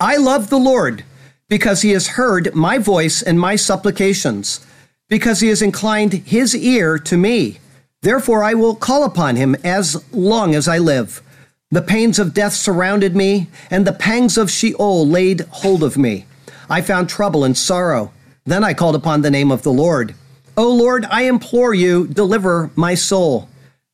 I 0.00 0.16
love 0.16 0.50
the 0.50 0.58
Lord 0.58 1.04
because 1.48 1.82
he 1.82 1.90
has 1.92 2.08
heard 2.08 2.54
my 2.54 2.76
voice 2.76 3.22
and 3.22 3.40
my 3.40 3.56
supplications, 3.56 4.66
because 5.08 5.40
he 5.40 5.48
has 5.48 5.62
inclined 5.62 6.12
his 6.12 6.54
ear 6.54 6.98
to 6.98 7.16
me. 7.16 7.58
Therefore, 8.02 8.42
I 8.42 8.54
will 8.54 8.74
call 8.74 9.04
upon 9.04 9.36
him 9.36 9.54
as 9.64 10.04
long 10.12 10.54
as 10.54 10.68
I 10.68 10.78
live. 10.78 11.22
The 11.70 11.82
pains 11.82 12.18
of 12.18 12.34
death 12.34 12.52
surrounded 12.52 13.16
me, 13.16 13.48
and 13.70 13.86
the 13.86 13.92
pangs 13.92 14.36
of 14.36 14.50
Sheol 14.50 15.06
laid 15.06 15.40
hold 15.50 15.82
of 15.82 15.96
me. 15.96 16.26
I 16.68 16.82
found 16.82 17.08
trouble 17.08 17.44
and 17.44 17.56
sorrow. 17.56 18.12
Then 18.44 18.62
I 18.64 18.74
called 18.74 18.94
upon 18.94 19.22
the 19.22 19.30
name 19.30 19.50
of 19.50 19.62
the 19.62 19.72
Lord. 19.72 20.14
O 20.56 20.70
Lord, 20.72 21.06
I 21.06 21.22
implore 21.22 21.74
you, 21.74 22.06
deliver 22.06 22.70
my 22.76 22.94
soul. 22.94 23.48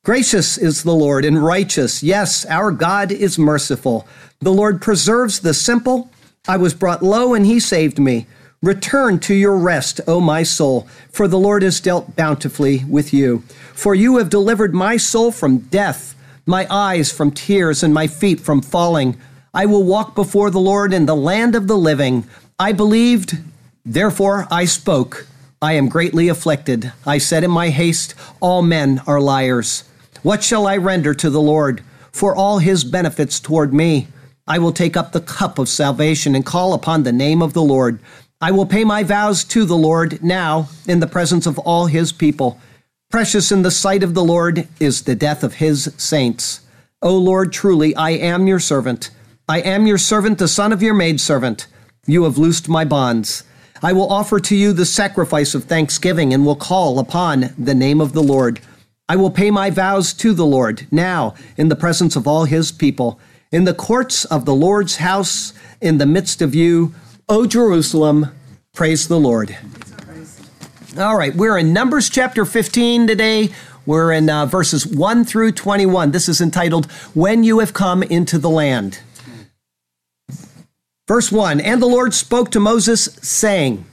Gracious 0.05 0.57
is 0.57 0.83
the 0.83 0.93
Lord 0.93 1.23
and 1.23 1.41
righteous. 1.41 2.03
Yes, 2.03 2.45
our 2.47 2.71
God 2.71 3.09
is 3.09 3.39
merciful. 3.39 4.05
The 4.41 4.51
Lord 4.51 4.81
preserves 4.81 5.39
the 5.39 5.53
simple. 5.53 6.11
I 6.45 6.57
was 6.57 6.73
brought 6.73 7.01
low 7.01 7.33
and 7.33 7.45
he 7.45 7.61
saved 7.61 7.99
me. 7.99 8.27
Return 8.61 9.17
to 9.19 9.33
your 9.33 9.55
rest, 9.55 10.01
O 10.05 10.19
my 10.19 10.43
soul, 10.43 10.89
for 11.09 11.29
the 11.29 11.39
Lord 11.39 11.63
has 11.63 11.79
dealt 11.79 12.17
bountifully 12.17 12.83
with 12.83 13.13
you. 13.13 13.43
For 13.73 13.95
you 13.95 14.17
have 14.17 14.29
delivered 14.29 14.73
my 14.73 14.97
soul 14.97 15.31
from 15.31 15.59
death, 15.59 16.15
my 16.45 16.67
eyes 16.69 17.09
from 17.09 17.31
tears, 17.31 17.81
and 17.81 17.93
my 17.93 18.07
feet 18.07 18.41
from 18.41 18.61
falling. 18.61 19.15
I 19.53 19.65
will 19.67 19.85
walk 19.85 20.15
before 20.15 20.51
the 20.51 20.59
Lord 20.59 20.91
in 20.91 21.05
the 21.05 21.15
land 21.15 21.55
of 21.55 21.67
the 21.67 21.77
living. 21.77 22.25
I 22.59 22.73
believed, 22.73 23.37
therefore 23.85 24.49
I 24.51 24.65
spoke. 24.65 25.27
I 25.61 25.73
am 25.73 25.87
greatly 25.87 26.27
afflicted. 26.27 26.91
I 27.05 27.19
said 27.19 27.45
in 27.45 27.51
my 27.51 27.69
haste, 27.69 28.15
All 28.41 28.61
men 28.61 29.01
are 29.07 29.21
liars. 29.21 29.85
What 30.23 30.41
shall 30.41 30.67
I 30.67 30.77
render 30.77 31.13
to 31.15 31.29
the 31.29 31.41
Lord 31.41 31.83
for 32.13 32.33
all 32.33 32.59
his 32.59 32.85
benefits 32.85 33.41
toward 33.41 33.73
me? 33.73 34.07
I 34.47 34.57
will 34.57 34.71
take 34.71 34.95
up 34.95 35.11
the 35.11 35.19
cup 35.19 35.59
of 35.59 35.67
salvation 35.67 36.33
and 36.33 36.45
call 36.45 36.73
upon 36.73 37.03
the 37.03 37.11
name 37.11 37.41
of 37.41 37.51
the 37.51 37.61
Lord. 37.61 37.99
I 38.39 38.51
will 38.51 38.65
pay 38.65 38.85
my 38.85 39.03
vows 39.03 39.43
to 39.45 39.65
the 39.65 39.75
Lord 39.75 40.23
now 40.23 40.69
in 40.87 41.01
the 41.01 41.07
presence 41.07 41.45
of 41.45 41.59
all 41.59 41.87
his 41.87 42.13
people. 42.13 42.57
Precious 43.11 43.51
in 43.51 43.63
the 43.63 43.71
sight 43.71 44.01
of 44.01 44.13
the 44.13 44.23
Lord 44.23 44.69
is 44.79 45.03
the 45.03 45.15
death 45.15 45.43
of 45.43 45.55
his 45.55 45.93
saints. 45.97 46.61
O 47.01 47.17
Lord, 47.17 47.51
truly 47.51 47.93
I 47.93 48.11
am 48.11 48.47
your 48.47 48.61
servant. 48.61 49.09
I 49.49 49.59
am 49.59 49.85
your 49.85 49.97
servant, 49.97 50.37
the 50.37 50.47
son 50.47 50.71
of 50.71 50.81
your 50.81 50.93
maidservant. 50.93 51.67
You 52.07 52.23
have 52.23 52.37
loosed 52.37 52.69
my 52.69 52.85
bonds. 52.85 53.43
I 53.81 53.91
will 53.91 54.09
offer 54.09 54.39
to 54.39 54.55
you 54.55 54.71
the 54.71 54.85
sacrifice 54.85 55.53
of 55.53 55.65
thanksgiving 55.65 56.33
and 56.33 56.45
will 56.45 56.55
call 56.55 56.97
upon 56.97 57.53
the 57.57 57.75
name 57.75 57.99
of 57.99 58.13
the 58.13 58.23
Lord. 58.23 58.61
I 59.09 59.17
will 59.17 59.31
pay 59.31 59.51
my 59.51 59.69
vows 59.69 60.13
to 60.13 60.33
the 60.33 60.45
Lord 60.45 60.87
now 60.89 61.35
in 61.57 61.67
the 61.67 61.75
presence 61.75 62.15
of 62.15 62.25
all 62.25 62.45
his 62.45 62.71
people, 62.71 63.19
in 63.51 63.65
the 63.65 63.73
courts 63.73 64.23
of 64.23 64.45
the 64.45 64.55
Lord's 64.55 64.97
house, 64.97 65.53
in 65.81 65.97
the 65.97 66.05
midst 66.05 66.41
of 66.41 66.55
you, 66.55 66.95
O 67.27 67.45
Jerusalem. 67.45 68.27
Praise 68.73 69.09
the 69.09 69.19
Lord. 69.19 69.57
All 70.97 71.17
right, 71.17 71.35
we're 71.35 71.57
in 71.57 71.73
Numbers 71.73 72.09
chapter 72.09 72.45
15 72.45 73.07
today. 73.07 73.49
We're 73.85 74.13
in 74.13 74.29
uh, 74.29 74.45
verses 74.45 74.87
1 74.87 75.25
through 75.25 75.51
21. 75.51 76.11
This 76.11 76.29
is 76.29 76.39
entitled, 76.39 76.89
When 77.13 77.43
You 77.43 77.59
Have 77.59 77.73
Come 77.73 78.03
into 78.03 78.37
the 78.37 78.49
Land. 78.49 78.99
Verse 81.09 81.29
1 81.29 81.59
And 81.59 81.81
the 81.81 81.87
Lord 81.87 82.13
spoke 82.13 82.51
to 82.51 82.61
Moses, 82.61 83.03
saying, 83.21 83.85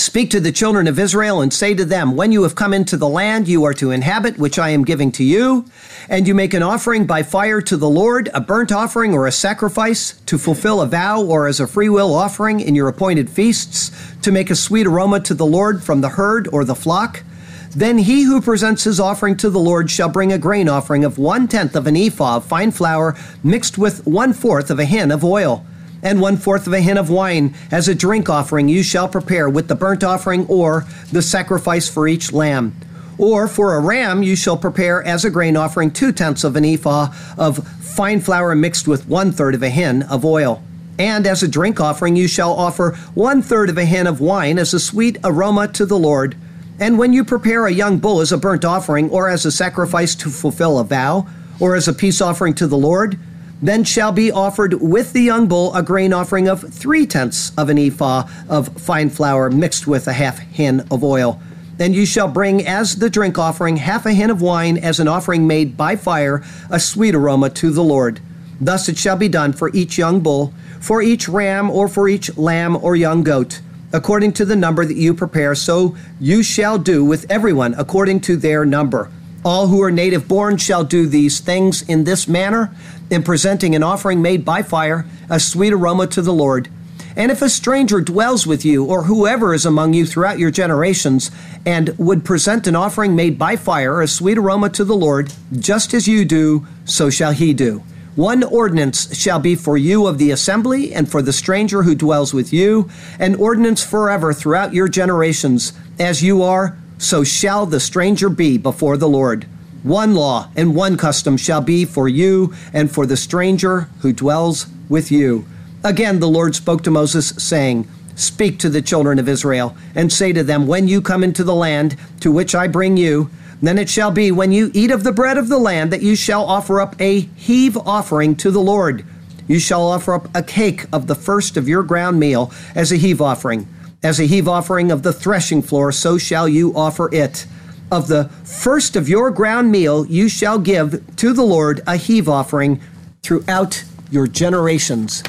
Speak 0.00 0.30
to 0.30 0.40
the 0.40 0.50
children 0.50 0.88
of 0.88 0.98
Israel 0.98 1.42
and 1.42 1.52
say 1.52 1.74
to 1.74 1.84
them, 1.84 2.16
When 2.16 2.32
you 2.32 2.42
have 2.44 2.54
come 2.54 2.72
into 2.72 2.96
the 2.96 3.06
land 3.06 3.46
you 3.46 3.64
are 3.64 3.74
to 3.74 3.90
inhabit, 3.90 4.38
which 4.38 4.58
I 4.58 4.70
am 4.70 4.82
giving 4.82 5.12
to 5.12 5.22
you, 5.22 5.66
and 6.08 6.26
you 6.26 6.34
make 6.34 6.54
an 6.54 6.62
offering 6.62 7.04
by 7.04 7.22
fire 7.22 7.60
to 7.60 7.76
the 7.76 7.88
Lord, 7.88 8.30
a 8.32 8.40
burnt 8.40 8.72
offering 8.72 9.12
or 9.12 9.26
a 9.26 9.32
sacrifice, 9.32 10.18
to 10.24 10.38
fulfill 10.38 10.80
a 10.80 10.86
vow 10.86 11.22
or 11.22 11.46
as 11.46 11.60
a 11.60 11.66
freewill 11.66 12.14
offering 12.14 12.60
in 12.60 12.74
your 12.74 12.88
appointed 12.88 13.28
feasts, 13.28 13.92
to 14.22 14.32
make 14.32 14.48
a 14.48 14.56
sweet 14.56 14.86
aroma 14.86 15.20
to 15.20 15.34
the 15.34 15.44
Lord 15.44 15.84
from 15.84 16.00
the 16.00 16.08
herd 16.08 16.48
or 16.50 16.64
the 16.64 16.74
flock, 16.74 17.22
then 17.70 17.98
he 17.98 18.22
who 18.22 18.40
presents 18.40 18.84
his 18.84 18.98
offering 18.98 19.36
to 19.36 19.50
the 19.50 19.60
Lord 19.60 19.90
shall 19.90 20.08
bring 20.08 20.32
a 20.32 20.38
grain 20.38 20.68
offering 20.68 21.04
of 21.04 21.18
one 21.18 21.46
tenth 21.46 21.76
of 21.76 21.86
an 21.86 21.96
ephah 21.96 22.36
of 22.36 22.46
fine 22.46 22.70
flour 22.70 23.16
mixed 23.44 23.76
with 23.76 24.06
one 24.06 24.32
fourth 24.32 24.70
of 24.70 24.78
a 24.78 24.86
hin 24.86 25.10
of 25.10 25.22
oil 25.22 25.64
and 26.02 26.20
one 26.20 26.36
fourth 26.36 26.66
of 26.66 26.72
a 26.72 26.80
hin 26.80 26.98
of 26.98 27.10
wine 27.10 27.54
as 27.70 27.88
a 27.88 27.94
drink 27.94 28.28
offering 28.28 28.68
you 28.68 28.82
shall 28.82 29.08
prepare 29.08 29.48
with 29.48 29.68
the 29.68 29.74
burnt 29.74 30.04
offering 30.04 30.46
or 30.46 30.84
the 31.12 31.22
sacrifice 31.22 31.88
for 31.88 32.08
each 32.08 32.32
lamb. 32.32 32.74
Or 33.18 33.46
for 33.48 33.74
a 33.74 33.80
ram 33.80 34.22
you 34.22 34.34
shall 34.34 34.56
prepare 34.56 35.02
as 35.02 35.24
a 35.24 35.30
grain 35.30 35.56
offering 35.56 35.90
two 35.90 36.10
tenths 36.10 36.42
of 36.42 36.56
an 36.56 36.64
ephah 36.64 37.12
of 37.36 37.66
fine 37.68 38.20
flour 38.20 38.54
mixed 38.54 38.88
with 38.88 39.06
one 39.06 39.30
third 39.32 39.54
of 39.54 39.62
a 39.62 39.68
hin 39.68 40.02
of 40.04 40.24
oil. 40.24 40.62
And 40.98 41.26
as 41.26 41.42
a 41.42 41.48
drink 41.48 41.80
offering 41.80 42.16
you 42.16 42.28
shall 42.28 42.52
offer 42.52 42.92
one 43.14 43.42
third 43.42 43.68
of 43.68 43.76
a 43.76 43.84
hin 43.84 44.06
of 44.06 44.20
wine 44.20 44.58
as 44.58 44.72
a 44.72 44.80
sweet 44.80 45.18
aroma 45.22 45.68
to 45.68 45.84
the 45.84 45.98
Lord. 45.98 46.36
And 46.78 46.98
when 46.98 47.12
you 47.12 47.24
prepare 47.24 47.66
a 47.66 47.72
young 47.72 47.98
bull 47.98 48.22
as 48.22 48.32
a 48.32 48.38
burnt 48.38 48.64
offering, 48.64 49.10
or 49.10 49.28
as 49.28 49.44
a 49.44 49.52
sacrifice 49.52 50.14
to 50.14 50.30
fulfill 50.30 50.78
a 50.78 50.84
vow, 50.84 51.26
or 51.60 51.76
as 51.76 51.88
a 51.88 51.92
peace 51.92 52.22
offering 52.22 52.54
to 52.54 52.66
the 52.66 52.78
Lord, 52.78 53.18
then 53.62 53.84
shall 53.84 54.12
be 54.12 54.30
offered 54.30 54.74
with 54.74 55.12
the 55.12 55.20
young 55.20 55.46
bull 55.46 55.74
a 55.74 55.82
grain 55.82 56.12
offering 56.12 56.48
of 56.48 56.72
three 56.72 57.06
tenths 57.06 57.52
of 57.56 57.68
an 57.68 57.78
ephah 57.78 58.26
of 58.48 58.68
fine 58.80 59.10
flour 59.10 59.50
mixed 59.50 59.86
with 59.86 60.06
a 60.06 60.12
half 60.12 60.38
hin 60.38 60.86
of 60.90 61.04
oil. 61.04 61.40
And 61.78 61.94
you 61.94 62.04
shall 62.04 62.28
bring 62.28 62.66
as 62.66 62.96
the 62.96 63.08
drink 63.08 63.38
offering 63.38 63.78
half 63.78 64.04
a 64.04 64.12
hin 64.12 64.30
of 64.30 64.42
wine 64.42 64.76
as 64.76 65.00
an 65.00 65.08
offering 65.08 65.46
made 65.46 65.76
by 65.76 65.96
fire, 65.96 66.42
a 66.70 66.78
sweet 66.78 67.14
aroma 67.14 67.50
to 67.50 67.70
the 67.70 67.82
Lord. 67.82 68.20
Thus 68.60 68.88
it 68.88 68.98
shall 68.98 69.16
be 69.16 69.28
done 69.28 69.54
for 69.54 69.70
each 69.74 69.96
young 69.96 70.20
bull, 70.20 70.52
for 70.80 71.00
each 71.00 71.28
ram, 71.28 71.70
or 71.70 71.88
for 71.88 72.08
each 72.08 72.36
lamb 72.36 72.76
or 72.76 72.96
young 72.96 73.22
goat. 73.22 73.60
According 73.92 74.34
to 74.34 74.44
the 74.44 74.56
number 74.56 74.84
that 74.84 74.96
you 74.96 75.14
prepare, 75.14 75.54
so 75.54 75.96
you 76.20 76.42
shall 76.42 76.78
do 76.78 77.04
with 77.04 77.28
everyone 77.30 77.74
according 77.74 78.20
to 78.20 78.36
their 78.36 78.64
number. 78.64 79.10
All 79.42 79.68
who 79.68 79.82
are 79.82 79.90
native 79.90 80.28
born 80.28 80.58
shall 80.58 80.84
do 80.84 81.06
these 81.06 81.40
things 81.40 81.80
in 81.82 82.04
this 82.04 82.28
manner, 82.28 82.74
in 83.10 83.22
presenting 83.22 83.74
an 83.74 83.82
offering 83.82 84.20
made 84.20 84.44
by 84.44 84.62
fire, 84.62 85.06
a 85.30 85.40
sweet 85.40 85.72
aroma 85.72 86.06
to 86.08 86.20
the 86.20 86.32
Lord. 86.32 86.68
And 87.16 87.32
if 87.32 87.40
a 87.40 87.48
stranger 87.48 88.00
dwells 88.00 88.46
with 88.46 88.64
you, 88.64 88.84
or 88.84 89.04
whoever 89.04 89.54
is 89.54 89.64
among 89.64 89.94
you 89.94 90.04
throughout 90.04 90.38
your 90.38 90.50
generations, 90.50 91.30
and 91.64 91.96
would 91.98 92.24
present 92.24 92.66
an 92.66 92.76
offering 92.76 93.16
made 93.16 93.38
by 93.38 93.56
fire, 93.56 94.02
a 94.02 94.08
sweet 94.08 94.36
aroma 94.36 94.68
to 94.70 94.84
the 94.84 94.94
Lord, 94.94 95.32
just 95.58 95.94
as 95.94 96.06
you 96.06 96.26
do, 96.26 96.66
so 96.84 97.08
shall 97.08 97.32
he 97.32 97.54
do. 97.54 97.82
One 98.16 98.42
ordinance 98.42 99.16
shall 99.16 99.38
be 99.38 99.54
for 99.54 99.78
you 99.78 100.06
of 100.06 100.18
the 100.18 100.30
assembly, 100.30 100.92
and 100.92 101.10
for 101.10 101.22
the 101.22 101.32
stranger 101.32 101.82
who 101.82 101.94
dwells 101.94 102.34
with 102.34 102.52
you, 102.52 102.90
an 103.18 103.36
ordinance 103.36 103.82
forever 103.82 104.34
throughout 104.34 104.74
your 104.74 104.88
generations, 104.88 105.72
as 105.98 106.22
you 106.22 106.42
are 106.42 106.76
so 107.00 107.24
shall 107.24 107.64
the 107.64 107.80
stranger 107.80 108.28
be 108.28 108.58
before 108.58 108.98
the 108.98 109.08
Lord. 109.08 109.44
One 109.82 110.14
law 110.14 110.50
and 110.54 110.76
one 110.76 110.98
custom 110.98 111.38
shall 111.38 111.62
be 111.62 111.86
for 111.86 112.06
you 112.06 112.52
and 112.74 112.92
for 112.92 113.06
the 113.06 113.16
stranger 113.16 113.88
who 114.02 114.12
dwells 114.12 114.66
with 114.90 115.10
you. 115.10 115.46
Again, 115.82 116.20
the 116.20 116.28
Lord 116.28 116.54
spoke 116.54 116.82
to 116.84 116.90
Moses, 116.90 117.30
saying, 117.30 117.88
Speak 118.14 118.58
to 118.58 118.68
the 118.68 118.82
children 118.82 119.18
of 119.18 119.30
Israel, 119.30 119.74
and 119.94 120.12
say 120.12 120.34
to 120.34 120.44
them, 120.44 120.66
When 120.66 120.88
you 120.88 121.00
come 121.00 121.24
into 121.24 121.42
the 121.42 121.54
land 121.54 121.96
to 122.20 122.30
which 122.30 122.54
I 122.54 122.66
bring 122.66 122.98
you, 122.98 123.30
then 123.62 123.78
it 123.78 123.88
shall 123.88 124.10
be, 124.10 124.30
when 124.30 124.52
you 124.52 124.70
eat 124.74 124.90
of 124.90 125.02
the 125.02 125.12
bread 125.12 125.38
of 125.38 125.48
the 125.48 125.58
land, 125.58 125.90
that 125.92 126.02
you 126.02 126.14
shall 126.14 126.44
offer 126.44 126.82
up 126.82 127.00
a 127.00 127.20
heave 127.20 127.78
offering 127.78 128.36
to 128.36 128.50
the 128.50 128.60
Lord. 128.60 129.06
You 129.48 129.58
shall 129.58 129.88
offer 129.88 130.12
up 130.12 130.28
a 130.34 130.42
cake 130.42 130.84
of 130.92 131.06
the 131.06 131.14
first 131.14 131.56
of 131.56 131.66
your 131.66 131.82
ground 131.82 132.20
meal 132.20 132.52
as 132.74 132.92
a 132.92 132.96
heave 132.96 133.22
offering. 133.22 133.66
As 134.02 134.18
a 134.18 134.24
heave 134.24 134.48
offering 134.48 134.90
of 134.90 135.02
the 135.02 135.12
threshing 135.12 135.60
floor, 135.60 135.92
so 135.92 136.16
shall 136.16 136.48
you 136.48 136.74
offer 136.74 137.14
it. 137.14 137.46
Of 137.92 138.08
the 138.08 138.30
first 138.44 138.96
of 138.96 139.08
your 139.08 139.30
ground 139.30 139.70
meal, 139.70 140.06
you 140.06 140.28
shall 140.28 140.58
give 140.58 141.04
to 141.16 141.34
the 141.34 141.42
Lord 141.42 141.82
a 141.86 141.96
heave 141.96 142.28
offering 142.28 142.80
throughout 143.22 143.84
your 144.10 144.26
generations. 144.26 145.22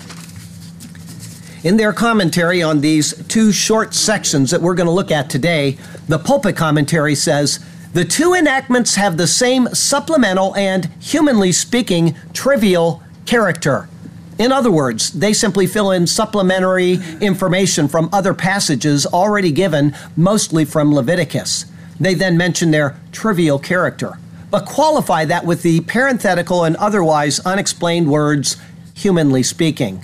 In 1.63 1.75
their 1.75 1.91
commentary 1.91 2.63
on 2.63 2.79
these 2.79 3.13
two 3.27 3.51
short 3.51 3.93
sections 3.93 4.51
that 4.51 4.61
we're 4.61 4.73
going 4.73 4.87
to 4.87 4.93
look 4.93 5.11
at 5.11 5.29
today, 5.29 5.77
the 6.07 6.17
pulpit 6.17 6.55
commentary 6.55 7.13
says 7.13 7.59
the 7.93 8.05
two 8.05 8.33
enactments 8.33 8.95
have 8.95 9.17
the 9.17 9.27
same 9.27 9.67
supplemental 9.73 10.55
and, 10.55 10.85
humanly 10.99 11.51
speaking, 11.51 12.15
trivial 12.31 13.03
character. 13.25 13.89
In 14.37 14.51
other 14.51 14.71
words, 14.71 15.11
they 15.11 15.33
simply 15.33 15.67
fill 15.67 15.91
in 15.91 16.07
supplementary 16.07 16.99
information 17.19 17.87
from 17.87 18.09
other 18.11 18.33
passages 18.33 19.05
already 19.05 19.51
given, 19.51 19.95
mostly 20.15 20.65
from 20.65 20.93
Leviticus. 20.93 21.65
They 21.99 22.13
then 22.15 22.37
mention 22.37 22.71
their 22.71 22.99
trivial 23.11 23.59
character, 23.59 24.17
but 24.49 24.65
qualify 24.65 25.25
that 25.25 25.45
with 25.45 25.61
the 25.61 25.81
parenthetical 25.81 26.63
and 26.63 26.75
otherwise 26.77 27.39
unexplained 27.41 28.09
words, 28.09 28.57
humanly 28.95 29.43
speaking. 29.43 30.03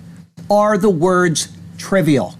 Are 0.49 0.77
the 0.77 0.89
words 0.89 1.49
trivial? 1.77 2.35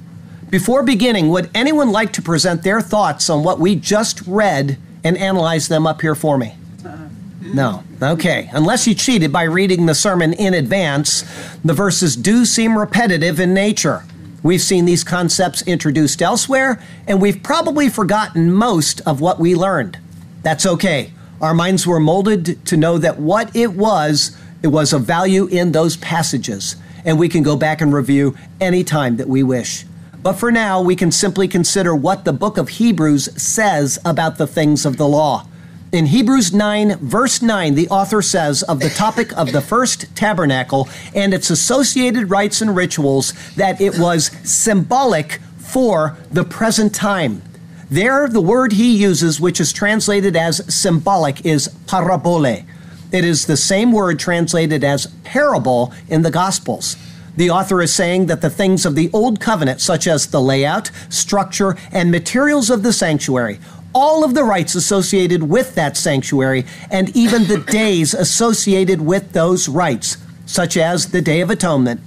Before 0.49 0.83
beginning, 0.83 1.29
would 1.29 1.49
anyone 1.53 1.91
like 1.91 2.13
to 2.13 2.21
present 2.21 2.63
their 2.63 2.79
thoughts 2.79 3.29
on 3.29 3.43
what 3.43 3.59
we 3.59 3.75
just 3.75 4.21
read 4.27 4.77
and 5.03 5.17
analyze 5.17 5.67
them 5.67 5.85
up 5.85 6.01
here 6.01 6.15
for 6.15 6.37
me? 6.37 6.55
Uh-uh. 6.85 7.09
No. 7.41 7.83
Okay. 8.01 8.49
Unless 8.53 8.85
you 8.85 8.93
cheated 8.93 9.31
by 9.31 9.43
reading 9.43 9.87
the 9.87 9.95
sermon 9.95 10.33
in 10.33 10.53
advance, 10.53 11.23
the 11.65 11.73
verses 11.73 12.15
do 12.15 12.45
seem 12.45 12.77
repetitive 12.77 13.39
in 13.39 13.55
nature. 13.55 14.03
We've 14.43 14.61
seen 14.61 14.85
these 14.85 15.03
concepts 15.03 15.63
introduced 15.63 16.21
elsewhere, 16.21 16.79
and 17.07 17.19
we've 17.19 17.41
probably 17.41 17.89
forgotten 17.89 18.53
most 18.53 19.01
of 19.01 19.19
what 19.19 19.39
we 19.39 19.55
learned. 19.55 19.97
That's 20.43 20.65
okay. 20.65 21.11
Our 21.41 21.55
minds 21.55 21.87
were 21.87 21.99
molded 21.99 22.63
to 22.67 22.77
know 22.77 22.99
that 22.99 23.19
what 23.19 23.55
it 23.55 23.73
was, 23.73 24.37
it 24.61 24.67
was 24.67 24.93
of 24.93 25.01
value 25.01 25.47
in 25.47 25.71
those 25.71 25.97
passages, 25.97 26.75
and 27.03 27.17
we 27.17 27.27
can 27.27 27.41
go 27.41 27.55
back 27.55 27.81
and 27.81 27.91
review 27.91 28.37
any 28.61 28.83
time 28.83 29.17
that 29.17 29.27
we 29.27 29.41
wish. 29.41 29.85
But 30.21 30.33
for 30.33 30.51
now, 30.51 30.81
we 30.81 30.95
can 30.95 31.11
simply 31.11 31.47
consider 31.47 31.95
what 31.95 32.25
the 32.25 32.33
book 32.33 32.57
of 32.57 32.69
Hebrews 32.69 33.41
says 33.41 33.97
about 34.05 34.37
the 34.37 34.47
things 34.47 34.85
of 34.85 34.97
the 34.97 35.07
law. 35.07 35.47
In 35.93 36.07
Hebrews 36.07 36.51
9, 36.51 36.97
verse 36.97 37.41
9, 37.41 37.75
the 37.75 37.87
author 37.87 38.21
says 38.21 38.61
of 38.61 38.81
the 38.81 38.89
topic 38.89 39.31
of 39.37 39.53
the 39.53 39.61
first 39.61 40.13
tabernacle 40.17 40.89
and 41.15 41.33
its 41.33 41.49
associated 41.49 42.29
rites 42.29 42.61
and 42.61 42.75
rituals 42.75 43.31
that 43.55 43.79
it 43.79 43.97
was 43.97 44.25
symbolic 44.43 45.39
for 45.57 46.17
the 46.29 46.43
present 46.43 46.93
time. 46.93 47.41
There, 47.89 48.27
the 48.27 48.41
word 48.41 48.73
he 48.73 48.97
uses, 48.97 49.39
which 49.39 49.61
is 49.61 49.71
translated 49.71 50.35
as 50.35 50.61
symbolic, 50.73 51.45
is 51.45 51.69
parabole. 51.87 52.65
It 53.13 53.23
is 53.23 53.45
the 53.45 53.55
same 53.55 53.93
word 53.93 54.19
translated 54.19 54.83
as 54.83 55.07
parable 55.23 55.93
in 56.09 56.21
the 56.21 56.31
Gospels. 56.31 56.97
The 57.37 57.51
author 57.51 57.81
is 57.81 57.93
saying 57.93 58.25
that 58.25 58.41
the 58.41 58.49
things 58.49 58.85
of 58.85 58.95
the 58.95 59.11
Old 59.13 59.39
Covenant, 59.39 59.79
such 59.79 60.07
as 60.07 60.25
the 60.25 60.41
layout, 60.41 60.91
structure, 61.07 61.77
and 61.93 62.11
materials 62.11 62.69
of 62.69 62.83
the 62.83 62.91
sanctuary, 62.91 63.59
all 63.97 64.23
of 64.23 64.35
the 64.35 64.43
rites 64.43 64.75
associated 64.75 65.41
with 65.41 65.73
that 65.73 65.97
sanctuary 65.97 66.63
and 66.91 67.09
even 67.17 67.45
the 67.45 67.57
days 67.71 68.13
associated 68.13 69.01
with 69.01 69.31
those 69.31 69.67
rites, 69.67 70.17
such 70.45 70.77
as 70.77 71.07
the 71.07 71.21
Day 71.21 71.41
of 71.41 71.49
Atonement, 71.49 71.99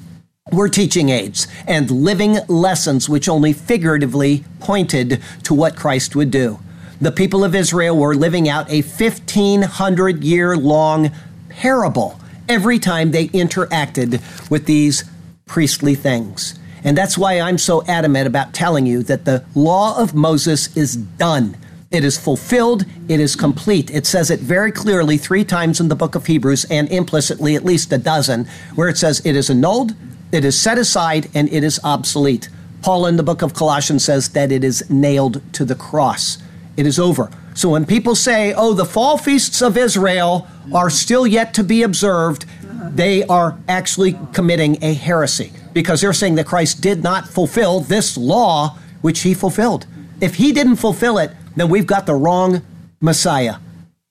were 0.52 0.68
teaching 0.68 1.08
aids 1.08 1.48
and 1.66 1.90
living 1.90 2.38
lessons 2.46 3.08
which 3.08 3.28
only 3.28 3.52
figuratively 3.52 4.44
pointed 4.60 5.20
to 5.42 5.52
what 5.52 5.74
Christ 5.74 6.14
would 6.14 6.30
do. 6.30 6.60
The 7.00 7.10
people 7.10 7.42
of 7.42 7.56
Israel 7.56 7.96
were 7.96 8.14
living 8.14 8.48
out 8.48 8.70
a 8.70 8.82
1500 8.82 10.22
year 10.22 10.56
long 10.56 11.10
parable 11.48 12.20
every 12.48 12.78
time 12.78 13.10
they 13.10 13.26
interacted 13.28 14.22
with 14.48 14.66
these 14.66 15.02
priestly 15.44 15.96
things. 15.96 16.56
And 16.84 16.96
that's 16.96 17.18
why 17.18 17.40
I'm 17.40 17.58
so 17.58 17.84
adamant 17.86 18.28
about 18.28 18.54
telling 18.54 18.86
you 18.86 19.02
that 19.02 19.24
the 19.24 19.44
law 19.56 20.00
of 20.00 20.14
Moses 20.14 20.76
is 20.76 20.94
done. 20.94 21.56
It 21.90 22.04
is 22.04 22.16
fulfilled. 22.16 22.84
It 23.08 23.18
is 23.18 23.34
complete. 23.34 23.90
It 23.90 24.06
says 24.06 24.30
it 24.30 24.38
very 24.38 24.70
clearly 24.70 25.16
three 25.16 25.42
times 25.44 25.80
in 25.80 25.88
the 25.88 25.96
book 25.96 26.14
of 26.14 26.26
Hebrews 26.26 26.64
and 26.66 26.88
implicitly 26.88 27.56
at 27.56 27.64
least 27.64 27.92
a 27.92 27.98
dozen, 27.98 28.46
where 28.76 28.88
it 28.88 28.96
says 28.96 29.20
it 29.26 29.34
is 29.34 29.50
annulled, 29.50 29.96
it 30.30 30.44
is 30.44 30.56
set 30.56 30.78
aside, 30.78 31.28
and 31.34 31.52
it 31.52 31.64
is 31.64 31.80
obsolete. 31.82 32.48
Paul 32.80 33.06
in 33.06 33.16
the 33.16 33.24
book 33.24 33.42
of 33.42 33.54
Colossians 33.54 34.04
says 34.04 34.28
that 34.28 34.52
it 34.52 34.62
is 34.62 34.88
nailed 34.88 35.42
to 35.54 35.64
the 35.64 35.74
cross. 35.74 36.38
It 36.76 36.86
is 36.86 37.00
over. 37.00 37.28
So 37.54 37.70
when 37.70 37.84
people 37.84 38.14
say, 38.14 38.54
oh, 38.54 38.72
the 38.72 38.84
fall 38.84 39.18
feasts 39.18 39.60
of 39.60 39.76
Israel 39.76 40.46
are 40.72 40.90
still 40.90 41.26
yet 41.26 41.52
to 41.54 41.64
be 41.64 41.82
observed, 41.82 42.46
they 42.94 43.24
are 43.24 43.58
actually 43.68 44.16
committing 44.32 44.78
a 44.80 44.94
heresy 44.94 45.52
because 45.72 46.02
they're 46.02 46.12
saying 46.12 46.36
that 46.36 46.46
Christ 46.46 46.80
did 46.80 47.02
not 47.02 47.26
fulfill 47.26 47.80
this 47.80 48.16
law 48.16 48.78
which 49.00 49.22
he 49.22 49.34
fulfilled. 49.34 49.86
If 50.20 50.36
he 50.36 50.52
didn't 50.52 50.76
fulfill 50.76 51.18
it, 51.18 51.32
then 51.56 51.68
we've 51.68 51.86
got 51.86 52.06
the 52.06 52.14
wrong 52.14 52.62
Messiah. 53.00 53.56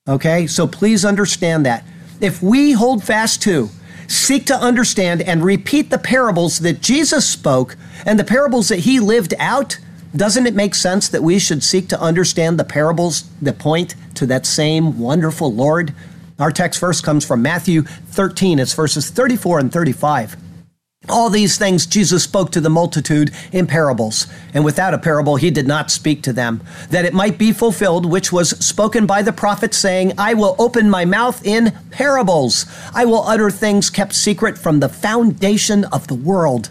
Okay? 0.08 0.48
So 0.48 0.68
please 0.68 1.06
understand 1.06 1.66
that. 1.66 1.84
If 2.22 2.42
we 2.42 2.74
hold 2.74 3.04
fast 3.04 3.42
to, 3.44 3.70
seek 4.08 4.46
to 4.48 4.56
understand, 4.56 5.22
and 5.22 5.44
repeat 5.44 5.90
the 5.90 6.00
parables 6.00 6.60
that 6.60 6.82
Jesus 6.82 7.28
spoke 7.28 7.78
and 8.06 8.20
the 8.20 8.24
parables 8.24 8.70
that 8.70 8.80
he 8.80 9.00
lived 9.00 9.34
out, 9.38 9.78
doesn't 10.16 10.48
it 10.48 10.56
make 10.56 10.74
sense 10.74 11.08
that 11.10 11.22
we 11.22 11.38
should 11.38 11.64
seek 11.64 11.88
to 11.90 12.02
understand 12.02 12.60
the 12.60 12.64
parables 12.64 13.30
that 13.42 13.60
point 13.60 13.94
to 14.16 14.26
that 14.26 14.46
same 14.46 15.00
wonderful 15.00 15.54
Lord? 15.54 15.94
Our 16.40 16.52
text 16.52 16.80
verse 16.80 17.02
comes 17.02 17.24
from 17.26 17.42
Matthew 17.42 17.84
13, 17.84 18.60
it's 18.60 18.74
verses 18.74 19.10
34 19.10 19.60
and 19.60 19.72
35. 19.72 20.38
All 21.10 21.32
these 21.32 21.58
things 21.58 21.88
Jesus 21.88 22.24
spoke 22.24 22.52
to 22.52 22.62
the 22.62 22.70
multitude 22.70 23.32
in 23.52 23.66
parables, 23.66 24.28
and 24.54 24.64
without 24.64 24.94
a 24.94 25.00
parable 25.00 25.38
he 25.38 25.50
did 25.50 25.68
not 25.68 25.90
speak 25.90 26.22
to 26.24 26.34
them, 26.34 26.62
that 26.92 27.06
it 27.06 27.14
might 27.14 27.40
be 27.40 27.52
fulfilled 27.52 28.06
which 28.06 28.32
was 28.32 28.52
spoken 28.64 29.08
by 29.08 29.24
the 29.24 29.34
prophet, 29.34 29.74
saying, 29.74 30.14
I 30.18 30.36
will 30.36 30.56
open 30.60 30.90
my 30.90 31.06
mouth 31.06 31.44
in 31.46 31.72
parables. 31.90 32.68
I 32.94 33.06
will 33.06 33.24
utter 33.24 33.50
things 33.50 33.90
kept 33.90 34.14
secret 34.14 34.58
from 34.58 34.80
the 34.80 34.90
foundation 34.90 35.86
of 35.86 36.08
the 36.08 36.16
world. 36.16 36.70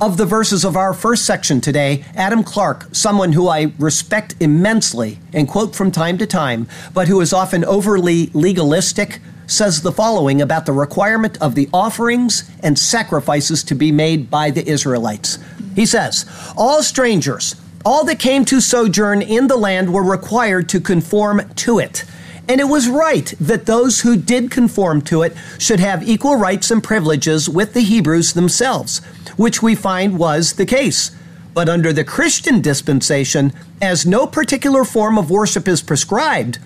Of 0.00 0.16
the 0.16 0.24
verses 0.24 0.64
of 0.64 0.78
our 0.78 0.94
first 0.94 1.26
section 1.26 1.60
today, 1.60 2.06
Adam 2.14 2.42
Clarke, 2.42 2.86
someone 2.92 3.34
who 3.34 3.48
I 3.48 3.74
respect 3.78 4.34
immensely 4.40 5.18
and 5.34 5.46
quote 5.46 5.76
from 5.76 5.90
time 5.90 6.16
to 6.16 6.26
time, 6.26 6.66
but 6.94 7.08
who 7.08 7.20
is 7.20 7.34
often 7.34 7.66
overly 7.66 8.30
legalistic, 8.32 9.20
says 9.50 9.82
the 9.82 9.92
following 9.92 10.40
about 10.40 10.66
the 10.66 10.72
requirement 10.72 11.36
of 11.40 11.54
the 11.54 11.68
offerings 11.72 12.48
and 12.62 12.78
sacrifices 12.78 13.64
to 13.64 13.74
be 13.74 13.90
made 13.90 14.30
by 14.30 14.50
the 14.50 14.66
Israelites. 14.68 15.38
He 15.74 15.86
says, 15.86 16.24
All 16.56 16.82
strangers, 16.82 17.56
all 17.84 18.04
that 18.04 18.18
came 18.18 18.44
to 18.46 18.60
sojourn 18.60 19.22
in 19.22 19.48
the 19.48 19.56
land 19.56 19.92
were 19.92 20.02
required 20.02 20.68
to 20.70 20.80
conform 20.80 21.48
to 21.56 21.78
it. 21.78 22.04
And 22.48 22.60
it 22.60 22.68
was 22.68 22.88
right 22.88 23.32
that 23.40 23.66
those 23.66 24.00
who 24.00 24.16
did 24.16 24.50
conform 24.50 25.02
to 25.02 25.22
it 25.22 25.36
should 25.58 25.80
have 25.80 26.08
equal 26.08 26.36
rights 26.36 26.70
and 26.70 26.82
privileges 26.82 27.48
with 27.48 27.74
the 27.74 27.80
Hebrews 27.80 28.32
themselves, 28.32 28.98
which 29.36 29.62
we 29.62 29.74
find 29.74 30.18
was 30.18 30.54
the 30.54 30.66
case. 30.66 31.12
But 31.54 31.68
under 31.68 31.92
the 31.92 32.04
Christian 32.04 32.60
dispensation, 32.60 33.52
as 33.80 34.06
no 34.06 34.26
particular 34.26 34.84
form 34.84 35.18
of 35.18 35.30
worship 35.30 35.66
is 35.66 35.82
prescribed, 35.82 36.58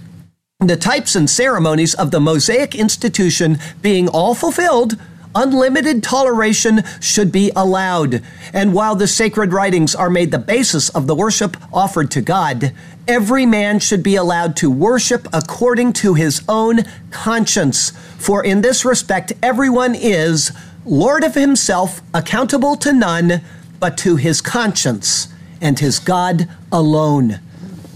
the 0.66 0.76
types 0.76 1.14
and 1.14 1.28
ceremonies 1.28 1.94
of 1.94 2.10
the 2.10 2.20
Mosaic 2.20 2.74
institution 2.74 3.58
being 3.82 4.08
all 4.08 4.34
fulfilled, 4.34 4.96
unlimited 5.34 6.02
toleration 6.02 6.82
should 7.00 7.32
be 7.32 7.50
allowed. 7.56 8.22
And 8.52 8.72
while 8.72 8.94
the 8.94 9.08
sacred 9.08 9.52
writings 9.52 9.94
are 9.94 10.10
made 10.10 10.30
the 10.30 10.38
basis 10.38 10.88
of 10.90 11.06
the 11.06 11.14
worship 11.14 11.56
offered 11.72 12.10
to 12.12 12.20
God, 12.20 12.72
every 13.08 13.46
man 13.46 13.78
should 13.78 14.02
be 14.02 14.16
allowed 14.16 14.56
to 14.56 14.70
worship 14.70 15.26
according 15.32 15.92
to 15.94 16.14
his 16.14 16.42
own 16.48 16.80
conscience. 17.10 17.90
For 18.18 18.44
in 18.44 18.60
this 18.60 18.84
respect, 18.84 19.32
everyone 19.42 19.94
is 19.94 20.52
Lord 20.86 21.24
of 21.24 21.34
himself, 21.34 22.02
accountable 22.12 22.76
to 22.76 22.92
none 22.92 23.40
but 23.80 23.98
to 23.98 24.16
his 24.16 24.40
conscience 24.40 25.28
and 25.60 25.78
his 25.78 25.98
God 25.98 26.48
alone. 26.70 27.40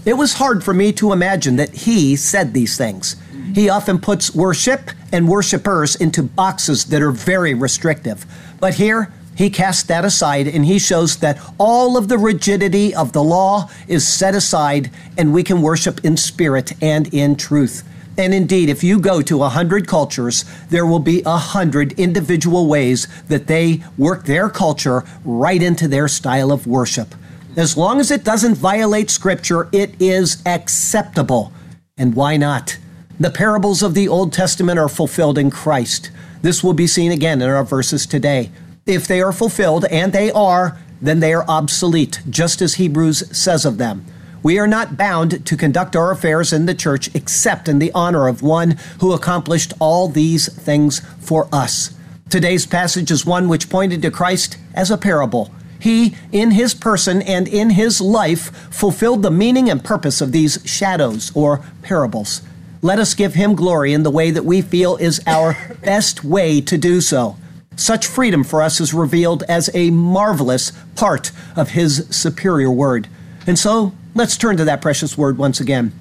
It 0.09 0.17
was 0.17 0.33
hard 0.33 0.63
for 0.63 0.73
me 0.73 0.91
to 0.93 1.13
imagine 1.13 1.57
that 1.57 1.69
he 1.69 2.15
said 2.15 2.51
these 2.51 2.75
things. 2.75 3.15
He 3.53 3.69
often 3.69 3.99
puts 3.99 4.33
worship 4.33 4.89
and 5.11 5.29
worshipers 5.29 5.95
into 5.95 6.23
boxes 6.23 6.85
that 6.85 7.03
are 7.03 7.11
very 7.11 7.53
restrictive. 7.53 8.25
But 8.59 8.73
here, 8.73 9.13
he 9.35 9.51
casts 9.51 9.83
that 9.83 10.05
aside 10.05 10.47
and 10.47 10.65
he 10.65 10.79
shows 10.79 11.17
that 11.17 11.39
all 11.59 11.95
of 11.95 12.07
the 12.07 12.17
rigidity 12.17 12.91
of 12.95 13.13
the 13.13 13.21
law 13.21 13.69
is 13.87 14.07
set 14.07 14.33
aside 14.33 14.89
and 15.15 15.31
we 15.31 15.43
can 15.43 15.61
worship 15.61 16.03
in 16.03 16.17
spirit 16.17 16.73
and 16.81 17.13
in 17.13 17.35
truth. 17.35 17.87
And 18.17 18.33
indeed, 18.33 18.69
if 18.69 18.83
you 18.83 18.97
go 18.97 19.21
to 19.21 19.43
a 19.43 19.49
hundred 19.49 19.87
cultures, 19.87 20.43
there 20.69 20.87
will 20.87 20.97
be 20.97 21.21
a 21.23 21.37
hundred 21.37 21.91
individual 21.99 22.65
ways 22.65 23.07
that 23.27 23.45
they 23.45 23.83
work 23.95 24.25
their 24.25 24.49
culture 24.49 25.03
right 25.23 25.61
into 25.61 25.87
their 25.87 26.07
style 26.07 26.51
of 26.51 26.65
worship. 26.65 27.13
As 27.55 27.75
long 27.75 27.99
as 27.99 28.11
it 28.11 28.23
doesn't 28.23 28.55
violate 28.55 29.09
Scripture, 29.09 29.67
it 29.71 29.99
is 29.99 30.41
acceptable. 30.45 31.51
And 31.97 32.15
why 32.15 32.37
not? 32.37 32.77
The 33.19 33.31
parables 33.31 33.81
of 33.81 33.95
the 33.95 34.07
Old 34.07 34.31
Testament 34.31 34.77
are 34.79 34.87
fulfilled 34.87 35.37
in 35.37 35.49
Christ. 35.49 36.11
This 36.41 36.63
will 36.63 36.73
be 36.73 36.87
seen 36.87 37.11
again 37.11 37.41
in 37.41 37.49
our 37.49 37.65
verses 37.65 38.05
today. 38.05 38.51
If 38.85 39.07
they 39.07 39.21
are 39.21 39.33
fulfilled, 39.33 39.85
and 39.85 40.13
they 40.13 40.31
are, 40.31 40.77
then 41.01 41.19
they 41.19 41.33
are 41.33 41.45
obsolete, 41.49 42.21
just 42.29 42.61
as 42.61 42.75
Hebrews 42.75 43.35
says 43.35 43.65
of 43.65 43.77
them. 43.77 44.05
We 44.41 44.57
are 44.57 44.67
not 44.67 44.95
bound 44.95 45.45
to 45.45 45.57
conduct 45.57 45.95
our 45.95 46.11
affairs 46.11 46.53
in 46.53 46.65
the 46.65 46.73
church 46.73 47.13
except 47.13 47.67
in 47.67 47.79
the 47.79 47.91
honor 47.93 48.27
of 48.27 48.41
one 48.41 48.77
who 49.01 49.11
accomplished 49.11 49.73
all 49.79 50.07
these 50.07 50.53
things 50.53 51.01
for 51.19 51.49
us. 51.51 51.93
Today's 52.29 52.65
passage 52.65 53.11
is 53.11 53.25
one 53.25 53.49
which 53.49 53.69
pointed 53.69 54.01
to 54.03 54.11
Christ 54.11 54.57
as 54.73 54.91
a 54.91 54.97
parable. 54.97 55.51
He, 55.79 56.15
in 56.31 56.51
his 56.51 56.73
person 56.73 57.21
and 57.21 57.47
in 57.47 57.71
his 57.71 58.01
life, 58.01 58.51
fulfilled 58.73 59.23
the 59.23 59.31
meaning 59.31 59.69
and 59.69 59.83
purpose 59.83 60.21
of 60.21 60.31
these 60.31 60.59
shadows 60.65 61.31
or 61.33 61.63
parables. 61.81 62.41
Let 62.81 62.99
us 62.99 63.13
give 63.13 63.33
him 63.33 63.55
glory 63.55 63.93
in 63.93 64.03
the 64.03 64.11
way 64.11 64.31
that 64.31 64.45
we 64.45 64.61
feel 64.61 64.97
is 64.97 65.21
our 65.25 65.57
best 65.83 66.23
way 66.23 66.61
to 66.61 66.77
do 66.77 67.01
so. 67.01 67.37
Such 67.75 68.07
freedom 68.07 68.43
for 68.43 68.61
us 68.61 68.81
is 68.81 68.93
revealed 68.93 69.43
as 69.43 69.69
a 69.73 69.89
marvelous 69.89 70.73
part 70.95 71.31
of 71.55 71.71
his 71.71 72.07
superior 72.09 72.71
word. 72.71 73.07
And 73.47 73.57
so, 73.57 73.93
let's 74.15 74.37
turn 74.37 74.57
to 74.57 74.65
that 74.65 74.81
precious 74.81 75.17
word 75.17 75.37
once 75.37 75.61
again. 75.61 75.93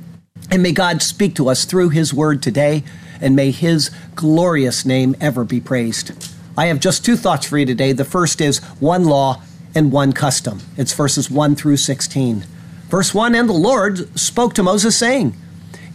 And 0.50 0.62
may 0.62 0.72
God 0.72 1.02
speak 1.02 1.34
to 1.36 1.48
us 1.48 1.64
through 1.64 1.90
his 1.90 2.12
word 2.12 2.42
today, 2.42 2.82
and 3.20 3.36
may 3.36 3.50
his 3.50 3.90
glorious 4.14 4.84
name 4.84 5.14
ever 5.20 5.44
be 5.44 5.60
praised. 5.60 6.12
I 6.56 6.66
have 6.66 6.80
just 6.80 7.04
two 7.04 7.16
thoughts 7.16 7.46
for 7.46 7.58
you 7.58 7.66
today. 7.66 7.92
The 7.92 8.04
first 8.04 8.40
is 8.40 8.58
one 8.80 9.04
law 9.04 9.42
and 9.74 9.92
one 9.92 10.12
custom. 10.12 10.60
It's 10.76 10.92
verses 10.92 11.30
1 11.30 11.56
through 11.56 11.76
16. 11.76 12.44
Verse 12.88 13.14
1 13.14 13.34
And 13.34 13.48
the 13.48 13.52
Lord 13.52 14.18
spoke 14.18 14.54
to 14.54 14.62
Moses, 14.62 14.96
saying, 14.96 15.34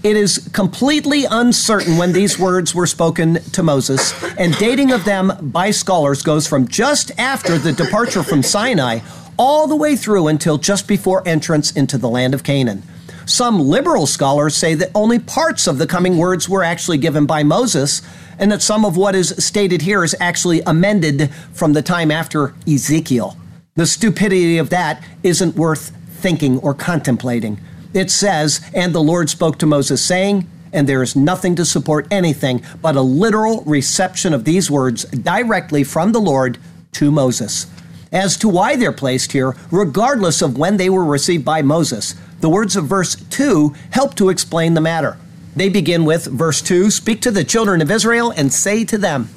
it 0.04 0.18
is 0.18 0.50
completely 0.52 1.24
uncertain 1.24 1.96
when 1.96 2.12
these 2.12 2.38
words 2.38 2.76
were 2.76 2.88
spoken 2.88 3.36
to 3.36 3.64
Moses, 3.64 4.14
and 4.38 4.54
dating 4.58 4.92
of 4.92 5.06
them 5.06 5.32
by 5.42 5.72
scholars 5.72 6.22
goes 6.22 6.46
from 6.46 6.68
just 6.68 7.18
after 7.18 7.58
the 7.58 7.72
departure 7.72 8.22
from 8.22 8.44
Sinai 8.44 9.00
all 9.38 9.66
the 9.66 9.78
way 9.78 9.96
through 9.96 10.28
until 10.28 10.58
just 10.58 10.90
before 10.90 11.26
entrance 11.26 11.72
into 11.72 11.98
the 11.98 12.10
land 12.10 12.34
of 12.34 12.44
Canaan. 12.44 12.84
Some 13.26 13.62
liberal 13.62 14.06
scholars 14.06 14.58
say 14.58 14.74
that 14.74 14.92
only 14.94 15.20
parts 15.20 15.68
of 15.68 15.78
the 15.78 15.88
coming 15.88 16.18
words 16.18 16.50
were 16.50 16.66
actually 16.66 16.98
given 16.98 17.26
by 17.26 17.44
Moses, 17.44 18.02
and 18.38 18.52
that 18.52 18.62
some 18.62 18.84
of 18.84 18.98
what 18.98 19.16
is 19.16 19.34
stated 19.44 19.84
here 19.84 20.04
is 20.04 20.14
actually 20.20 20.60
amended 20.62 21.32
from 21.54 21.72
the 21.72 21.82
time 21.82 22.12
after 22.12 22.54
Ezekiel. 22.68 23.38
The 23.76 23.86
stupidity 23.86 24.58
of 24.58 24.70
that 24.70 25.04
isn't 25.24 25.56
worth 25.56 25.90
thinking 26.22 26.60
or 26.60 26.74
contemplating 26.74 27.60
it 27.94 28.10
says, 28.10 28.62
And 28.74 28.94
the 28.94 29.04
Lord 29.04 29.30
spoke 29.30 29.60
to 29.60 29.66
Moses, 29.66 30.04
saying, 30.04 30.50
and 30.72 30.90
there 30.90 31.04
is 31.04 31.16
nothing 31.16 31.56
to 31.56 31.66
support 31.66 32.08
anything 32.10 32.64
but 32.82 32.96
a 32.96 33.02
literal 33.02 33.62
reception 33.62 34.34
of 34.34 34.44
these 34.44 34.72
words 34.72 35.06
directly 35.06 35.84
from 35.84 36.12
the 36.12 36.22
Lord 36.22 36.58
to 36.94 37.12
Moses. 37.12 37.68
As 38.12 38.38
to 38.38 38.50
why 38.50 38.76
they're 38.76 38.92
placed 38.92 39.32
here, 39.32 39.56
regardless 39.70 40.42
of 40.42 40.58
when 40.58 40.78
they 40.78 40.90
were 40.90 41.06
received 41.06 41.46
by 41.46 41.62
Moses, 41.62 42.16
the 42.42 42.50
words 42.50 42.76
of 42.76 42.86
verse 42.86 43.16
2 43.16 43.76
help 43.92 44.16
to 44.16 44.30
explain 44.30 44.74
the 44.74 44.82
matter. 44.82 45.18
They 45.56 45.70
begin 45.70 46.06
with 46.06 46.26
verse 46.26 46.62
2 46.62 46.90
Speak 46.90 47.22
to 47.22 47.32
the 47.32 47.44
children 47.44 47.82
of 47.82 47.92
Israel 47.92 48.32
and 48.32 48.52
say 48.52 48.84
to 48.86 48.98
them. 48.98 49.30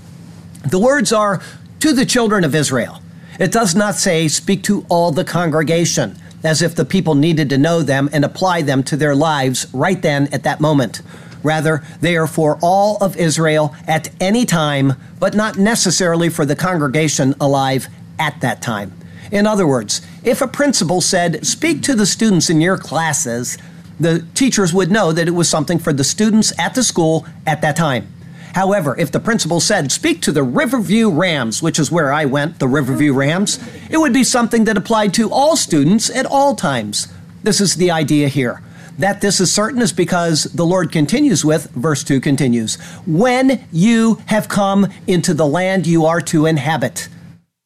The 0.71 0.78
words 0.78 1.12
are 1.12 1.43
to 1.81 1.93
the 1.93 2.07
children 2.07 2.45
of 2.45 2.55
Israel. 2.55 3.02
It 3.38 3.52
does 3.52 3.75
not 3.75 3.97
say, 3.97 4.28
Speak 4.28 4.62
to 4.64 4.87
all 4.88 5.12
the 5.12 5.25
congregation 5.25 6.16
as 6.43 6.62
if 6.62 6.75
the 6.75 6.85
people 6.85 7.14
needed 7.14 7.50
to 7.50 7.59
know 7.59 7.83
them 7.83 8.09
and 8.12 8.25
apply 8.25 8.62
them 8.62 8.83
to 8.85 8.97
their 8.97 9.14
lives 9.14 9.66
right 9.73 10.00
then 10.00 10.28
at 10.33 10.45
that 10.45 10.61
moment. 10.61 11.02
Rather, 11.43 11.83
they 12.00 12.16
are 12.16 12.26
for 12.26 12.59
all 12.62 12.97
of 12.99 13.16
Israel 13.16 13.75
at 13.87 14.11
any 14.21 14.45
time, 14.45 14.95
but 15.19 15.35
not 15.35 15.59
necessarily 15.59 16.28
for 16.28 16.45
the 16.45 16.57
congregation 16.57 17.35
alive 17.40 17.88
at 18.19 18.40
that 18.40 18.62
time. 18.62 18.93
In 19.31 19.47
other 19.47 19.66
words, 19.66 20.07
if 20.25 20.40
a 20.40 20.49
principal 20.49 21.00
said, 21.00 21.47
Speak 21.47 21.83
to 21.83 21.95
the 21.95 22.07
students 22.07 22.49
in 22.49 22.61
your 22.61 22.78
classes, 22.78 23.59
the 23.99 24.25
teachers 24.35 24.73
would 24.73 24.90
know 24.90 25.12
that 25.12 25.28
it 25.28 25.33
was 25.33 25.49
something 25.49 25.78
for 25.78 25.93
the 25.93 26.05
students 26.05 26.52
at 26.59 26.75
the 26.75 26.83
school 26.83 27.26
at 27.47 27.61
that 27.62 27.76
time. 27.76 28.12
However, 28.57 28.99
if 28.99 29.13
the 29.13 29.21
principal 29.21 29.61
said, 29.61 29.93
speak 29.93 30.23
to 30.23 30.33
the 30.33 30.43
Riverview 30.43 31.11
Rams, 31.11 31.63
which 31.63 31.79
is 31.79 31.93
where 31.93 32.11
I 32.11 32.25
went, 32.25 32.59
the 32.59 32.67
Riverview 32.67 33.13
Rams, 33.13 33.59
it 33.91 33.99
would 33.99 34.15
be 34.15 34.25
something 34.25 34.65
that 34.65 34.79
applied 34.79 35.13
to 35.13 35.31
all 35.31 35.57
students 35.57 36.09
at 36.09 36.25
all 36.25 36.55
times. 36.55 37.09
This 37.43 37.61
is 37.61 37.77
the 37.77 37.91
idea 37.91 38.29
here. 38.29 38.63
That 38.97 39.21
this 39.21 39.43
is 39.43 39.53
certain 39.53 39.83
is 39.83 39.93
because 39.93 40.45
the 40.45 40.65
Lord 40.65 40.91
continues 40.91 41.45
with, 41.45 41.71
verse 41.73 42.03
2 42.03 42.19
continues, 42.19 42.77
when 43.07 43.63
you 43.73 44.23
have 44.25 44.49
come 44.49 44.87
into 45.07 45.35
the 45.35 45.47
land 45.47 45.87
you 45.87 46.07
are 46.07 46.23
to 46.23 46.47
inhabit. 46.47 47.11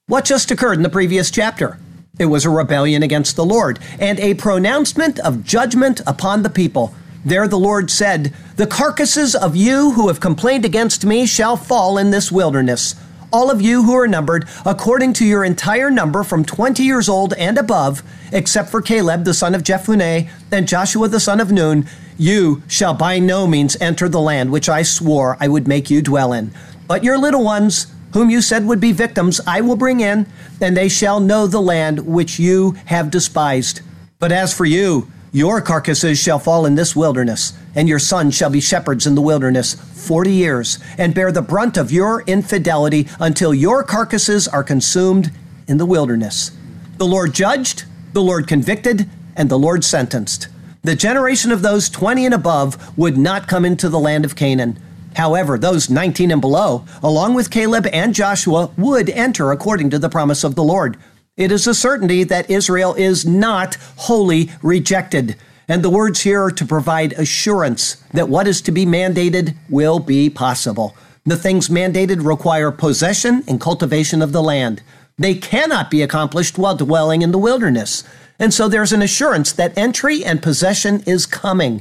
What 0.08 0.24
just 0.24 0.50
occurred 0.50 0.78
in 0.78 0.82
the 0.82 0.90
previous 0.90 1.30
chapter? 1.30 1.78
It 2.18 2.26
was 2.26 2.44
a 2.44 2.50
rebellion 2.50 3.04
against 3.04 3.36
the 3.36 3.44
Lord 3.44 3.78
and 4.00 4.18
a 4.18 4.34
pronouncement 4.34 5.20
of 5.20 5.44
judgment 5.44 6.00
upon 6.04 6.42
the 6.42 6.50
people. 6.50 6.96
There 7.24 7.46
the 7.46 7.58
Lord 7.58 7.90
said, 7.90 8.32
The 8.56 8.66
carcasses 8.66 9.34
of 9.34 9.54
you 9.54 9.92
who 9.92 10.08
have 10.08 10.20
complained 10.20 10.64
against 10.64 11.04
me 11.04 11.26
shall 11.26 11.56
fall 11.56 11.98
in 11.98 12.10
this 12.10 12.32
wilderness. 12.32 12.94
All 13.30 13.50
of 13.50 13.60
you 13.60 13.82
who 13.82 13.94
are 13.94 14.08
numbered, 14.08 14.48
according 14.64 15.12
to 15.14 15.26
your 15.26 15.44
entire 15.44 15.90
number 15.90 16.24
from 16.24 16.44
20 16.44 16.82
years 16.82 17.10
old 17.10 17.34
and 17.34 17.58
above, 17.58 18.02
except 18.32 18.70
for 18.70 18.80
Caleb 18.80 19.24
the 19.24 19.34
son 19.34 19.54
of 19.54 19.62
Jephunneh 19.62 20.30
and 20.50 20.66
Joshua 20.66 21.08
the 21.08 21.20
son 21.20 21.40
of 21.40 21.52
Nun, 21.52 21.86
you 22.16 22.62
shall 22.66 22.94
by 22.94 23.18
no 23.18 23.46
means 23.46 23.76
enter 23.80 24.08
the 24.08 24.20
land 24.20 24.50
which 24.50 24.70
I 24.70 24.82
swore 24.82 25.36
I 25.40 25.48
would 25.48 25.68
make 25.68 25.90
you 25.90 26.00
dwell 26.00 26.32
in. 26.32 26.52
But 26.88 27.04
your 27.04 27.18
little 27.18 27.44
ones, 27.44 27.92
whom 28.14 28.30
you 28.30 28.40
said 28.40 28.66
would 28.66 28.80
be 28.80 28.92
victims, 28.92 29.40
I 29.46 29.60
will 29.60 29.76
bring 29.76 30.00
in, 30.00 30.26
and 30.60 30.74
they 30.74 30.88
shall 30.88 31.20
know 31.20 31.46
the 31.46 31.60
land 31.60 32.06
which 32.06 32.38
you 32.38 32.72
have 32.86 33.10
despised. 33.10 33.82
But 34.18 34.32
as 34.32 34.52
for 34.54 34.64
you, 34.64 35.10
your 35.32 35.60
carcasses 35.60 36.18
shall 36.18 36.38
fall 36.38 36.66
in 36.66 36.74
this 36.74 36.96
wilderness, 36.96 37.52
and 37.74 37.88
your 37.88 37.98
sons 37.98 38.34
shall 38.34 38.50
be 38.50 38.60
shepherds 38.60 39.06
in 39.06 39.14
the 39.14 39.22
wilderness 39.22 39.74
forty 39.74 40.32
years, 40.32 40.78
and 40.98 41.14
bear 41.14 41.30
the 41.30 41.42
brunt 41.42 41.76
of 41.76 41.92
your 41.92 42.22
infidelity 42.22 43.06
until 43.20 43.54
your 43.54 43.84
carcasses 43.84 44.48
are 44.48 44.64
consumed 44.64 45.30
in 45.68 45.76
the 45.76 45.86
wilderness. 45.86 46.50
The 46.98 47.06
Lord 47.06 47.32
judged, 47.32 47.84
the 48.12 48.22
Lord 48.22 48.48
convicted, 48.48 49.08
and 49.36 49.48
the 49.48 49.58
Lord 49.58 49.84
sentenced. 49.84 50.48
The 50.82 50.96
generation 50.96 51.52
of 51.52 51.62
those 51.62 51.88
20 51.88 52.24
and 52.26 52.34
above 52.34 52.98
would 52.98 53.16
not 53.16 53.46
come 53.46 53.64
into 53.64 53.88
the 53.88 54.00
land 54.00 54.24
of 54.24 54.34
Canaan. 54.34 54.78
However, 55.14 55.58
those 55.58 55.90
19 55.90 56.30
and 56.30 56.40
below, 56.40 56.84
along 57.02 57.34
with 57.34 57.50
Caleb 57.50 57.86
and 57.92 58.14
Joshua, 58.14 58.70
would 58.76 59.10
enter 59.10 59.52
according 59.52 59.90
to 59.90 59.98
the 59.98 60.08
promise 60.08 60.42
of 60.42 60.54
the 60.54 60.64
Lord. 60.64 60.96
It 61.40 61.50
is 61.50 61.66
a 61.66 61.72
certainty 61.72 62.22
that 62.24 62.50
Israel 62.50 62.92
is 62.92 63.24
not 63.24 63.76
wholly 63.96 64.50
rejected. 64.62 65.36
And 65.68 65.82
the 65.82 65.88
words 65.88 66.20
here 66.20 66.42
are 66.42 66.50
to 66.50 66.66
provide 66.66 67.14
assurance 67.14 67.94
that 68.12 68.28
what 68.28 68.46
is 68.46 68.60
to 68.60 68.70
be 68.70 68.84
mandated 68.84 69.56
will 69.70 70.00
be 70.00 70.28
possible. 70.28 70.94
The 71.24 71.38
things 71.38 71.70
mandated 71.70 72.26
require 72.26 72.70
possession 72.70 73.42
and 73.48 73.58
cultivation 73.58 74.20
of 74.20 74.32
the 74.32 74.42
land. 74.42 74.82
They 75.16 75.34
cannot 75.34 75.90
be 75.90 76.02
accomplished 76.02 76.58
while 76.58 76.76
dwelling 76.76 77.22
in 77.22 77.32
the 77.32 77.38
wilderness. 77.38 78.04
And 78.38 78.52
so 78.52 78.68
there's 78.68 78.92
an 78.92 79.00
assurance 79.00 79.50
that 79.52 79.78
entry 79.78 80.22
and 80.22 80.42
possession 80.42 81.02
is 81.06 81.24
coming. 81.24 81.80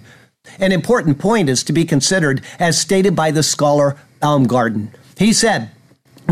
An 0.57 0.71
important 0.71 1.19
point 1.19 1.49
is 1.49 1.65
to 1.65 1.73
be 1.73 1.83
considered 1.83 2.41
as 2.59 2.79
stated 2.79 3.13
by 3.13 3.31
the 3.31 3.43
scholar 3.43 3.97
Baumgarten. 4.21 4.93
He 5.17 5.33
said, 5.33 5.71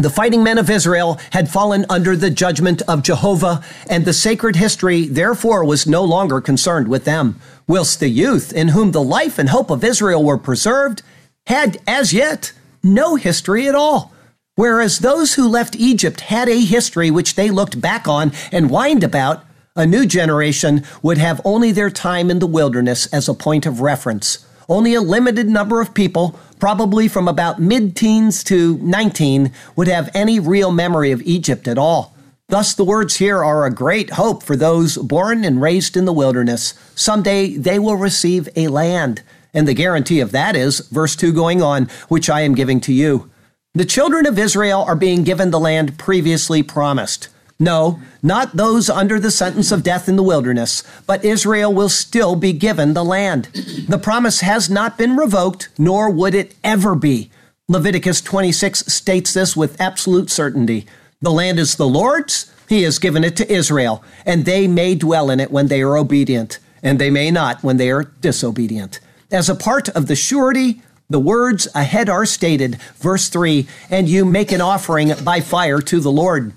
the 0.04 0.10
fighting 0.10 0.44
men 0.44 0.58
of 0.58 0.70
Israel 0.70 1.20
had 1.32 1.50
fallen 1.50 1.86
under 1.90 2.16
the 2.16 2.30
judgment 2.30 2.82
of 2.88 3.04
Jehovah, 3.04 3.64
and 3.90 4.06
the 4.06 4.14
sacred 4.14 4.56
history 4.56 5.08
therefore 5.08 5.64
was 5.64 5.88
no 5.88 6.04
longer 6.04 6.42
concerned 6.42 6.88
with 6.88 7.06
them, 7.06 7.40
whilst 7.68 8.00
the 8.00 8.10
youth, 8.10 8.54
in 8.54 8.70
whom 8.70 8.92
the 8.92 9.04
life 9.04 9.40
and 9.40 9.50
hope 9.50 9.70
of 9.70 9.84
Israel 9.84 10.24
were 10.24 10.38
preserved, 10.38 11.02
had 11.48 11.78
as 11.88 12.14
yet 12.14 12.54
no 12.84 13.16
history 13.16 13.68
at 13.68 13.76
all. 13.76 14.14
Whereas 14.56 15.00
those 15.00 15.36
who 15.36 15.48
left 15.48 15.76
Egypt 15.76 16.22
had 16.22 16.50
a 16.50 16.66
history 16.66 17.12
which 17.12 17.36
they 17.36 17.52
looked 17.52 17.80
back 17.80 18.08
on 18.08 18.32
and 18.52 18.70
whined 18.70 19.04
about, 19.04 19.46
a 19.76 19.86
new 19.86 20.06
generation 20.08 20.84
would 21.04 21.20
have 21.20 21.40
only 21.46 21.72
their 21.72 21.92
time 21.92 22.32
in 22.32 22.40
the 22.40 22.48
wilderness 22.48 23.06
as 23.14 23.30
a 23.30 23.36
point 23.36 23.68
of 23.68 23.82
reference. 23.82 24.46
Only 24.68 24.96
a 24.96 25.02
limited 25.02 25.48
number 25.48 25.80
of 25.80 25.94
people 25.94 26.38
probably 26.60 27.08
from 27.08 27.28
about 27.28 27.60
mid 27.60 27.96
teens 27.96 28.44
to 28.46 28.78
19, 28.78 29.52
would 29.76 29.88
have 29.88 30.10
any 30.14 30.40
real 30.40 30.72
memory 30.72 31.12
of 31.12 31.22
Egypt 31.22 31.68
at 31.68 31.78
all. 31.78 32.16
Thus, 32.50 32.74
the 32.74 32.86
words 32.86 33.18
here 33.18 33.44
are 33.44 33.66
a 33.66 33.74
great 33.74 34.12
hope 34.12 34.42
for 34.42 34.56
those 34.56 34.98
born 34.98 35.44
and 35.44 35.62
raised 35.62 35.98
in 35.98 36.06
the 36.06 36.14
wilderness. 36.14 36.74
Someday 36.96 37.58
they 37.58 37.78
will 37.78 37.98
receive 37.98 38.48
a 38.56 38.70
land. 38.70 39.22
And 39.54 39.68
the 39.68 39.74
guarantee 39.74 40.22
of 40.22 40.32
that 40.32 40.56
is, 40.56 40.80
verse 40.88 41.16
2 41.16 41.34
going 41.34 41.62
on, 41.62 41.90
which 42.08 42.30
I 42.30 42.42
am 42.42 42.56
giving 42.56 42.80
to 42.82 42.94
you. 42.94 43.30
The 43.74 43.86
children 43.86 44.26
of 44.26 44.40
Israel 44.40 44.84
are 44.88 44.96
being 44.96 45.24
given 45.24 45.52
the 45.52 45.60
land 45.60 46.00
previously 46.00 46.64
promised. 46.64 47.28
No, 47.60 48.00
not 48.22 48.56
those 48.56 48.90
under 48.90 49.20
the 49.20 49.32
sentence 49.32 49.72
of 49.72 49.82
death 49.82 50.08
in 50.08 50.16
the 50.16 50.24
wilderness, 50.24 50.84
but 51.08 51.26
Israel 51.26 51.74
will 51.74 51.90
still 51.90 52.36
be 52.36 52.54
given 52.54 52.94
the 52.94 53.04
land. 53.04 53.46
The 53.90 53.98
promise 53.98 54.42
has 54.42 54.70
not 54.70 54.98
been 54.98 55.18
revoked, 55.18 55.70
nor 55.78 56.10
would 56.10 56.36
it 56.36 56.56
ever 56.64 56.94
be. 56.94 57.32
Leviticus 57.68 58.22
26 58.22 58.86
states 58.86 59.34
this 59.34 59.58
with 59.58 59.82
absolute 59.82 60.30
certainty. 60.30 60.86
The 61.20 61.32
land 61.32 61.58
is 61.58 61.76
the 61.76 61.88
Lord's, 61.88 62.52
He 62.70 62.84
has 62.84 63.00
given 63.00 63.24
it 63.24 63.36
to 63.38 63.52
Israel, 63.52 64.04
and 64.26 64.46
they 64.46 64.68
may 64.68 64.94
dwell 64.94 65.32
in 65.32 65.40
it 65.40 65.52
when 65.52 65.68
they 65.68 65.82
are 65.82 65.98
obedient, 65.98 66.60
and 66.84 67.00
they 67.00 67.10
may 67.10 67.32
not 67.32 67.64
when 67.64 67.78
they 67.78 67.90
are 67.90 68.04
disobedient. 68.22 69.00
As 69.32 69.50
a 69.50 69.56
part 69.56 69.90
of 69.90 70.06
the 70.06 70.16
surety, 70.16 70.82
The 71.10 71.20
words 71.20 71.70
ahead 71.74 72.10
are 72.10 72.26
stated, 72.26 72.82
verse 72.98 73.30
3 73.30 73.66
and 73.90 74.10
you 74.10 74.26
make 74.26 74.52
an 74.52 74.60
offering 74.60 75.14
by 75.24 75.40
fire 75.40 75.80
to 75.80 76.02
the 76.02 76.12
Lord. 76.12 76.52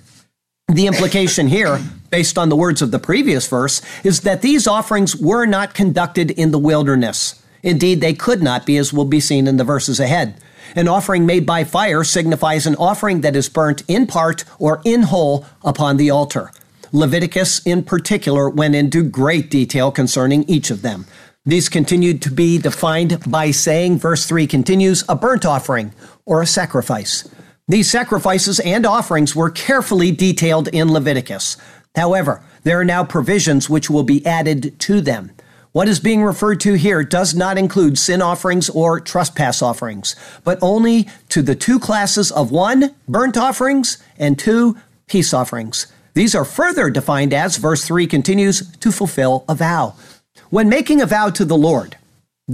The 0.71 0.87
implication 0.87 1.49
here, 1.49 1.81
based 2.11 2.39
on 2.39 2.49
the 2.49 2.55
words 2.55 2.81
of 2.81 2.93
the 2.93 3.01
previous 3.01 3.49
verse, 3.49 3.83
is 4.05 4.21
that 4.21 4.41
these 4.41 4.69
offerings 4.69 5.17
were 5.17 5.45
not 5.45 5.75
conducted 5.75 6.31
in 6.31 6.53
the 6.53 6.61
wilderness. 6.61 7.43
Indeed, 7.65 8.01
they 8.01 8.15
could 8.15 8.41
not 8.41 8.67
be, 8.67 8.77
as 8.77 8.93
will 8.93 9.05
be 9.05 9.19
seen 9.19 9.49
in 9.49 9.57
the 9.57 9.65
verses 9.65 9.99
ahead. 9.99 10.41
An 10.77 10.87
offering 10.87 11.27
made 11.27 11.45
by 11.45 11.65
fire 11.65 12.05
signifies 12.05 12.67
an 12.67 12.77
offering 12.77 13.23
that 13.23 13.35
is 13.35 13.49
burnt 13.49 13.83
in 13.89 14.07
part 14.07 14.45
or 14.61 14.81
in 14.85 15.03
whole 15.03 15.45
upon 15.65 15.97
the 15.97 16.11
altar. 16.11 16.53
Leviticus, 16.93 17.67
in 17.67 17.83
particular, 17.83 18.49
went 18.49 18.77
into 18.77 19.03
great 19.03 19.51
detail 19.51 19.91
concerning 19.91 20.45
each 20.45 20.71
of 20.71 20.83
them. 20.83 21.05
These 21.45 21.69
continued 21.69 22.23
to 22.23 22.31
be 22.31 22.59
defined 22.59 23.29
by 23.29 23.51
saying, 23.51 23.99
verse 23.99 24.25
3 24.25 24.47
continues, 24.47 25.03
a 25.09 25.17
burnt 25.17 25.45
offering 25.45 25.93
or 26.25 26.41
a 26.43 26.47
sacrifice. 26.47 27.29
These 27.71 27.89
sacrifices 27.89 28.59
and 28.59 28.85
offerings 28.85 29.37
were 29.37 29.49
carefully 29.49 30.11
detailed 30.11 30.67
in 30.67 30.93
Leviticus. 30.93 31.57
However, 31.95 32.43
there 32.65 32.81
are 32.81 32.85
now 32.85 33.05
provisions 33.05 33.71
which 33.71 33.89
will 33.89 34.03
be 34.03 34.27
added 34.27 34.77
to 34.81 35.01
them. 35.01 35.31
What 35.71 35.87
is 35.87 36.01
being 36.01 36.25
referred 36.25 36.59
to 36.63 36.75
here 36.75 37.05
does 37.05 37.33
not 37.33 37.57
include 37.57 37.97
sin 37.97 38.23
offerings 38.23 38.71
or 38.71 38.99
trespass 38.99 39.63
offerings, 39.63 40.17
but 40.43 40.59
only 40.61 41.09
to 41.29 41.43
the 41.43 41.55
two 41.55 41.79
classes 41.79 42.33
of 42.33 42.51
one, 42.51 42.93
burnt 43.09 43.37
offerings, 43.37 43.99
and 44.19 44.37
two, 44.37 44.77
peace 45.07 45.33
offerings. 45.33 45.87
These 46.15 46.35
are 46.35 46.45
further 46.45 46.91
defined 46.91 47.33
as, 47.33 47.57
verse 47.57 47.85
3 47.85 48.09
continues, 48.09 48.69
to 48.79 48.91
fulfill 48.91 49.45
a 49.49 49.55
vow. 49.55 49.95
When 50.49 50.69
making 50.69 51.01
a 51.01 51.07
vow 51.07 51.31
to 51.31 51.45
the 51.45 51.57
Lord, 51.57 51.97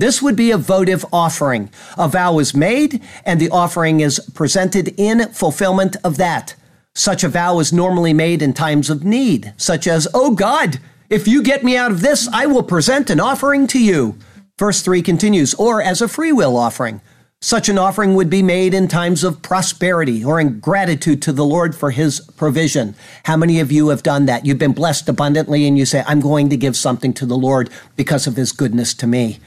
this 0.01 0.21
would 0.21 0.37
be 0.37 0.51
a 0.51 0.59
votive 0.59 1.05
offering. 1.13 1.71
A 1.97 2.09
vow 2.09 2.39
is 2.39 2.55
made, 2.55 3.03
and 3.25 3.41
the 3.41 3.51
offering 3.51 4.01
is 4.01 4.21
presented 4.35 4.95
in 4.97 5.33
fulfillment 5.33 5.97
of 6.05 6.17
that. 6.17 6.55
Such 6.95 7.25
a 7.25 7.29
vow 7.29 7.59
is 7.59 7.73
normally 7.73 8.13
made 8.13 8.43
in 8.43 8.53
times 8.55 8.91
of 8.91 9.05
need, 9.05 9.53
such 9.57 9.87
as, 9.87 10.09
Oh 10.15 10.35
God, 10.35 10.81
if 11.09 11.29
you 11.29 11.43
get 11.43 11.63
me 11.63 11.77
out 11.77 11.91
of 11.91 12.01
this, 12.01 12.29
I 12.33 12.47
will 12.47 12.63
present 12.63 13.11
an 13.11 13.21
offering 13.21 13.67
to 13.69 13.79
you. 13.79 14.19
Verse 14.59 14.81
3 14.83 15.03
continues, 15.03 15.55
or 15.55 15.83
as 15.83 16.01
a 16.01 16.09
free 16.09 16.33
will 16.33 16.57
offering. 16.57 17.01
Such 17.43 17.69
an 17.69 17.79
offering 17.79 18.15
would 18.15 18.31
be 18.31 18.43
made 18.43 18.73
in 18.73 18.89
times 18.89 19.23
of 19.23 19.43
prosperity 19.43 20.25
or 20.25 20.41
in 20.41 20.59
gratitude 20.59 21.21
to 21.23 21.33
the 21.33 21.45
Lord 21.45 21.75
for 21.77 21.91
his 21.91 22.21
provision. 22.21 22.95
How 23.25 23.37
many 23.37 23.61
of 23.61 23.71
you 23.71 23.89
have 23.91 24.03
done 24.03 24.25
that? 24.27 24.47
You've 24.47 24.59
been 24.59 24.73
blessed 24.73 25.09
abundantly 25.09 25.69
and 25.69 25.77
you 25.77 25.85
say, 25.85 26.03
I'm 26.07 26.21
going 26.21 26.49
to 26.49 26.57
give 26.57 26.77
something 26.77 27.13
to 27.13 27.27
the 27.27 27.37
Lord 27.37 27.69
because 27.95 28.27
of 28.27 28.37
his 28.37 28.53
goodness 28.53 28.95
to 28.95 29.07
me. 29.07 29.39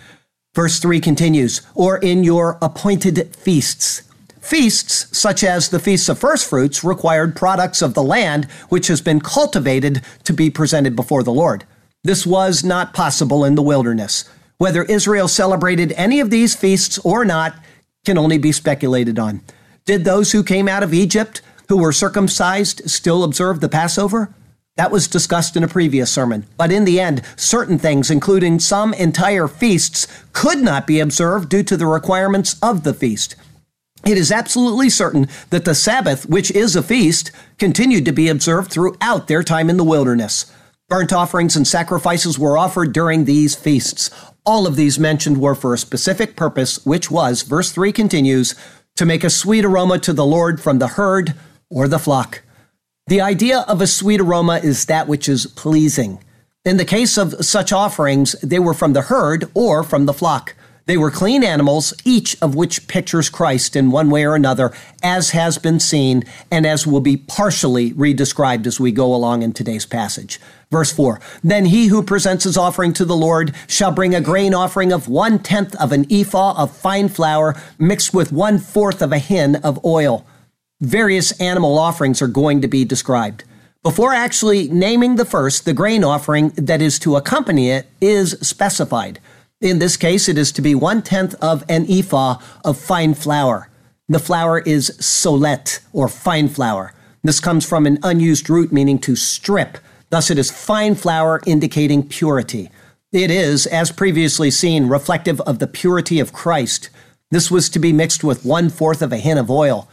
Verse 0.55 0.79
3 0.79 0.99
continues, 0.99 1.61
or 1.75 1.97
in 1.97 2.23
your 2.23 2.57
appointed 2.61 3.35
feasts. 3.35 4.01
Feasts, 4.41 5.15
such 5.15 5.43
as 5.43 5.69
the 5.69 5.79
Feasts 5.79 6.09
of 6.09 6.17
First 6.17 6.49
Fruits, 6.49 6.83
required 6.83 7.35
products 7.35 7.81
of 7.81 7.93
the 7.93 8.01
land 8.01 8.45
which 8.69 8.87
has 8.87 8.99
been 8.99 9.19
cultivated 9.19 10.01
to 10.23 10.33
be 10.33 10.49
presented 10.49 10.95
before 10.95 11.21
the 11.21 11.31
Lord. 11.31 11.65
This 12.03 12.25
was 12.25 12.63
not 12.63 12.93
possible 12.93 13.45
in 13.45 13.55
the 13.55 13.61
wilderness. 13.61 14.27
Whether 14.57 14.83
Israel 14.83 15.27
celebrated 15.27 15.93
any 15.93 16.19
of 16.19 16.31
these 16.31 16.55
feasts 16.55 16.97
or 16.99 17.23
not 17.25 17.55
can 18.05 18.17
only 18.17 18.37
be 18.37 18.51
speculated 18.51 19.19
on. 19.19 19.41
Did 19.85 20.03
those 20.03 20.31
who 20.31 20.43
came 20.43 20.67
out 20.67 20.83
of 20.83 20.93
Egypt, 20.93 21.41
who 21.67 21.77
were 21.77 21.91
circumcised, 21.91 22.89
still 22.89 23.23
observe 23.23 23.59
the 23.59 23.69
Passover? 23.69 24.33
That 24.79 24.91
was 24.91 25.09
discussed 25.09 25.57
in 25.57 25.63
a 25.65 25.67
previous 25.67 26.09
sermon. 26.09 26.45
But 26.55 26.71
in 26.71 26.85
the 26.85 27.01
end, 27.01 27.21
certain 27.35 27.77
things, 27.77 28.09
including 28.09 28.59
some 28.59 28.93
entire 28.93 29.49
feasts, 29.49 30.07
could 30.31 30.59
not 30.59 30.87
be 30.87 31.01
observed 31.01 31.49
due 31.49 31.63
to 31.63 31.75
the 31.75 31.85
requirements 31.85 32.55
of 32.61 32.85
the 32.85 32.93
feast. 32.93 33.35
It 34.05 34.17
is 34.17 34.31
absolutely 34.31 34.89
certain 34.89 35.27
that 35.49 35.65
the 35.65 35.75
Sabbath, 35.75 36.29
which 36.29 36.49
is 36.51 36.77
a 36.77 36.81
feast, 36.81 37.29
continued 37.57 38.05
to 38.05 38.13
be 38.13 38.29
observed 38.29 38.71
throughout 38.71 39.27
their 39.27 39.43
time 39.43 39.69
in 39.69 39.75
the 39.75 39.83
wilderness. 39.83 40.49
Burnt 40.87 41.11
offerings 41.11 41.57
and 41.57 41.67
sacrifices 41.67 42.39
were 42.39 42.57
offered 42.57 42.93
during 42.93 43.25
these 43.25 43.55
feasts. 43.55 44.09
All 44.45 44.65
of 44.65 44.77
these 44.77 44.97
mentioned 44.97 45.41
were 45.41 45.55
for 45.55 45.73
a 45.73 45.77
specific 45.77 46.37
purpose, 46.37 46.85
which 46.85 47.11
was, 47.11 47.41
verse 47.41 47.73
3 47.73 47.91
continues, 47.91 48.55
to 48.95 49.05
make 49.05 49.25
a 49.25 49.29
sweet 49.29 49.65
aroma 49.65 49.99
to 49.99 50.13
the 50.13 50.25
Lord 50.25 50.61
from 50.61 50.79
the 50.79 50.87
herd 50.87 51.33
or 51.69 51.89
the 51.89 51.99
flock. 51.99 52.43
The 53.09 53.21
idea 53.21 53.65
of 53.67 53.81
a 53.81 53.87
sweet 53.87 54.21
aroma 54.21 54.59
is 54.63 54.85
that 54.85 55.07
which 55.07 55.27
is 55.27 55.47
pleasing. 55.47 56.23
In 56.63 56.77
the 56.77 56.85
case 56.85 57.17
of 57.17 57.43
such 57.43 57.73
offerings, 57.73 58.33
they 58.43 58.59
were 58.59 58.75
from 58.75 58.93
the 58.93 59.01
herd 59.01 59.49
or 59.55 59.81
from 59.81 60.05
the 60.05 60.13
flock. 60.13 60.53
They 60.85 60.95
were 60.95 61.09
clean 61.09 61.43
animals, 61.43 61.91
each 62.05 62.39
of 62.39 62.53
which 62.53 62.87
pictures 62.87 63.27
Christ 63.27 63.75
in 63.75 63.89
one 63.89 64.11
way 64.11 64.27
or 64.27 64.35
another, 64.35 64.71
as 65.01 65.31
has 65.31 65.57
been 65.57 65.79
seen 65.79 66.23
and 66.51 66.67
as 66.67 66.85
will 66.85 67.01
be 67.01 67.17
partially 67.17 67.93
redescribed 67.93 68.67
as 68.67 68.79
we 68.79 68.91
go 68.91 69.11
along 69.15 69.41
in 69.41 69.53
today's 69.53 69.87
passage. 69.87 70.39
Verse 70.69 70.91
4 70.91 71.19
Then 71.43 71.65
he 71.65 71.87
who 71.87 72.03
presents 72.03 72.43
his 72.43 72.57
offering 72.57 72.93
to 72.93 73.05
the 73.05 73.17
Lord 73.17 73.55
shall 73.65 73.91
bring 73.91 74.13
a 74.13 74.21
grain 74.21 74.53
offering 74.53 74.91
of 74.91 75.07
one 75.07 75.39
tenth 75.39 75.73
of 75.77 75.91
an 75.91 76.05
ephah 76.11 76.61
of 76.61 76.77
fine 76.77 77.09
flour 77.09 77.59
mixed 77.79 78.13
with 78.13 78.31
one 78.31 78.59
fourth 78.59 79.01
of 79.01 79.11
a 79.11 79.17
hin 79.17 79.55
of 79.55 79.83
oil. 79.83 80.27
Various 80.81 81.37
animal 81.41 81.77
offerings 81.77 82.21
are 82.21 82.27
going 82.27 82.61
to 82.61 82.67
be 82.69 82.85
described. 82.85 83.43
Before 83.83 84.13
actually 84.13 84.69
naming 84.69 85.17
the 85.17 85.25
first, 85.25 85.65
the 85.65 85.73
grain 85.73 86.05
offering 86.05 86.49
that 86.51 86.81
is 86.81 86.97
to 86.99 87.17
accompany 87.17 87.69
it 87.69 87.87
is 87.99 88.37
specified. 88.41 89.19
In 89.59 89.79
this 89.79 89.97
case, 89.97 90.29
it 90.29 90.37
is 90.37 90.53
to 90.53 90.61
be 90.61 90.73
one 90.73 91.01
tenth 91.01 91.35
of 91.41 91.65
an 91.67 91.85
ephah 91.91 92.37
of 92.63 92.77
fine 92.77 93.13
flour. 93.13 93.69
The 94.07 94.19
flour 94.19 94.59
is 94.59 94.91
solet, 95.01 95.81
or 95.91 96.07
fine 96.07 96.47
flour. 96.47 96.93
This 97.23 97.41
comes 97.41 97.67
from 97.67 97.85
an 97.85 97.99
unused 98.01 98.49
root 98.49 98.71
meaning 98.71 98.99
to 98.99 99.17
strip. 99.17 99.79
Thus, 100.09 100.31
it 100.31 100.37
is 100.37 100.49
fine 100.49 100.95
flour 100.95 101.41
indicating 101.45 102.07
purity. 102.07 102.69
It 103.11 103.29
is, 103.29 103.67
as 103.67 103.91
previously 103.91 104.49
seen, 104.49 104.87
reflective 104.87 105.41
of 105.41 105.59
the 105.59 105.67
purity 105.67 106.21
of 106.21 106.31
Christ. 106.31 106.89
This 107.31 107.51
was 107.51 107.69
to 107.69 107.79
be 107.79 107.91
mixed 107.91 108.23
with 108.23 108.45
one 108.45 108.69
fourth 108.69 109.01
of 109.01 109.11
a 109.11 109.17
hin 109.17 109.37
of 109.37 109.51
oil. 109.51 109.89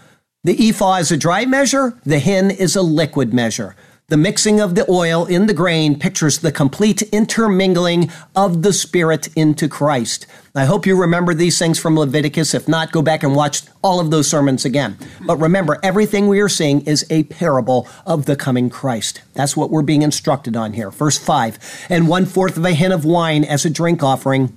The 0.47 0.69
ephah 0.69 0.99
is 0.99 1.11
a 1.11 1.17
dry 1.17 1.45
measure, 1.45 1.99
the 2.05 2.21
hin 2.21 2.53
is 2.53 2.77
a 2.77 2.83
liquid 2.83 3.35
measure. 3.35 3.75
The 4.07 4.17
mixing 4.17 4.61
of 4.61 4.77
the 4.77 4.89
oil 4.89 5.27
in 5.27 5.49
the 5.49 5.53
grain 5.53 5.99
pictures 5.99 6.39
the 6.39 6.53
complete 6.53 7.03
intermingling 7.03 8.13
of 8.37 8.63
the 8.63 8.73
Spirit 8.73 9.27
into 9.35 9.69
Christ. 9.69 10.25
I 10.55 10.65
hope 10.67 10.87
you 10.87 10.97
remember 10.97 11.35
these 11.35 11.59
things 11.59 11.81
from 11.81 11.99
Leviticus. 11.99 12.55
If 12.55 12.69
not, 12.69 12.93
go 12.93 13.03
back 13.03 13.25
and 13.25 13.35
watch 13.35 13.63
all 13.83 13.99
of 13.99 14.13
those 14.13 14.29
sermons 14.31 14.65
again. 14.65 14.97
But 15.21 15.39
remember, 15.39 15.81
everything 15.83 16.29
we 16.29 16.39
are 16.39 16.49
seeing 16.49 16.83
is 16.83 17.05
a 17.11 17.25
parable 17.25 17.89
of 18.07 18.27
the 18.27 18.37
coming 18.37 18.71
Christ. 18.71 19.23
That's 19.35 19.57
what 19.57 19.73
we're 19.73 19.83
being 19.83 20.03
instructed 20.03 20.55
on 20.55 20.75
here. 20.75 20.93
Verse 20.93 21.19
5 21.19 21.89
And 21.89 22.07
one 22.07 22.25
fourth 22.25 22.57
of 22.57 22.65
a 22.65 22.73
hin 22.73 22.93
of 22.93 23.05
wine 23.05 23.43
as 23.43 23.65
a 23.65 23.71
drink 23.71 24.05
offering 24.05 24.57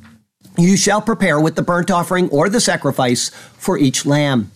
you 0.55 0.77
shall 0.77 1.01
prepare 1.01 1.39
with 1.39 1.55
the 1.55 1.63
burnt 1.63 1.89
offering 1.89 2.29
or 2.29 2.47
the 2.47 2.61
sacrifice 2.61 3.29
for 3.57 3.75
each 3.77 4.05
lamb. 4.05 4.51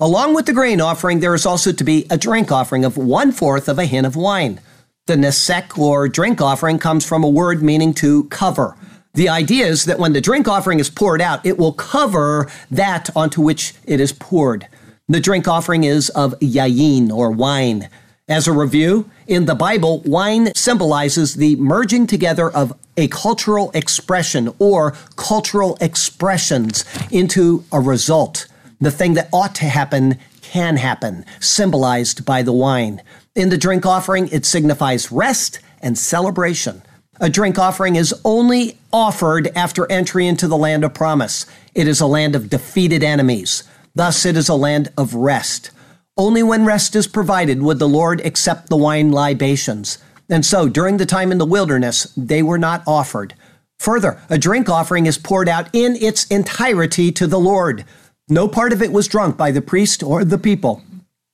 Along 0.00 0.34
with 0.34 0.46
the 0.46 0.52
grain 0.52 0.80
offering, 0.80 1.20
there 1.20 1.34
is 1.34 1.46
also 1.46 1.70
to 1.70 1.84
be 1.84 2.06
a 2.10 2.18
drink 2.18 2.50
offering 2.50 2.84
of 2.84 2.96
one 2.96 3.30
fourth 3.30 3.68
of 3.68 3.78
a 3.78 3.84
hin 3.84 4.04
of 4.04 4.16
wine. 4.16 4.60
The 5.06 5.14
nesek 5.14 5.78
or 5.78 6.08
drink 6.08 6.40
offering 6.40 6.78
comes 6.78 7.06
from 7.06 7.22
a 7.22 7.28
word 7.28 7.62
meaning 7.62 7.94
to 7.94 8.24
cover. 8.24 8.76
The 9.14 9.28
idea 9.28 9.66
is 9.66 9.84
that 9.84 9.98
when 9.98 10.12
the 10.12 10.20
drink 10.20 10.48
offering 10.48 10.80
is 10.80 10.88
poured 10.90 11.20
out, 11.20 11.44
it 11.44 11.58
will 11.58 11.72
cover 11.72 12.50
that 12.70 13.14
onto 13.14 13.42
which 13.42 13.74
it 13.84 14.00
is 14.00 14.12
poured. 14.12 14.66
The 15.08 15.20
drink 15.20 15.46
offering 15.46 15.84
is 15.84 16.08
of 16.10 16.38
yayin 16.40 17.10
or 17.10 17.30
wine. 17.30 17.88
As 18.28 18.48
a 18.48 18.52
review, 18.52 19.10
in 19.26 19.44
the 19.44 19.54
Bible, 19.54 20.00
wine 20.00 20.54
symbolizes 20.54 21.34
the 21.34 21.56
merging 21.56 22.06
together 22.06 22.50
of 22.50 22.72
a 22.96 23.08
cultural 23.08 23.70
expression 23.74 24.54
or 24.58 24.92
cultural 25.16 25.76
expressions 25.80 26.84
into 27.10 27.64
a 27.70 27.80
result. 27.80 28.46
The 28.82 28.90
thing 28.90 29.14
that 29.14 29.28
ought 29.32 29.54
to 29.56 29.66
happen 29.66 30.18
can 30.40 30.76
happen, 30.76 31.24
symbolized 31.38 32.26
by 32.26 32.42
the 32.42 32.52
wine. 32.52 33.00
In 33.36 33.48
the 33.48 33.56
drink 33.56 33.86
offering, 33.86 34.26
it 34.32 34.44
signifies 34.44 35.12
rest 35.12 35.60
and 35.80 35.96
celebration. 35.96 36.82
A 37.20 37.30
drink 37.30 37.60
offering 37.60 37.94
is 37.94 38.12
only 38.24 38.76
offered 38.92 39.52
after 39.54 39.90
entry 39.90 40.26
into 40.26 40.48
the 40.48 40.56
land 40.56 40.82
of 40.82 40.94
promise. 40.94 41.46
It 41.76 41.86
is 41.86 42.00
a 42.00 42.06
land 42.06 42.34
of 42.34 42.50
defeated 42.50 43.04
enemies. 43.04 43.62
Thus, 43.94 44.26
it 44.26 44.36
is 44.36 44.48
a 44.48 44.56
land 44.56 44.90
of 44.98 45.14
rest. 45.14 45.70
Only 46.16 46.42
when 46.42 46.64
rest 46.64 46.96
is 46.96 47.06
provided 47.06 47.62
would 47.62 47.78
the 47.78 47.88
Lord 47.88 48.20
accept 48.22 48.68
the 48.68 48.76
wine 48.76 49.12
libations. 49.12 49.98
And 50.28 50.44
so, 50.44 50.68
during 50.68 50.96
the 50.96 51.06
time 51.06 51.30
in 51.30 51.38
the 51.38 51.46
wilderness, 51.46 52.12
they 52.16 52.42
were 52.42 52.58
not 52.58 52.82
offered. 52.84 53.34
Further, 53.78 54.20
a 54.28 54.38
drink 54.38 54.68
offering 54.68 55.06
is 55.06 55.18
poured 55.18 55.48
out 55.48 55.68
in 55.72 55.94
its 55.94 56.24
entirety 56.26 57.12
to 57.12 57.28
the 57.28 57.38
Lord. 57.38 57.84
No 58.32 58.48
part 58.48 58.72
of 58.72 58.80
it 58.80 58.92
was 58.92 59.08
drunk 59.08 59.36
by 59.36 59.50
the 59.50 59.60
priest 59.60 60.02
or 60.02 60.24
the 60.24 60.38
people. 60.38 60.82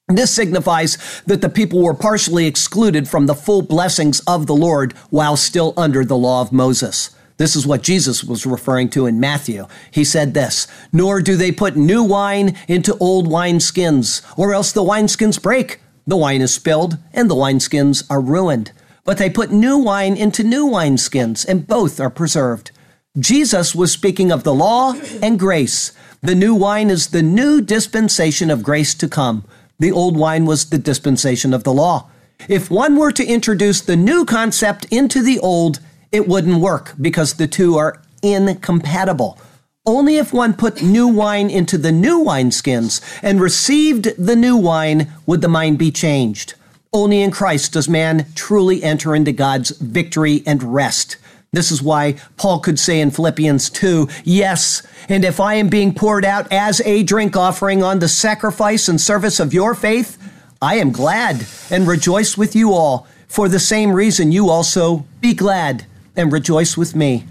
This 0.08 0.32
signifies 0.32 0.98
that 1.26 1.40
the 1.40 1.48
people 1.48 1.80
were 1.80 1.94
partially 1.94 2.48
excluded 2.48 3.06
from 3.06 3.26
the 3.26 3.36
full 3.36 3.62
blessings 3.62 4.18
of 4.26 4.48
the 4.48 4.56
Lord 4.56 4.94
while 5.10 5.36
still 5.36 5.74
under 5.76 6.04
the 6.04 6.16
law 6.16 6.42
of 6.42 6.50
Moses. 6.50 7.10
This 7.36 7.54
is 7.54 7.64
what 7.64 7.84
Jesus 7.84 8.24
was 8.24 8.44
referring 8.44 8.88
to 8.90 9.06
in 9.06 9.20
Matthew. 9.20 9.68
He 9.92 10.02
said 10.02 10.34
this, 10.34 10.66
Nor 10.92 11.22
do 11.22 11.36
they 11.36 11.52
put 11.52 11.76
new 11.76 12.02
wine 12.02 12.56
into 12.66 12.98
old 12.98 13.28
wineskins, 13.28 14.22
or 14.36 14.52
else 14.52 14.72
the 14.72 14.82
wineskins 14.82 15.40
break. 15.40 15.80
The 16.04 16.16
wine 16.16 16.40
is 16.40 16.52
spilled, 16.52 16.98
and 17.12 17.30
the 17.30 17.36
wineskins 17.36 18.04
are 18.10 18.20
ruined. 18.20 18.72
But 19.04 19.18
they 19.18 19.30
put 19.30 19.52
new 19.52 19.78
wine 19.78 20.16
into 20.16 20.42
new 20.42 20.66
wineskins, 20.66 21.46
and 21.46 21.64
both 21.64 22.00
are 22.00 22.10
preserved. 22.10 22.72
Jesus 23.16 23.72
was 23.72 23.92
speaking 23.92 24.32
of 24.32 24.42
the 24.42 24.54
law 24.54 24.94
and 25.22 25.38
grace. 25.38 25.92
The 26.20 26.34
new 26.34 26.52
wine 26.52 26.90
is 26.90 27.08
the 27.08 27.22
new 27.22 27.60
dispensation 27.60 28.50
of 28.50 28.64
grace 28.64 28.92
to 28.94 29.08
come. 29.08 29.44
The 29.78 29.92
old 29.92 30.16
wine 30.16 30.46
was 30.46 30.70
the 30.70 30.78
dispensation 30.78 31.54
of 31.54 31.62
the 31.62 31.72
law. 31.72 32.10
If 32.48 32.70
one 32.70 32.96
were 32.96 33.12
to 33.12 33.24
introduce 33.24 33.80
the 33.80 33.96
new 33.96 34.24
concept 34.24 34.86
into 34.90 35.22
the 35.22 35.38
old, 35.38 35.78
it 36.10 36.26
wouldn't 36.26 36.60
work 36.60 36.94
because 37.00 37.34
the 37.34 37.46
two 37.46 37.76
are 37.76 38.02
incompatible. 38.20 39.38
Only 39.86 40.16
if 40.16 40.32
one 40.32 40.54
put 40.54 40.82
new 40.82 41.06
wine 41.06 41.50
into 41.50 41.78
the 41.78 41.92
new 41.92 42.24
wineskins 42.24 43.00
and 43.22 43.40
received 43.40 44.08
the 44.18 44.36
new 44.36 44.56
wine 44.56 45.12
would 45.24 45.40
the 45.40 45.48
mind 45.48 45.78
be 45.78 45.92
changed. 45.92 46.54
Only 46.92 47.22
in 47.22 47.30
Christ 47.30 47.74
does 47.74 47.88
man 47.88 48.26
truly 48.34 48.82
enter 48.82 49.14
into 49.14 49.30
God's 49.30 49.70
victory 49.70 50.42
and 50.44 50.74
rest. 50.74 51.16
This 51.50 51.72
is 51.72 51.82
why 51.82 52.16
Paul 52.36 52.60
could 52.60 52.78
say 52.78 53.00
in 53.00 53.10
Philippians 53.10 53.70
2, 53.70 54.06
Yes, 54.22 54.82
and 55.08 55.24
if 55.24 55.40
I 55.40 55.54
am 55.54 55.68
being 55.68 55.94
poured 55.94 56.26
out 56.26 56.46
as 56.52 56.82
a 56.82 57.02
drink 57.02 57.38
offering 57.38 57.82
on 57.82 58.00
the 58.00 58.08
sacrifice 58.08 58.86
and 58.86 59.00
service 59.00 59.40
of 59.40 59.54
your 59.54 59.74
faith, 59.74 60.18
I 60.60 60.74
am 60.74 60.92
glad 60.92 61.46
and 61.70 61.88
rejoice 61.88 62.36
with 62.36 62.54
you 62.54 62.74
all. 62.74 63.06
For 63.28 63.48
the 63.48 63.58
same 63.58 63.92
reason, 63.92 64.30
you 64.30 64.50
also 64.50 65.06
be 65.22 65.32
glad 65.32 65.86
and 66.14 66.30
rejoice 66.30 66.76
with 66.76 66.94
me. 66.94 67.24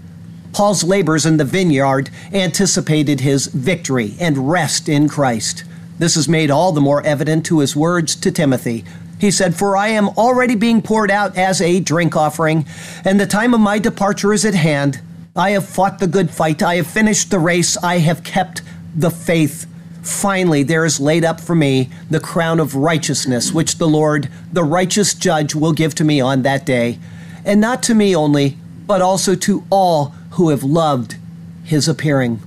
Paul's 0.52 0.82
labors 0.82 1.24
in 1.24 1.36
the 1.36 1.44
vineyard 1.44 2.10
anticipated 2.32 3.20
his 3.20 3.46
victory 3.46 4.16
and 4.18 4.50
rest 4.50 4.88
in 4.88 5.08
Christ. 5.08 5.62
This 5.98 6.16
is 6.16 6.28
made 6.28 6.50
all 6.50 6.72
the 6.72 6.80
more 6.80 7.04
evident 7.06 7.46
to 7.46 7.60
his 7.60 7.76
words 7.76 8.16
to 8.16 8.32
Timothy. 8.32 8.84
He 9.18 9.30
said, 9.30 9.56
For 9.56 9.76
I 9.76 9.88
am 9.88 10.08
already 10.10 10.54
being 10.54 10.82
poured 10.82 11.10
out 11.10 11.36
as 11.36 11.60
a 11.60 11.80
drink 11.80 12.16
offering, 12.16 12.66
and 13.04 13.18
the 13.18 13.26
time 13.26 13.54
of 13.54 13.60
my 13.60 13.78
departure 13.78 14.32
is 14.32 14.44
at 14.44 14.54
hand. 14.54 15.00
I 15.34 15.50
have 15.50 15.68
fought 15.68 15.98
the 15.98 16.06
good 16.06 16.30
fight. 16.30 16.62
I 16.62 16.76
have 16.76 16.86
finished 16.86 17.30
the 17.30 17.38
race. 17.38 17.76
I 17.76 17.98
have 17.98 18.24
kept 18.24 18.62
the 18.94 19.10
faith. 19.10 19.66
Finally, 20.02 20.62
there 20.62 20.84
is 20.84 21.00
laid 21.00 21.24
up 21.24 21.40
for 21.40 21.54
me 21.54 21.90
the 22.10 22.20
crown 22.20 22.60
of 22.60 22.74
righteousness, 22.74 23.52
which 23.52 23.78
the 23.78 23.88
Lord, 23.88 24.28
the 24.52 24.64
righteous 24.64 25.14
judge, 25.14 25.54
will 25.54 25.72
give 25.72 25.94
to 25.96 26.04
me 26.04 26.20
on 26.20 26.42
that 26.42 26.64
day. 26.64 26.98
And 27.44 27.60
not 27.60 27.82
to 27.84 27.94
me 27.94 28.16
only, 28.16 28.56
but 28.86 29.02
also 29.02 29.34
to 29.34 29.64
all 29.70 30.14
who 30.32 30.48
have 30.48 30.64
loved 30.64 31.16
his 31.64 31.88
appearing. 31.88 32.40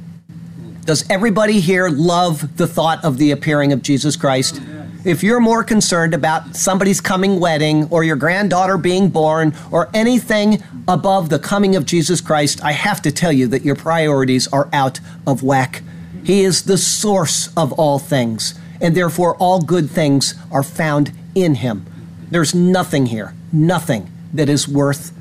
Does 0.85 1.07
everybody 1.09 1.59
here 1.59 1.87
love 1.89 2.57
the 2.57 2.67
thought 2.67 3.03
of 3.05 3.17
the 3.17 3.31
appearing 3.31 3.71
of 3.71 3.83
Jesus 3.83 4.15
Christ? 4.15 4.59
If 5.03 5.23
you're 5.23 5.39
more 5.39 5.63
concerned 5.63 6.13
about 6.13 6.55
somebody's 6.55 7.01
coming 7.01 7.39
wedding 7.39 7.87
or 7.89 8.03
your 8.03 8.15
granddaughter 8.15 8.77
being 8.77 9.09
born 9.09 9.55
or 9.71 9.89
anything 9.95 10.61
above 10.87 11.29
the 11.29 11.39
coming 11.39 11.75
of 11.75 11.87
Jesus 11.87 12.21
Christ, 12.21 12.63
I 12.63 12.73
have 12.73 13.01
to 13.01 13.11
tell 13.11 13.31
you 13.31 13.47
that 13.47 13.65
your 13.65 13.75
priorities 13.75 14.47
are 14.49 14.69
out 14.71 14.99
of 15.25 15.41
whack. 15.41 15.81
He 16.23 16.41
is 16.41 16.63
the 16.63 16.77
source 16.77 17.49
of 17.57 17.73
all 17.73 17.97
things, 17.97 18.53
and 18.79 18.95
therefore 18.95 19.35
all 19.37 19.61
good 19.61 19.89
things 19.89 20.35
are 20.51 20.61
found 20.61 21.11
in 21.33 21.55
him. 21.55 21.83
There's 22.29 22.53
nothing 22.53 23.07
here, 23.07 23.33
nothing 23.51 24.07
that 24.33 24.49
is 24.49 24.67
worth 24.67 25.13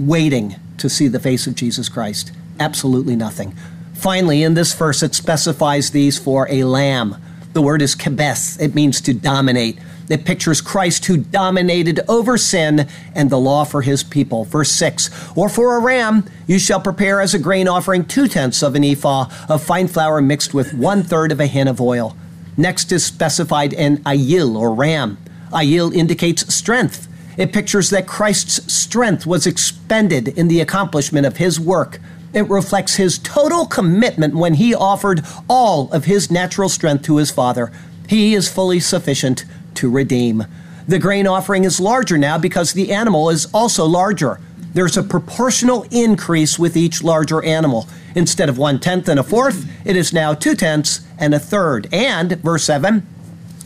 waiting 0.00 0.56
to 0.78 0.88
see 0.88 1.08
the 1.08 1.20
face 1.20 1.46
of 1.46 1.54
Jesus 1.54 1.90
Christ. 1.90 2.32
Absolutely 2.58 3.16
nothing. 3.16 3.54
Finally, 3.92 4.42
in 4.42 4.54
this 4.54 4.72
verse, 4.72 5.02
it 5.02 5.14
specifies 5.14 5.90
these 5.90 6.18
for 6.18 6.48
a 6.50 6.64
lamb. 6.64 7.16
The 7.54 7.62
word 7.62 7.82
is 7.82 7.94
kebes, 7.94 8.60
it 8.60 8.74
means 8.74 9.00
to 9.02 9.14
dominate. 9.14 9.78
It 10.10 10.24
pictures 10.24 10.60
Christ 10.60 11.06
who 11.06 11.16
dominated 11.16 12.00
over 12.08 12.36
sin 12.36 12.88
and 13.14 13.30
the 13.30 13.38
law 13.38 13.64
for 13.64 13.82
his 13.82 14.02
people. 14.02 14.44
Verse 14.44 14.72
6 14.72 15.08
Or 15.36 15.48
for 15.48 15.76
a 15.76 15.80
ram, 15.80 16.26
you 16.48 16.58
shall 16.58 16.80
prepare 16.80 17.20
as 17.20 17.32
a 17.32 17.38
grain 17.38 17.68
offering 17.68 18.04
two 18.04 18.26
tenths 18.26 18.62
of 18.62 18.74
an 18.74 18.82
ephah 18.82 19.30
of 19.48 19.62
fine 19.62 19.86
flour 19.86 20.20
mixed 20.20 20.52
with 20.52 20.74
one 20.74 21.04
third 21.04 21.30
of 21.30 21.38
a 21.38 21.46
hin 21.46 21.68
of 21.68 21.80
oil. 21.80 22.16
Next 22.56 22.90
is 22.90 23.04
specified 23.04 23.72
an 23.74 23.98
ayil 23.98 24.56
or 24.56 24.74
ram. 24.74 25.16
Ayil 25.52 25.94
indicates 25.94 26.52
strength. 26.52 27.06
It 27.38 27.52
pictures 27.52 27.90
that 27.90 28.08
Christ's 28.08 28.72
strength 28.72 29.26
was 29.26 29.46
expended 29.46 30.28
in 30.28 30.48
the 30.48 30.60
accomplishment 30.60 31.24
of 31.24 31.36
his 31.36 31.60
work. 31.60 32.00
It 32.34 32.50
reflects 32.50 32.96
his 32.96 33.18
total 33.18 33.64
commitment 33.64 34.34
when 34.34 34.54
he 34.54 34.74
offered 34.74 35.24
all 35.48 35.90
of 35.92 36.04
his 36.04 36.30
natural 36.30 36.68
strength 36.68 37.04
to 37.04 37.18
his 37.18 37.30
Father. 37.30 37.70
He 38.08 38.34
is 38.34 38.52
fully 38.52 38.80
sufficient 38.80 39.44
to 39.74 39.90
redeem. 39.90 40.44
The 40.88 40.98
grain 40.98 41.26
offering 41.26 41.64
is 41.64 41.80
larger 41.80 42.18
now 42.18 42.36
because 42.36 42.72
the 42.72 42.92
animal 42.92 43.30
is 43.30 43.46
also 43.54 43.86
larger. 43.86 44.40
There's 44.74 44.96
a 44.96 45.02
proportional 45.04 45.86
increase 45.92 46.58
with 46.58 46.76
each 46.76 47.02
larger 47.02 47.42
animal. 47.44 47.88
Instead 48.16 48.48
of 48.48 48.58
one 48.58 48.80
tenth 48.80 49.08
and 49.08 49.20
a 49.20 49.22
fourth, 49.22 49.70
it 49.86 49.96
is 49.96 50.12
now 50.12 50.34
two 50.34 50.56
tenths 50.56 51.06
and 51.16 51.32
a 51.32 51.38
third. 51.38 51.88
And, 51.92 52.32
verse 52.42 52.64
7, 52.64 53.06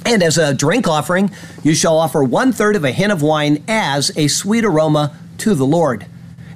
and 0.05 0.23
as 0.23 0.39
a 0.39 0.55
drink 0.55 0.87
offering, 0.87 1.31
you 1.63 1.75
shall 1.75 1.99
offer 1.99 2.23
one 2.23 2.53
third 2.53 2.77
of 2.77 2.85
a 2.85 2.93
hin 2.93 3.11
of 3.11 3.23
wine 3.23 3.65
as 3.67 4.11
a 4.17 4.29
sweet 4.29 4.65
aroma 4.65 5.17
to 5.39 5.55
the 5.55 5.67
Lord. 5.67 6.07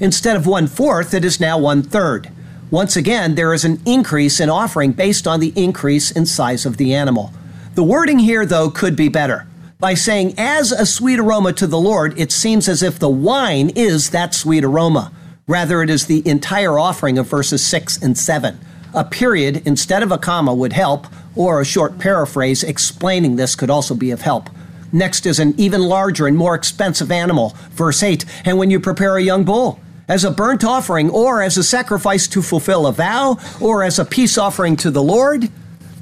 Instead 0.03 0.35
of 0.35 0.49
one 0.49 0.67
fourth, 0.67 1.15
it 1.15 1.25
is 1.25 1.39
now 1.39 1.57
one 1.57 1.81
third. 1.81 2.29
Once 2.73 2.97
again, 2.97 3.37
there 3.37 3.55
is 3.55 3.65
an 3.65 3.81
increase 3.87 4.41
in 4.41 4.51
offering 4.51 4.91
based 4.91 5.29
on 5.29 5.39
the 5.39 5.53
increase 5.55 6.11
in 6.11 6.27
size 6.27 6.67
of 6.67 6.77
the 6.77 6.93
animal. 6.93 7.33
The 7.77 7.85
wording 7.85 8.19
here, 8.19 8.45
though, 8.45 8.69
could 8.69 8.97
be 8.97 9.09
better. 9.09 9.47
By 9.79 9.95
saying, 9.95 10.35
as 10.37 10.73
a 10.73 10.87
sweet 10.87 11.21
aroma 11.21 11.53
to 11.53 11.69
the 11.69 11.79
Lord, 11.79 12.19
it 12.19 12.33
seems 12.33 12.69
as 12.69 12.83
if 12.83 12.99
the 12.99 13.09
wine 13.09 13.71
is 13.77 14.11
that 14.11 14.35
sweet 14.35 14.65
aroma. 14.65 15.13
Rather, 15.47 15.85
it 15.85 15.91
is 15.91 16.07
the 16.07 16.29
entire 16.29 16.81
offering 16.81 17.17
of 17.17 17.29
verses 17.29 17.65
6 17.65 18.03
and 18.03 18.19
7. 18.19 18.59
A 18.95 19.05
period 19.05 19.63
instead 19.65 20.03
of 20.03 20.11
a 20.11 20.19
comma 20.19 20.53
would 20.53 20.73
help, 20.73 21.07
or 21.37 21.61
a 21.61 21.65
short 21.65 22.01
paraphrase 22.01 22.65
explaining 22.65 23.37
this 23.37 23.55
could 23.55 23.71
also 23.71 23.95
be 23.95 24.11
of 24.11 24.23
help. 24.23 24.51
Next 24.91 25.27
is 25.27 25.39
an 25.39 25.55
even 25.59 25.81
larger 25.81 26.27
and 26.27 26.37
more 26.37 26.57
expensive 26.57 27.13
animal. 27.13 27.55
Verse 27.71 28.03
8 28.03 28.25
And 28.45 28.59
when 28.59 28.69
you 28.69 28.81
prepare 28.81 29.17
a 29.17 29.23
young 29.23 29.45
bull, 29.45 29.79
as 30.13 30.25
a 30.25 30.31
burnt 30.31 30.63
offering, 30.63 31.09
or 31.09 31.41
as 31.41 31.57
a 31.57 31.65
sacrifice 31.65 32.29
to 32.29 32.43
fulfill 32.43 32.87
a 32.87 32.93
vow, 32.93 33.39
or 33.63 33.83
as 33.83 33.99
a 33.99 34.05
peace 34.05 34.37
offering 34.37 34.77
to 34.77 34.91
the 34.91 35.03
Lord, 35.03 35.49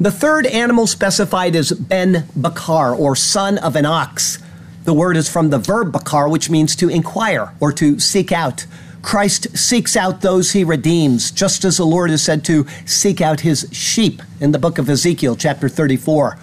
the 0.01 0.11
third 0.11 0.47
animal 0.47 0.89
specified 0.89 1.55
is 1.55 1.71
Ben 1.71 2.27
Bakar, 2.35 2.93
or 2.93 3.15
son 3.15 3.57
of 3.59 3.77
an 3.77 3.87
ox. 3.87 4.41
The 4.83 4.95
word 4.95 5.17
is 5.17 5.29
from 5.29 5.51
the 5.51 5.61
verb 5.61 5.93
bakar, 5.93 6.29
which 6.29 6.51
means 6.51 6.75
to 6.77 6.89
inquire 6.89 7.53
or 7.61 7.71
to 7.75 8.01
seek 8.01 8.33
out. 8.33 8.67
Christ 9.01 9.57
seeks 9.57 9.97
out 9.97 10.23
those 10.23 10.51
he 10.51 10.65
redeems, 10.65 11.31
just 11.31 11.65
as 11.65 11.77
the 11.77 11.87
Lord 11.87 12.11
is 12.11 12.21
said 12.21 12.45
to 12.47 12.67
seek 12.87 13.21
out 13.21 13.41
his 13.41 13.69
sheep 13.71 14.23
in 14.41 14.51
the 14.51 14.59
book 14.59 14.79
of 14.79 14.91
Ezekiel, 14.91 15.37
chapter 15.37 15.69
34. 15.69 16.37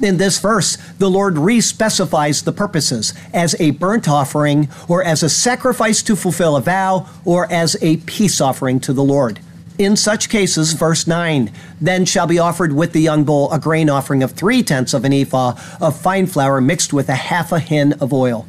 In 0.00 0.16
this 0.16 0.38
verse, 0.38 0.76
the 0.98 1.10
Lord 1.10 1.38
re-specifies 1.38 2.42
the 2.42 2.52
purposes 2.52 3.14
as 3.32 3.58
a 3.60 3.70
burnt 3.70 4.08
offering, 4.08 4.68
or 4.88 5.04
as 5.04 5.22
a 5.22 5.28
sacrifice 5.28 6.02
to 6.02 6.16
fulfill 6.16 6.56
a 6.56 6.60
vow, 6.60 7.08
or 7.24 7.50
as 7.50 7.76
a 7.80 7.98
peace 7.98 8.40
offering 8.40 8.80
to 8.80 8.92
the 8.92 9.04
Lord. 9.04 9.40
In 9.78 9.96
such 9.96 10.28
cases, 10.28 10.72
verse 10.72 11.06
9, 11.06 11.50
then 11.80 12.04
shall 12.04 12.28
be 12.28 12.38
offered 12.38 12.72
with 12.72 12.92
the 12.92 13.00
young 13.00 13.24
bull 13.24 13.52
a 13.52 13.58
grain 13.58 13.90
offering 13.90 14.22
of 14.22 14.32
three 14.32 14.62
tenths 14.62 14.94
of 14.94 15.04
an 15.04 15.12
ephah 15.12 15.54
of 15.80 16.00
fine 16.00 16.26
flour 16.26 16.60
mixed 16.60 16.92
with 16.92 17.08
a 17.08 17.14
half 17.14 17.50
a 17.50 17.58
hin 17.58 17.92
of 17.94 18.12
oil. 18.12 18.46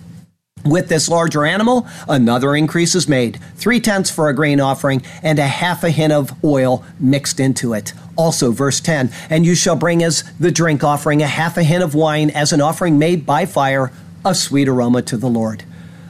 With 0.66 0.90
this 0.90 1.08
larger 1.08 1.46
animal, 1.46 1.86
another 2.10 2.56
increase 2.56 2.96
is 2.96 3.08
made 3.08 3.40
three 3.56 3.80
tenths 3.80 4.10
for 4.10 4.30
a 4.30 4.34
grain 4.34 4.60
offering 4.60 5.04
and 5.22 5.38
a 5.38 5.46
half 5.46 5.84
a 5.84 5.92
hin 5.92 6.12
of 6.12 6.34
oil 6.44 6.84
mixed 7.00 7.40
into 7.40 7.74
it. 7.74 7.94
Also, 8.16 8.52
verse 8.52 8.80
10 8.80 9.12
And 9.30 9.46
you 9.46 9.54
shall 9.54 9.76
bring 9.76 10.02
as 10.02 10.24
the 10.40 10.50
drink 10.50 10.84
offering 10.84 11.22
a 11.22 11.28
half 11.28 11.58
a 11.58 11.64
hin 11.64 11.84
of 11.84 11.94
wine 11.94 12.32
as 12.32 12.52
an 12.52 12.62
offering 12.62 12.98
made 12.98 13.28
by 13.28 13.46
fire, 13.46 13.92
a 14.26 14.34
sweet 14.34 14.68
aroma 14.68 15.04
to 15.04 15.18
the 15.18 15.30
Lord. 15.30 15.64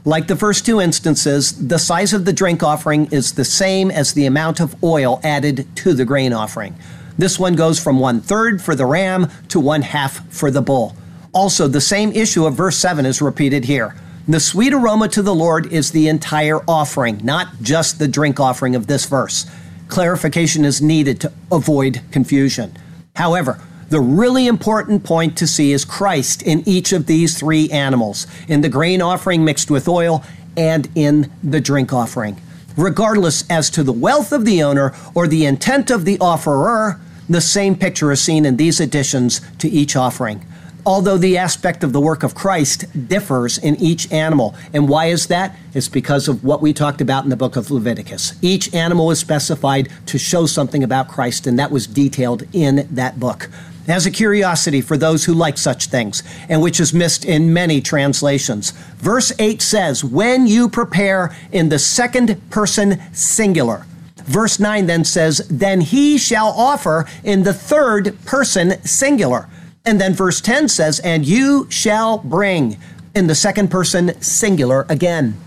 Like 0.05 0.27
the 0.27 0.37
first 0.37 0.65
two 0.65 0.79
instances, 0.79 1.67
the 1.67 1.79
size 1.79 2.13
of 2.13 2.23
the 2.23 2.31
drink 2.31 2.63
offering 2.63 3.07
is 3.11 3.33
the 3.33 3.43
same 3.43 3.91
as 3.91 4.13
the 4.13 4.25
amount 4.25 4.61
of 4.61 4.81
oil 4.81 5.19
added 5.21 5.67
to 5.77 5.93
the 5.93 6.05
grain 6.05 6.31
offering. 6.31 6.75
This 7.17 7.37
one 7.37 7.57
goes 7.57 7.77
from 7.77 7.99
one 7.99 8.21
third 8.21 8.61
for 8.61 8.73
the 8.73 8.85
ram 8.85 9.29
to 9.49 9.59
one 9.59 9.81
half 9.81 10.25
for 10.31 10.49
the 10.49 10.61
bull. 10.61 10.95
Also, 11.33 11.67
the 11.67 11.81
same 11.81 12.13
issue 12.13 12.45
of 12.45 12.55
verse 12.55 12.77
7 12.77 13.05
is 13.05 13.21
repeated 13.21 13.65
here. 13.65 13.95
The 14.27 14.39
sweet 14.39 14.73
aroma 14.73 15.07
to 15.09 15.21
the 15.21 15.35
Lord 15.35 15.71
is 15.71 15.91
the 15.91 16.07
entire 16.07 16.59
offering, 16.67 17.21
not 17.23 17.61
just 17.61 17.99
the 17.99 18.07
drink 18.07 18.39
offering 18.39 18.75
of 18.75 18.87
this 18.87 19.05
verse. 19.05 19.45
Clarification 19.87 20.65
is 20.65 20.81
needed 20.81 21.21
to 21.21 21.31
avoid 21.51 22.01
confusion. 22.09 22.75
However, 23.15 23.61
the 23.89 23.99
really 23.99 24.47
important 24.47 25.03
point 25.03 25.37
to 25.37 25.45
see 25.45 25.73
is 25.73 25.85
Christ 25.85 26.41
in 26.41 26.67
each 26.67 26.91
of 26.91 27.05
these 27.05 27.37
three 27.37 27.69
animals 27.69 28.25
in 28.47 28.61
the 28.61 28.69
grain 28.69 28.99
offering 28.99 29.45
mixed 29.45 29.69
with 29.69 29.87
oil 29.87 30.23
and 30.57 30.89
in 30.95 31.31
the 31.43 31.61
drink 31.61 31.93
offering. 31.93 32.41
Regardless 32.75 33.47
as 33.47 33.69
to 33.69 33.83
the 33.83 33.93
wealth 33.93 34.31
of 34.31 34.43
the 34.43 34.63
owner 34.63 34.95
or 35.13 35.27
the 35.27 35.45
intent 35.45 35.91
of 35.91 36.03
the 36.03 36.17
offerer, 36.17 36.99
the 37.29 37.41
same 37.41 37.75
picture 37.75 38.11
is 38.11 38.21
seen 38.21 38.43
in 38.43 38.57
these 38.57 38.79
additions 38.79 39.39
to 39.59 39.69
each 39.69 39.95
offering. 39.95 40.43
Although 40.85 41.17
the 41.17 41.37
aspect 41.37 41.83
of 41.83 41.93
the 41.93 41.99
work 41.99 42.21
of 42.21 42.35
Christ 42.35 42.85
differs 43.07 43.57
in 43.57 43.75
each 43.77 44.11
animal. 44.11 44.53
And 44.71 44.87
why 44.87 45.07
is 45.07 45.27
that? 45.27 45.55
It's 45.73 45.89
because 45.89 46.27
of 46.27 46.43
what 46.43 46.61
we 46.61 46.73
talked 46.73 47.01
about 47.01 47.23
in 47.23 47.31
the 47.31 47.35
book 47.35 47.55
of 47.55 47.71
Leviticus. 47.71 48.33
Each 48.41 48.71
animal 48.71 49.09
is 49.09 49.17
specified 49.17 49.89
to 50.05 50.19
show 50.19 50.45
something 50.45 50.83
about 50.83 51.07
Christ, 51.07 51.47
and 51.47 51.57
that 51.57 51.71
was 51.71 51.87
detailed 51.87 52.43
in 52.53 52.87
that 52.91 53.19
book. 53.19 53.49
As 53.87 54.05
a 54.05 54.11
curiosity 54.11 54.81
for 54.81 54.95
those 54.95 55.25
who 55.25 55.33
like 55.33 55.57
such 55.57 55.87
things, 55.87 56.21
and 56.49 56.61
which 56.61 56.79
is 56.79 56.93
missed 56.93 57.25
in 57.25 57.51
many 57.51 57.81
translations. 57.81 58.71
Verse 58.97 59.31
8 59.39 59.61
says, 59.63 60.03
When 60.03 60.45
you 60.45 60.69
prepare 60.69 61.35
in 61.51 61.69
the 61.69 61.79
second 61.79 62.39
person 62.51 63.01
singular. 63.11 63.85
Verse 64.25 64.59
9 64.59 64.85
then 64.87 65.03
says, 65.03 65.47
Then 65.49 65.81
he 65.81 66.17
shall 66.17 66.47
offer 66.47 67.05
in 67.23 67.43
the 67.43 67.53
third 67.53 68.17
person 68.25 68.83
singular. 68.83 69.47
And 69.85 70.01
then 70.01 70.13
verse 70.13 70.41
10 70.41 70.67
says, 70.69 70.99
And 70.99 71.25
you 71.25 71.67
shall 71.69 72.17
bring 72.19 72.77
in 73.13 73.27
the 73.27 73.35
second 73.35 73.69
person 73.69 74.19
singular 74.21 74.85
again. 74.89 75.37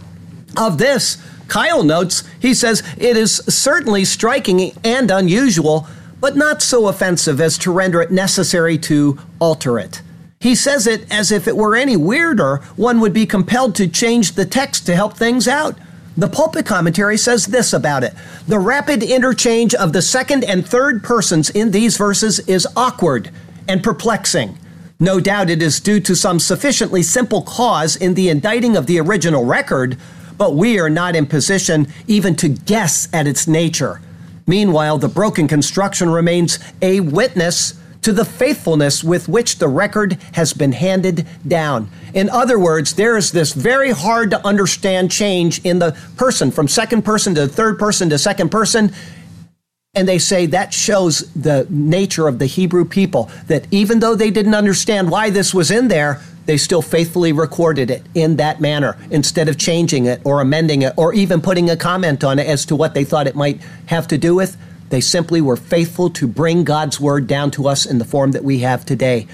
Of 0.57 0.79
this, 0.79 1.19
Keil 1.49 1.85
notes, 1.85 2.25
he 2.41 2.55
says, 2.55 2.83
It 2.97 3.17
is 3.17 3.37
certainly 3.49 4.05
striking 4.05 4.73
and 4.85 5.11
unusual, 5.11 5.87
but 6.21 6.37
not 6.37 6.63
so 6.63 6.89
offensive 6.89 7.41
as 7.41 7.59
to 7.59 7.73
render 7.73 8.01
it 8.01 8.11
necessary 8.11 8.79
to 8.79 9.19
alter 9.41 9.79
it. 9.79 10.03
He 10.41 10.55
says 10.55 10.87
it 10.87 11.11
as 11.13 11.33
if 11.33 11.49
it 11.49 11.57
were 11.57 11.75
any 11.75 11.97
weirder, 11.97 12.59
one 12.77 13.01
would 13.01 13.13
be 13.13 13.27
compelled 13.27 13.75
to 13.77 13.89
change 13.89 14.33
the 14.33 14.47
text 14.47 14.87
to 14.87 14.95
help 14.95 15.17
things 15.17 15.49
out. 15.49 15.77
The 16.17 16.29
pulpit 16.29 16.67
commentary 16.67 17.17
says 17.17 17.47
this 17.47 17.73
about 17.73 18.05
it 18.05 18.15
The 18.47 18.59
rapid 18.59 19.03
interchange 19.03 19.75
of 19.75 19.93
the 19.93 20.03
second 20.03 20.45
and 20.45 20.67
third 20.67 21.03
persons 21.03 21.51
in 21.51 21.73
these 21.73 21.97
verses 21.97 22.41
is 22.41 22.67
awkward 22.77 23.31
and 23.69 23.85
perplexing. 23.85 24.59
No 24.99 25.21
doubt 25.21 25.51
it 25.51 25.63
is 25.63 25.79
due 25.79 26.01
to 26.01 26.17
some 26.17 26.41
sufficiently 26.41 27.03
simple 27.03 27.43
cause 27.43 27.95
in 27.95 28.15
the 28.15 28.31
inditing 28.31 28.77
of 28.77 28.87
the 28.87 28.99
original 28.99 29.45
record, 29.45 29.97
but 30.37 30.57
we 30.57 30.81
are 30.81 30.91
not 30.91 31.15
in 31.15 31.27
position 31.27 31.87
even 32.09 32.35
to 32.37 32.49
guess 32.49 33.09
at 33.13 33.27
its 33.27 33.47
nature. 33.47 34.01
Meanwhile, 34.47 34.99
the 34.99 35.09
broken 35.09 35.47
construction 35.47 36.11
remains 36.11 36.59
a 36.83 37.01
witness 37.01 37.79
to 38.03 38.13
the 38.13 38.25
faithfulness 38.25 39.05
with 39.05 39.29
which 39.29 39.59
the 39.59 39.69
record 39.69 40.19
has 40.33 40.53
been 40.53 40.73
handed 40.73 41.27
down. 41.47 41.91
In 42.15 42.31
other 42.31 42.59
words, 42.59 42.95
there 42.95 43.17
is 43.17 43.31
this 43.33 43.53
very 43.53 43.91
hard 43.91 44.31
to 44.31 44.47
understand 44.47 45.11
change 45.11 45.65
in 45.65 45.79
the 45.79 45.97
person 46.17 46.51
from 46.51 46.69
second 46.69 47.03
person 47.03 47.35
to 47.35 47.47
third 47.47 47.79
person 47.79 48.09
to 48.11 48.19
second 48.19 48.51
person. 48.51 48.93
And 49.99 50.07
they 50.07 50.21
say 50.21 50.47
that 50.47 50.73
shows 50.73 51.29
the 51.33 51.67
nature 51.69 52.29
of 52.29 52.39
the 52.39 52.47
Hebrew 52.47 52.85
people, 52.85 53.33
that 53.49 53.67
even 53.73 53.99
though 53.99 54.15
they 54.15 54.31
didn't 54.31 54.55
understand 54.55 55.11
why 55.11 55.29
this 55.29 55.53
was 55.53 55.73
in 55.73 55.89
there, 55.89 56.21
they 56.47 56.57
still 56.57 56.83
faithfully 56.83 57.33
recorded 57.33 57.91
it 57.91 58.05
in 58.15 58.37
that 58.37 58.61
manner 58.61 58.97
instead 59.11 59.49
of 59.49 59.59
changing 59.59 60.07
it 60.07 60.21
or 60.23 60.41
amending 60.41 60.83
it 60.83 60.93
or 60.97 61.13
even 61.15 61.41
putting 61.41 61.69
a 61.69 61.77
comment 61.77 62.23
on 62.23 62.39
it 62.39 62.47
as 62.47 62.65
to 62.67 62.77
what 62.77 62.95
they 62.95 63.03
thought 63.03 63.27
it 63.27 63.35
might 63.35 63.61
have 63.87 64.07
to 64.07 64.17
do 64.17 64.37
with. 64.37 64.57
They 64.91 65.01
simply 65.01 65.41
were 65.41 65.57
faithful 65.57 66.11
to 66.11 66.29
bring 66.29 66.63
God's 66.63 67.01
word 67.01 67.27
down 67.27 67.51
to 67.51 67.67
us 67.67 67.85
in 67.85 67.99
the 67.99 68.05
form 68.05 68.31
that 68.31 68.45
we 68.45 68.61
have 68.61 68.87
today. 68.87 69.27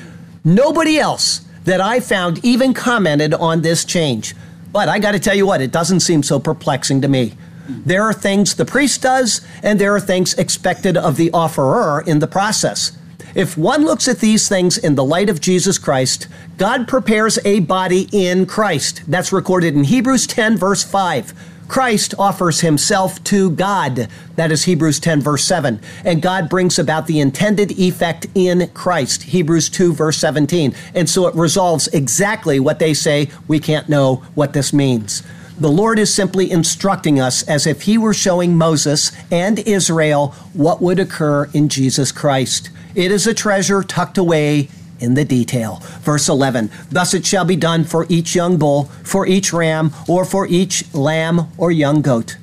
Nobody 0.44 0.96
else 0.98 1.44
that 1.64 1.82
I 1.82 2.00
found 2.00 2.42
even 2.42 2.72
commented 2.72 3.34
on 3.34 3.60
this 3.60 3.84
change. 3.84 4.34
But 4.72 4.88
I 4.88 4.98
got 4.98 5.12
to 5.12 5.20
tell 5.20 5.34
you 5.34 5.44
what, 5.44 5.60
it 5.60 5.72
doesn't 5.72 6.00
seem 6.00 6.22
so 6.22 6.40
perplexing 6.40 7.02
to 7.02 7.08
me. 7.08 7.34
There 7.68 8.02
are 8.02 8.12
things 8.12 8.54
the 8.54 8.64
priest 8.64 9.02
does, 9.02 9.40
and 9.62 9.80
there 9.80 9.94
are 9.94 10.00
things 10.00 10.34
expected 10.34 10.96
of 10.96 11.16
the 11.16 11.30
offerer 11.32 12.02
in 12.06 12.18
the 12.18 12.26
process. 12.26 12.96
If 13.34 13.58
one 13.58 13.84
looks 13.84 14.06
at 14.06 14.20
these 14.20 14.48
things 14.48 14.78
in 14.78 14.94
the 14.94 15.04
light 15.04 15.28
of 15.28 15.40
Jesus 15.40 15.76
Christ, 15.76 16.28
God 16.56 16.86
prepares 16.86 17.38
a 17.44 17.60
body 17.60 18.08
in 18.12 18.46
Christ. 18.46 19.02
That's 19.08 19.32
recorded 19.32 19.74
in 19.74 19.84
Hebrews 19.84 20.26
10, 20.28 20.56
verse 20.56 20.84
5. 20.84 21.34
Christ 21.66 22.14
offers 22.18 22.60
himself 22.60 23.22
to 23.24 23.50
God. 23.50 24.08
That 24.36 24.52
is 24.52 24.64
Hebrews 24.64 25.00
10, 25.00 25.20
verse 25.20 25.44
7. 25.44 25.80
And 26.04 26.22
God 26.22 26.48
brings 26.48 26.78
about 26.78 27.06
the 27.06 27.20
intended 27.20 27.72
effect 27.72 28.26
in 28.34 28.68
Christ. 28.68 29.24
Hebrews 29.24 29.70
2, 29.70 29.94
verse 29.94 30.18
17. 30.18 30.74
And 30.94 31.08
so 31.08 31.26
it 31.26 31.34
resolves 31.34 31.88
exactly 31.88 32.60
what 32.60 32.78
they 32.78 32.94
say 32.94 33.30
we 33.48 33.58
can't 33.58 33.88
know 33.88 34.16
what 34.34 34.52
this 34.52 34.72
means. 34.72 35.22
The 35.56 35.70
Lord 35.70 36.00
is 36.00 36.12
simply 36.12 36.50
instructing 36.50 37.20
us 37.20 37.44
as 37.44 37.64
if 37.66 37.82
He 37.82 37.96
were 37.96 38.14
showing 38.14 38.56
Moses 38.58 39.12
and 39.30 39.60
Israel 39.60 40.28
what 40.52 40.82
would 40.82 40.98
occur 40.98 41.44
in 41.52 41.68
Jesus 41.68 42.10
Christ. 42.10 42.70
It 42.96 43.12
is 43.12 43.26
a 43.28 43.34
treasure 43.34 43.84
tucked 43.84 44.18
away 44.18 44.68
in 44.98 45.14
the 45.14 45.24
detail. 45.24 45.80
Verse 46.00 46.28
11 46.28 46.70
Thus 46.90 47.14
it 47.14 47.24
shall 47.24 47.44
be 47.44 47.54
done 47.54 47.84
for 47.84 48.04
each 48.08 48.34
young 48.34 48.56
bull, 48.56 48.84
for 49.04 49.28
each 49.28 49.52
ram, 49.52 49.92
or 50.08 50.24
for 50.24 50.46
each 50.48 50.92
lamb 50.92 51.48
or 51.56 51.70
young 51.70 52.02
goat. 52.02 52.36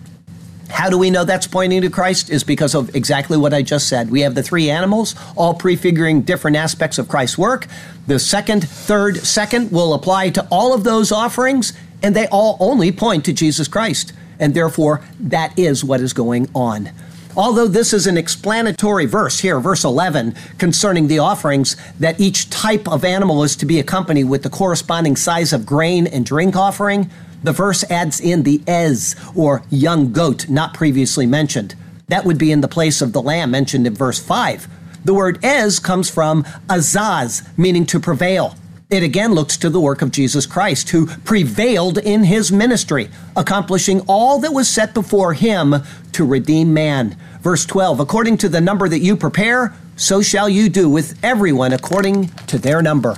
How 0.69 0.89
do 0.89 0.97
we 0.97 1.09
know 1.09 1.25
that's 1.25 1.47
pointing 1.47 1.81
to 1.81 1.89
Christ? 1.89 2.29
Is 2.29 2.45
because 2.45 2.73
of 2.73 2.95
exactly 2.95 3.37
what 3.37 3.53
I 3.53 3.61
just 3.61 3.89
said. 3.89 4.09
We 4.09 4.21
have 4.21 4.35
the 4.35 4.43
three 4.43 4.69
animals, 4.69 5.15
all 5.35 5.53
prefiguring 5.53 6.21
different 6.21 6.55
aspects 6.55 6.97
of 6.97 7.09
Christ's 7.09 7.37
work. 7.37 7.67
The 8.07 8.19
second, 8.19 8.67
third, 8.67 9.17
second 9.17 9.71
will 9.71 9.93
apply 9.93 10.29
to 10.29 10.47
all 10.49 10.73
of 10.73 10.85
those 10.85 11.11
offerings, 11.11 11.73
and 12.01 12.15
they 12.15 12.27
all 12.27 12.57
only 12.59 12.91
point 12.91 13.25
to 13.25 13.33
Jesus 13.33 13.67
Christ. 13.67 14.13
And 14.39 14.53
therefore, 14.53 15.01
that 15.19 15.57
is 15.57 15.83
what 15.83 16.01
is 16.01 16.13
going 16.13 16.49
on. 16.55 16.89
Although 17.35 17.67
this 17.67 17.93
is 17.93 18.07
an 18.07 18.17
explanatory 18.17 19.05
verse 19.05 19.39
here, 19.39 19.59
verse 19.59 19.85
11, 19.85 20.35
concerning 20.57 21.07
the 21.07 21.19
offerings, 21.19 21.77
that 21.97 22.19
each 22.19 22.49
type 22.49 22.89
of 22.89 23.05
animal 23.05 23.43
is 23.43 23.55
to 23.57 23.65
be 23.65 23.79
accompanied 23.79 24.25
with 24.25 24.43
the 24.43 24.49
corresponding 24.49 25.15
size 25.15 25.53
of 25.53 25.65
grain 25.65 26.07
and 26.07 26.25
drink 26.25 26.57
offering, 26.57 27.09
the 27.43 27.53
verse 27.53 27.83
adds 27.89 28.19
in 28.19 28.43
the 28.43 28.61
ez, 28.67 29.15
or 29.33 29.63
young 29.69 30.11
goat, 30.11 30.49
not 30.49 30.73
previously 30.73 31.25
mentioned. 31.25 31.73
That 32.09 32.25
would 32.25 32.37
be 32.37 32.51
in 32.51 32.61
the 32.61 32.67
place 32.67 33.01
of 33.01 33.13
the 33.13 33.21
lamb 33.21 33.51
mentioned 33.51 33.87
in 33.87 33.95
verse 33.95 34.19
5. 34.19 34.67
The 35.05 35.13
word 35.13 35.39
ez 35.43 35.79
comes 35.79 36.09
from 36.09 36.43
azaz, 36.67 37.47
meaning 37.57 37.85
to 37.87 37.99
prevail. 37.99 38.55
It 38.91 39.03
again 39.03 39.33
looks 39.33 39.55
to 39.55 39.69
the 39.69 39.79
work 39.79 40.01
of 40.01 40.11
Jesus 40.11 40.45
Christ, 40.45 40.89
who 40.89 41.05
prevailed 41.05 41.97
in 41.97 42.25
his 42.25 42.51
ministry, 42.51 43.09
accomplishing 43.37 44.01
all 44.01 44.39
that 44.39 44.51
was 44.51 44.67
set 44.67 44.93
before 44.93 45.33
him 45.33 45.75
to 46.11 46.25
redeem 46.25 46.73
man. 46.73 47.15
Verse 47.39 47.65
12 47.65 48.01
According 48.01 48.35
to 48.39 48.49
the 48.49 48.59
number 48.59 48.89
that 48.89 48.99
you 48.99 49.15
prepare, 49.15 49.73
so 49.95 50.21
shall 50.21 50.49
you 50.49 50.67
do 50.67 50.89
with 50.89 51.17
everyone 51.23 51.71
according 51.71 52.27
to 52.47 52.57
their 52.57 52.81
number. 52.81 53.15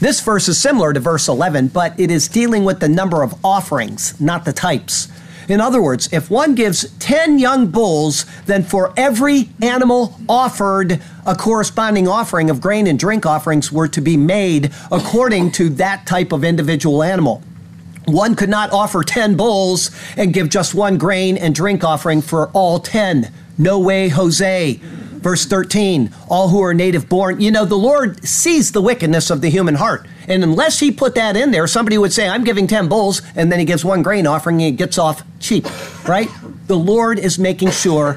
This 0.00 0.22
verse 0.22 0.48
is 0.48 0.58
similar 0.58 0.94
to 0.94 1.00
verse 1.00 1.28
11, 1.28 1.68
but 1.68 2.00
it 2.00 2.10
is 2.10 2.26
dealing 2.26 2.64
with 2.64 2.80
the 2.80 2.88
number 2.88 3.22
of 3.22 3.34
offerings, 3.44 4.18
not 4.18 4.46
the 4.46 4.52
types. 4.54 5.08
In 5.48 5.60
other 5.60 5.82
words, 5.82 6.12
if 6.12 6.30
one 6.30 6.54
gives 6.54 6.90
10 6.98 7.38
young 7.38 7.68
bulls, 7.68 8.26
then 8.46 8.62
for 8.62 8.92
every 8.96 9.50
animal 9.60 10.18
offered, 10.28 11.00
a 11.26 11.34
corresponding 11.34 12.08
offering 12.08 12.50
of 12.50 12.60
grain 12.60 12.86
and 12.86 12.98
drink 12.98 13.26
offerings 13.26 13.72
were 13.72 13.88
to 13.88 14.00
be 14.00 14.16
made 14.16 14.72
according 14.90 15.52
to 15.52 15.68
that 15.70 16.06
type 16.06 16.32
of 16.32 16.44
individual 16.44 17.02
animal. 17.02 17.42
One 18.06 18.34
could 18.34 18.48
not 18.48 18.72
offer 18.72 19.02
10 19.02 19.36
bulls 19.36 19.90
and 20.16 20.32
give 20.34 20.48
just 20.48 20.74
one 20.74 20.98
grain 20.98 21.36
and 21.36 21.54
drink 21.54 21.84
offering 21.84 22.20
for 22.20 22.48
all 22.48 22.80
10. 22.80 23.32
No 23.58 23.78
way, 23.78 24.08
Jose. 24.08 24.80
Verse 25.22 25.46
13, 25.46 26.12
all 26.28 26.48
who 26.48 26.60
are 26.62 26.74
native 26.74 27.08
born. 27.08 27.40
You 27.40 27.52
know, 27.52 27.64
the 27.64 27.76
Lord 27.76 28.26
sees 28.26 28.72
the 28.72 28.82
wickedness 28.82 29.30
of 29.30 29.40
the 29.40 29.48
human 29.48 29.76
heart. 29.76 30.06
And 30.26 30.42
unless 30.42 30.80
he 30.80 30.90
put 30.90 31.14
that 31.14 31.36
in 31.36 31.52
there, 31.52 31.66
somebody 31.68 31.96
would 31.96 32.12
say, 32.12 32.28
I'm 32.28 32.42
giving 32.42 32.66
10 32.66 32.88
bulls, 32.88 33.22
and 33.36 33.50
then 33.50 33.60
he 33.60 33.64
gives 33.64 33.84
one 33.84 34.02
grain 34.02 34.26
offering 34.26 34.56
and 34.56 34.62
he 34.62 34.70
gets 34.72 34.98
off 34.98 35.22
cheap, 35.38 35.66
right? 36.08 36.28
The 36.66 36.76
Lord 36.76 37.18
is 37.18 37.38
making 37.38 37.70
sure 37.70 38.16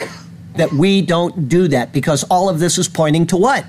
that 0.55 0.71
we 0.71 1.01
don't 1.01 1.47
do 1.47 1.67
that 1.67 1.93
because 1.93 2.23
all 2.23 2.49
of 2.49 2.59
this 2.59 2.77
is 2.77 2.87
pointing 2.87 3.27
to 3.27 3.37
what? 3.37 3.65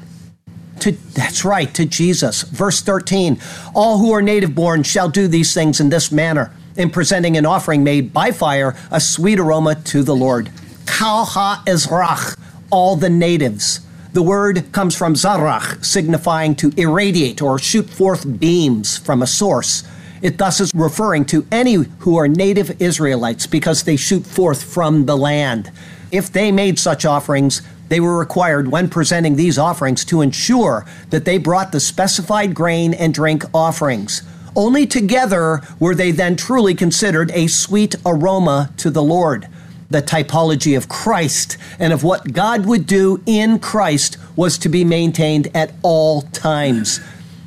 To, 0.81 0.93
that's 0.93 1.45
right, 1.45 1.73
to 1.75 1.85
Jesus. 1.85 2.43
Verse 2.43 2.81
13, 2.81 3.39
all 3.75 3.99
who 3.99 4.13
are 4.13 4.23
native 4.23 4.55
born 4.55 4.83
shall 4.83 5.09
do 5.09 5.29
these 5.29 5.53
things 5.53 5.81
in 5.81 5.89
this 5.89 6.13
manner, 6.13 6.53
in 6.77 6.91
presenting 6.91 7.37
an 7.37 7.45
offering 7.45 7.83
made 7.85 8.13
by 8.13 8.31
fire, 8.31 8.77
a 8.91 9.01
sweet 9.01 9.39
aroma 9.39 9.75
to 9.75 10.03
the 10.03 10.15
Lord. 10.15 10.51
Kal 10.87 11.25
ha 11.25 11.63
ezrach, 11.67 12.39
all 12.71 12.97
the 12.97 13.11
natives. 13.11 13.81
The 14.13 14.23
word 14.23 14.73
comes 14.73 14.97
from 14.97 15.15
zarach, 15.15 15.85
signifying 15.85 16.55
to 16.57 16.73
irradiate 16.77 17.43
or 17.43 17.59
shoot 17.59 17.89
forth 17.89 18.41
beams 18.41 18.97
from 18.97 19.23
a 19.23 19.27
source. 19.27 19.83
It 20.23 20.39
thus 20.39 20.61
is 20.61 20.75
referring 20.75 21.27
to 21.27 21.47
any 21.53 21.75
who 21.75 22.17
are 22.17 22.27
native 22.27 22.81
Israelites 22.81 23.47
because 23.47 23.85
they 23.85 23.97
shoot 23.97 24.25
forth 24.25 24.63
from 24.63 25.07
the 25.07 25.17
land. 25.17 25.71
If 26.11 26.33
they 26.33 26.51
made 26.51 26.79
such 26.79 27.05
offerings, 27.05 27.63
they 27.89 28.01
were 28.01 28.19
required 28.19 28.69
when 28.69 28.89
presenting 28.89 29.37
these 29.37 29.59
offerings 29.59 30.05
to 30.07 30.23
ensure 30.23 30.87
that 31.11 31.25
they 31.25 31.39
brought 31.39 31.73
the 31.73 31.81
specified 31.81 32.55
grain 32.55 32.95
and 32.95 33.13
drink 33.13 33.45
offerings. 33.55 34.23
Only 34.57 34.87
together 34.87 35.61
were 35.79 35.95
they 35.95 36.11
then 36.11 36.35
truly 36.37 36.75
considered 36.75 37.31
a 37.33 37.47
sweet 37.47 37.95
aroma 38.07 38.71
to 38.79 38.89
the 38.89 39.03
Lord. 39.03 39.49
The 39.91 40.03
typology 40.03 40.77
of 40.77 40.89
Christ 40.89 41.57
and 41.79 41.93
of 41.93 42.03
what 42.03 42.33
God 42.33 42.67
would 42.67 42.87
do 42.87 43.23
in 43.27 43.59
Christ 43.59 44.17
was 44.35 44.59
to 44.59 44.69
be 44.69 44.85
maintained 44.85 45.49
at 45.55 45.73
all 45.83 46.23
times. 46.23 47.01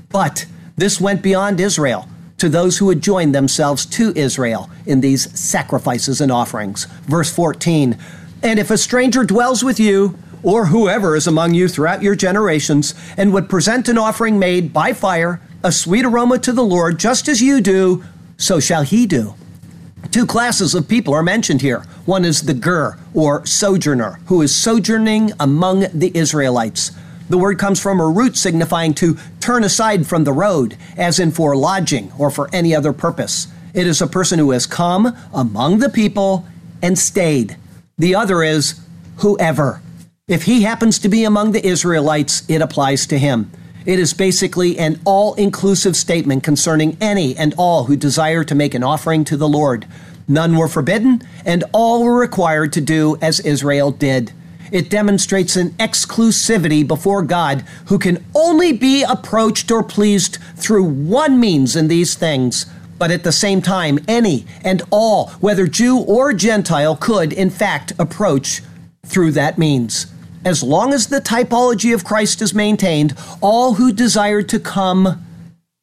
But 0.09 0.45
this 0.77 0.99
went 1.01 1.21
beyond 1.21 1.59
Israel 1.59 2.07
to 2.37 2.49
those 2.49 2.77
who 2.77 2.89
had 2.89 3.01
joined 3.01 3.35
themselves 3.35 3.85
to 3.85 4.13
Israel 4.15 4.69
in 4.85 5.01
these 5.01 5.37
sacrifices 5.37 6.21
and 6.21 6.31
offerings. 6.31 6.85
Verse 7.05 7.31
14 7.31 7.97
And 8.41 8.59
if 8.59 8.71
a 8.71 8.77
stranger 8.77 9.23
dwells 9.23 9.63
with 9.63 9.79
you, 9.79 10.17
or 10.41 10.67
whoever 10.67 11.15
is 11.17 11.27
among 11.27 11.53
you 11.53 11.67
throughout 11.67 12.01
your 12.01 12.15
generations, 12.15 12.95
and 13.17 13.33
would 13.33 13.49
present 13.49 13.89
an 13.89 13.97
offering 13.97 14.39
made 14.39 14.71
by 14.71 14.93
fire, 14.93 15.41
a 15.63 15.71
sweet 15.71 16.05
aroma 16.05 16.39
to 16.39 16.53
the 16.53 16.63
Lord, 16.63 16.97
just 16.97 17.27
as 17.27 17.41
you 17.41 17.59
do, 17.59 18.03
so 18.37 18.59
shall 18.59 18.83
he 18.83 19.05
do. 19.05 19.35
Two 20.11 20.25
classes 20.25 20.73
of 20.73 20.87
people 20.87 21.13
are 21.13 21.21
mentioned 21.21 21.61
here. 21.61 21.83
One 22.05 22.25
is 22.25 22.41
the 22.41 22.53
ger, 22.53 22.97
or 23.13 23.45
sojourner, 23.45 24.19
who 24.25 24.41
is 24.41 24.55
sojourning 24.55 25.33
among 25.39 25.85
the 25.93 26.11
Israelites. 26.15 26.91
The 27.29 27.37
word 27.37 27.59
comes 27.59 27.79
from 27.79 27.99
a 27.99 28.07
root 28.07 28.35
signifying 28.35 28.95
to 28.95 29.17
turn 29.39 29.63
aside 29.63 30.07
from 30.07 30.23
the 30.23 30.33
road, 30.33 30.77
as 30.97 31.19
in 31.19 31.31
for 31.31 31.55
lodging 31.55 32.11
or 32.17 32.31
for 32.31 32.49
any 32.51 32.73
other 32.73 32.91
purpose. 32.91 33.47
It 33.75 33.85
is 33.85 34.01
a 34.01 34.07
person 34.07 34.39
who 34.39 34.49
has 34.49 34.65
come 34.65 35.15
among 35.31 35.77
the 35.77 35.89
people 35.89 36.47
and 36.81 36.97
stayed. 36.97 37.55
The 37.99 38.15
other 38.15 38.41
is 38.41 38.79
whoever. 39.17 39.81
If 40.27 40.43
he 40.43 40.63
happens 40.63 40.97
to 40.99 41.09
be 41.09 41.23
among 41.23 41.51
the 41.51 41.65
Israelites, 41.65 42.43
it 42.49 42.61
applies 42.61 43.05
to 43.07 43.19
him. 43.19 43.51
It 43.89 43.97
is 43.97 44.13
basically 44.13 44.77
an 44.77 44.99
all 45.03 45.33
inclusive 45.33 45.95
statement 45.95 46.43
concerning 46.43 46.95
any 47.01 47.35
and 47.35 47.55
all 47.57 47.85
who 47.85 47.95
desire 47.95 48.43
to 48.43 48.53
make 48.53 48.75
an 48.75 48.83
offering 48.83 49.23
to 49.23 49.35
the 49.35 49.47
Lord. 49.47 49.87
None 50.27 50.55
were 50.55 50.67
forbidden, 50.67 51.23
and 51.43 51.63
all 51.73 52.03
were 52.03 52.13
required 52.13 52.71
to 52.73 52.81
do 52.81 53.17
as 53.19 53.39
Israel 53.39 53.89
did. 53.89 54.31
It 54.71 54.91
demonstrates 54.91 55.55
an 55.55 55.71
exclusivity 55.79 56.87
before 56.87 57.23
God 57.23 57.61
who 57.87 57.97
can 57.97 58.23
only 58.35 58.73
be 58.73 59.01
approached 59.01 59.71
or 59.71 59.81
pleased 59.81 60.37
through 60.55 60.83
one 60.83 61.39
means 61.39 61.75
in 61.75 61.87
these 61.87 62.13
things. 62.13 62.67
But 62.99 63.09
at 63.09 63.23
the 63.23 63.31
same 63.31 63.59
time, 63.59 63.97
any 64.07 64.45
and 64.63 64.83
all, 64.91 65.29
whether 65.39 65.65
Jew 65.65 65.97
or 65.97 66.31
Gentile, 66.31 66.95
could 66.95 67.33
in 67.33 67.49
fact 67.49 67.93
approach 67.97 68.61
through 69.03 69.31
that 69.31 69.57
means. 69.57 70.05
As 70.49 70.63
long 70.63 70.95
as 70.95 71.05
the 71.05 71.21
typology 71.21 71.93
of 71.93 72.03
Christ 72.03 72.41
is 72.41 72.55
maintained, 72.55 73.13
all 73.39 73.75
who 73.75 73.93
desired 73.93 74.49
to 74.49 74.59
come 74.59 75.23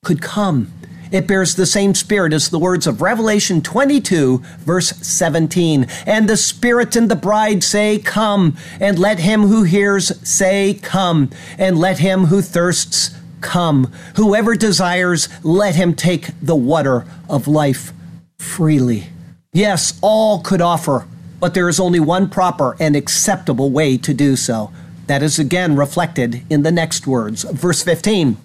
could 0.04 0.20
come. 0.20 0.72
It 1.12 1.28
bears 1.28 1.54
the 1.54 1.66
same 1.66 1.94
spirit 1.94 2.32
as 2.32 2.48
the 2.48 2.58
words 2.58 2.88
of 2.88 3.00
Revelation 3.00 3.62
22, 3.62 4.38
verse 4.58 4.88
17. 4.88 5.86
And 6.04 6.28
the 6.28 6.36
Spirit 6.36 6.96
and 6.96 7.08
the 7.08 7.14
bride 7.14 7.62
say, 7.62 8.00
Come, 8.00 8.56
and 8.80 8.98
let 8.98 9.20
him 9.20 9.42
who 9.42 9.62
hears 9.62 10.08
say, 10.28 10.74
Come, 10.74 11.30
and 11.58 11.78
let 11.78 12.00
him 12.00 12.24
who 12.24 12.42
thirsts 12.42 13.16
come. 13.40 13.92
Whoever 14.16 14.56
desires, 14.56 15.28
let 15.44 15.76
him 15.76 15.94
take 15.94 16.30
the 16.42 16.56
water 16.56 17.06
of 17.28 17.46
life 17.46 17.92
freely. 18.40 19.10
Yes, 19.52 19.96
all 20.02 20.40
could 20.40 20.60
offer, 20.60 21.06
but 21.40 21.54
there 21.54 21.68
is 21.68 21.80
only 21.80 22.00
one 22.00 22.28
proper 22.28 22.76
and 22.80 22.96
acceptable 22.96 23.70
way 23.70 23.96
to 23.98 24.14
do 24.14 24.36
so. 24.36 24.70
That 25.06 25.22
is 25.22 25.38
again 25.38 25.76
reflected 25.76 26.42
in 26.50 26.62
the 26.62 26.72
next 26.72 27.06
words. 27.06 27.44
Verse 27.44 27.82
15. 27.82 28.36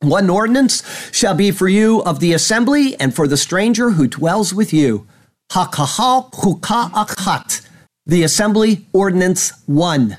One 0.00 0.28
ordinance 0.28 0.82
shall 1.12 1.34
be 1.34 1.52
for 1.52 1.68
you 1.68 2.02
of 2.02 2.20
the 2.20 2.32
assembly 2.32 2.98
and 3.00 3.14
for 3.14 3.28
the 3.28 3.36
stranger 3.36 3.90
who 3.90 4.08
dwells 4.08 4.52
with 4.52 4.72
you. 4.72 5.06
Hakahal 5.52 6.32
huka 6.32 6.90
achat. 6.90 7.66
The 8.04 8.24
assembly 8.24 8.86
ordinance 8.92 9.52
one. 9.66 10.16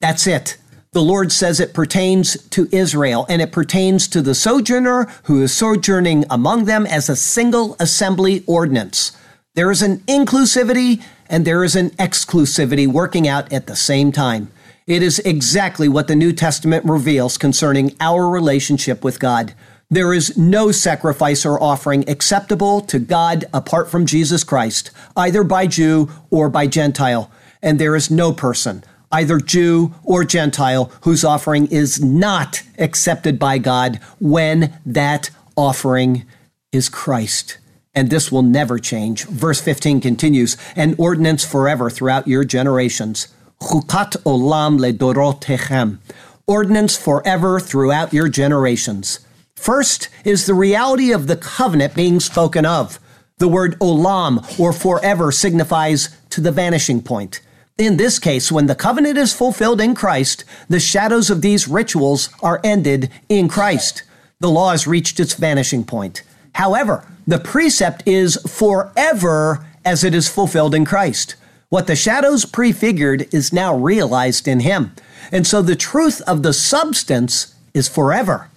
That's 0.00 0.26
it. 0.26 0.56
The 0.92 1.02
Lord 1.02 1.32
says 1.32 1.58
it 1.58 1.74
pertains 1.74 2.40
to 2.50 2.68
Israel 2.70 3.26
and 3.28 3.42
it 3.42 3.52
pertains 3.52 4.08
to 4.08 4.22
the 4.22 4.34
sojourner 4.34 5.04
who 5.24 5.42
is 5.42 5.52
sojourning 5.52 6.24
among 6.30 6.64
them 6.64 6.86
as 6.86 7.08
a 7.08 7.16
single 7.16 7.76
assembly 7.80 8.44
ordinance. 8.46 9.16
There 9.54 9.70
is 9.70 9.82
an 9.82 9.98
inclusivity 10.06 11.02
and 11.28 11.44
there 11.44 11.64
is 11.64 11.76
an 11.76 11.90
exclusivity 11.90 12.86
working 12.86 13.28
out 13.28 13.52
at 13.52 13.66
the 13.66 13.76
same 13.76 14.12
time. 14.12 14.50
It 14.86 15.02
is 15.02 15.18
exactly 15.18 15.88
what 15.88 16.08
the 16.08 16.16
New 16.16 16.32
Testament 16.32 16.84
reveals 16.86 17.36
concerning 17.36 17.94
our 18.00 18.28
relationship 18.28 19.04
with 19.04 19.20
God. 19.20 19.52
There 19.90 20.14
is 20.14 20.36
no 20.36 20.72
sacrifice 20.72 21.44
or 21.44 21.62
offering 21.62 22.08
acceptable 22.08 22.80
to 22.82 22.98
God 22.98 23.44
apart 23.52 23.90
from 23.90 24.06
Jesus 24.06 24.44
Christ, 24.44 24.90
either 25.16 25.44
by 25.44 25.66
Jew 25.66 26.10
or 26.30 26.48
by 26.48 26.66
Gentile. 26.66 27.30
And 27.62 27.78
there 27.78 27.96
is 27.96 28.10
no 28.10 28.32
person, 28.32 28.84
either 29.12 29.38
Jew 29.38 29.94
or 30.04 30.24
Gentile, 30.24 30.90
whose 31.02 31.24
offering 31.24 31.66
is 31.66 32.02
not 32.02 32.62
accepted 32.78 33.38
by 33.38 33.58
God 33.58 34.00
when 34.20 34.78
that 34.86 35.30
offering 35.56 36.24
is 36.72 36.88
Christ. 36.88 37.58
And 37.98 38.10
this 38.10 38.30
will 38.30 38.44
never 38.44 38.78
change. 38.78 39.24
Verse 39.24 39.60
15 39.60 40.00
continues, 40.00 40.56
an 40.76 40.94
ordinance 40.98 41.44
forever 41.44 41.90
throughout 41.90 42.28
your 42.28 42.44
generations. 42.44 43.26
Chukat 43.60 44.12
olam 44.22 44.78
ledorotechem, 44.78 45.98
ordinance 46.46 46.96
forever 46.96 47.58
throughout 47.58 48.12
your 48.12 48.28
generations. 48.28 49.18
First 49.56 50.10
is 50.24 50.46
the 50.46 50.54
reality 50.54 51.10
of 51.10 51.26
the 51.26 51.34
covenant 51.34 51.96
being 51.96 52.20
spoken 52.20 52.64
of. 52.64 53.00
The 53.38 53.48
word 53.48 53.76
olam, 53.80 54.60
or 54.60 54.72
forever, 54.72 55.32
signifies 55.32 56.16
to 56.30 56.40
the 56.40 56.52
vanishing 56.52 57.02
point. 57.02 57.40
In 57.78 57.96
this 57.96 58.20
case, 58.20 58.52
when 58.52 58.66
the 58.66 58.76
covenant 58.76 59.18
is 59.18 59.34
fulfilled 59.34 59.80
in 59.80 59.96
Christ, 59.96 60.44
the 60.68 60.78
shadows 60.78 61.30
of 61.30 61.42
these 61.42 61.66
rituals 61.66 62.28
are 62.44 62.60
ended 62.62 63.10
in 63.28 63.48
Christ. 63.48 64.04
The 64.38 64.50
law 64.50 64.70
has 64.70 64.86
reached 64.86 65.18
its 65.18 65.34
vanishing 65.34 65.82
point. 65.82 66.22
However, 66.58 67.04
the 67.24 67.38
precept 67.38 68.02
is 68.04 68.36
forever 68.38 69.64
as 69.84 70.02
it 70.02 70.12
is 70.12 70.28
fulfilled 70.28 70.74
in 70.74 70.84
Christ. 70.84 71.36
What 71.68 71.86
the 71.86 71.94
shadows 71.94 72.44
prefigured 72.44 73.32
is 73.32 73.52
now 73.52 73.76
realized 73.76 74.48
in 74.48 74.60
him. 74.60 74.90
And 75.30 75.46
so 75.46 75.62
the 75.62 75.76
truth 75.76 76.20
of 76.22 76.42
the 76.42 76.52
substance 76.52 77.54
is 77.74 77.88
forever. 77.88 78.48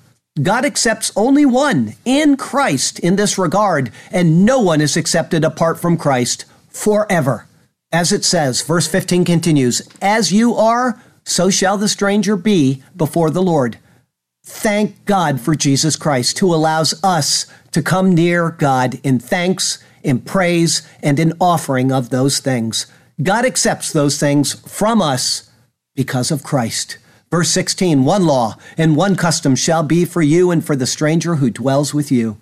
God 0.41 0.65
accepts 0.65 1.11
only 1.15 1.45
one 1.45 1.93
in 2.03 2.37
Christ 2.37 2.97
in 2.97 3.17
this 3.17 3.37
regard, 3.37 3.91
and 4.11 4.45
no 4.45 4.59
one 4.59 4.81
is 4.81 4.97
accepted 4.97 5.43
apart 5.43 5.79
from 5.79 5.95
Christ 5.95 6.45
forever. 6.69 7.45
As 7.91 8.11
it 8.11 8.25
says, 8.25 8.63
verse 8.63 8.87
15 8.87 9.25
continues, 9.25 9.87
As 10.01 10.31
you 10.31 10.55
are, 10.55 10.99
so 11.23 11.51
shall 11.51 11.77
the 11.77 11.89
stranger 11.89 12.35
be 12.35 12.81
before 12.95 13.29
the 13.29 13.43
Lord. 13.43 13.77
Thank 14.43 15.05
God 15.05 15.39
for 15.39 15.53
Jesus 15.53 15.95
Christ, 15.95 16.39
who 16.39 16.51
allows 16.51 16.99
us 17.03 17.45
to 17.71 17.81
come 17.81 18.13
near 18.13 18.51
God 18.51 18.99
in 19.03 19.19
thanks, 19.19 19.83
in 20.03 20.19
praise, 20.19 20.87
and 21.01 21.19
in 21.19 21.33
offering 21.39 21.91
of 21.91 22.09
those 22.09 22.39
things. 22.39 22.85
God 23.21 23.45
accepts 23.45 23.91
those 23.93 24.19
things 24.19 24.53
from 24.67 25.01
us 25.01 25.49
because 25.95 26.31
of 26.31 26.43
Christ. 26.43 26.97
Verse 27.29 27.49
16 27.49 28.03
One 28.03 28.25
law 28.25 28.55
and 28.77 28.95
one 28.95 29.15
custom 29.15 29.55
shall 29.55 29.83
be 29.83 30.05
for 30.05 30.21
you 30.21 30.51
and 30.51 30.65
for 30.65 30.75
the 30.75 30.87
stranger 30.87 31.35
who 31.35 31.49
dwells 31.49 31.93
with 31.93 32.11
you. 32.11 32.37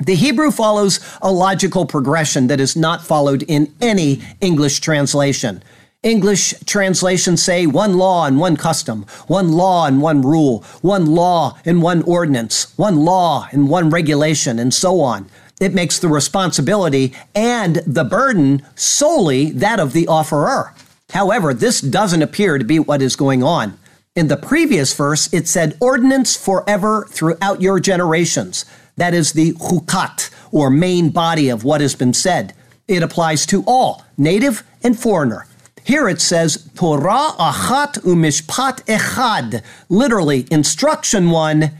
The 0.00 0.14
Hebrew 0.14 0.50
follows 0.50 1.00
a 1.20 1.30
logical 1.30 1.86
progression 1.86 2.46
that 2.46 2.60
is 2.60 2.76
not 2.76 3.06
followed 3.06 3.42
in 3.44 3.72
any 3.80 4.22
English 4.40 4.80
translation. 4.80 5.62
English 6.02 6.54
translations 6.66 7.42
say 7.42 7.66
one 7.66 7.96
law 7.96 8.26
and 8.26 8.40
one 8.40 8.56
custom, 8.56 9.06
one 9.28 9.52
law 9.52 9.86
and 9.86 10.02
one 10.02 10.20
rule, 10.22 10.64
one 10.80 11.06
law 11.06 11.56
and 11.64 11.80
one 11.80 12.02
ordinance, 12.02 12.76
one 12.76 13.04
law 13.04 13.48
and 13.52 13.68
one 13.68 13.88
regulation, 13.90 14.58
and 14.58 14.74
so 14.74 15.00
on 15.00 15.28
it 15.62 15.74
makes 15.74 16.00
the 16.00 16.08
responsibility 16.08 17.14
and 17.36 17.76
the 17.86 18.02
burden 18.02 18.66
solely 18.74 19.52
that 19.52 19.78
of 19.78 19.92
the 19.92 20.08
offerer. 20.08 20.74
However, 21.10 21.54
this 21.54 21.80
doesn't 21.80 22.22
appear 22.22 22.58
to 22.58 22.64
be 22.64 22.80
what 22.80 23.00
is 23.00 23.14
going 23.14 23.44
on. 23.44 23.78
In 24.16 24.26
the 24.26 24.36
previous 24.36 24.92
verse, 24.92 25.32
it 25.32 25.46
said, 25.46 25.76
ordinance 25.80 26.36
forever 26.36 27.06
throughout 27.08 27.62
your 27.62 27.78
generations. 27.78 28.64
That 28.96 29.14
is 29.14 29.32
the 29.32 29.52
hukat, 29.52 30.30
or 30.50 30.68
main 30.68 31.10
body 31.10 31.48
of 31.48 31.62
what 31.62 31.80
has 31.80 31.94
been 31.94 32.12
said. 32.12 32.54
It 32.88 33.04
applies 33.04 33.46
to 33.46 33.62
all, 33.64 34.04
native 34.18 34.64
and 34.82 34.98
foreigner. 34.98 35.46
Here 35.84 36.08
it 36.08 36.20
says, 36.20 36.70
Torah 36.74 37.34
achat 37.38 38.00
umishpat 38.02 38.84
echad, 38.84 39.62
literally, 39.88 40.46
instruction 40.50 41.30
one 41.30 41.72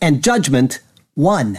and 0.00 0.22
judgment 0.22 0.80
one. 1.14 1.58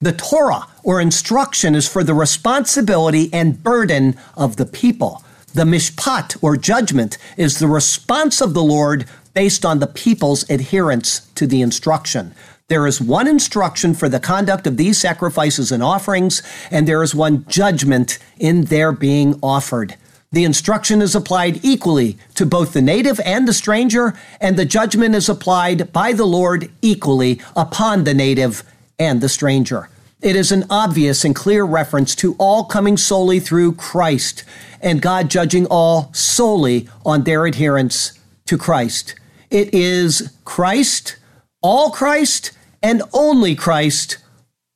The 0.00 0.12
Torah 0.12 0.66
or 0.82 1.00
instruction 1.00 1.76
is 1.76 1.88
for 1.88 2.02
the 2.02 2.14
responsibility 2.14 3.30
and 3.32 3.62
burden 3.62 4.16
of 4.36 4.56
the 4.56 4.66
people. 4.66 5.22
The 5.54 5.64
mishpat 5.64 6.36
or 6.42 6.56
judgment 6.56 7.18
is 7.36 7.58
the 7.58 7.68
response 7.68 8.40
of 8.40 8.54
the 8.54 8.62
Lord 8.62 9.04
based 9.32 9.64
on 9.64 9.78
the 9.78 9.86
people's 9.86 10.48
adherence 10.50 11.20
to 11.36 11.46
the 11.46 11.62
instruction. 11.62 12.34
There 12.68 12.86
is 12.86 13.00
one 13.00 13.28
instruction 13.28 13.94
for 13.94 14.08
the 14.08 14.18
conduct 14.18 14.66
of 14.66 14.76
these 14.76 14.98
sacrifices 14.98 15.70
and 15.70 15.82
offerings, 15.82 16.42
and 16.70 16.88
there 16.88 17.02
is 17.02 17.14
one 17.14 17.44
judgment 17.46 18.18
in 18.38 18.64
their 18.64 18.92
being 18.92 19.38
offered. 19.42 19.96
The 20.32 20.44
instruction 20.44 21.02
is 21.02 21.14
applied 21.14 21.62
equally 21.62 22.16
to 22.36 22.46
both 22.46 22.72
the 22.72 22.80
native 22.80 23.20
and 23.20 23.46
the 23.46 23.52
stranger, 23.52 24.14
and 24.40 24.56
the 24.56 24.64
judgment 24.64 25.14
is 25.14 25.28
applied 25.28 25.92
by 25.92 26.14
the 26.14 26.24
Lord 26.24 26.70
equally 26.80 27.40
upon 27.54 28.04
the 28.04 28.14
native 28.14 28.64
and 28.98 29.20
the 29.20 29.28
stranger. 29.28 29.90
It 30.22 30.34
is 30.34 30.50
an 30.50 30.64
obvious 30.70 31.24
and 31.24 31.34
clear 31.34 31.64
reference 31.64 32.14
to 32.16 32.34
all 32.38 32.64
coming 32.64 32.96
solely 32.96 33.40
through 33.40 33.72
Christ 33.74 34.44
and 34.80 35.02
God 35.02 35.28
judging 35.28 35.66
all 35.66 36.12
solely 36.14 36.88
on 37.04 37.24
their 37.24 37.44
adherence 37.44 38.18
to 38.46 38.56
Christ. 38.56 39.14
It 39.50 39.74
is 39.74 40.32
Christ, 40.44 41.16
all 41.60 41.90
Christ, 41.90 42.52
and 42.82 43.02
only 43.12 43.54
Christ 43.54 44.18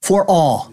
for 0.03 0.25
all. 0.29 0.73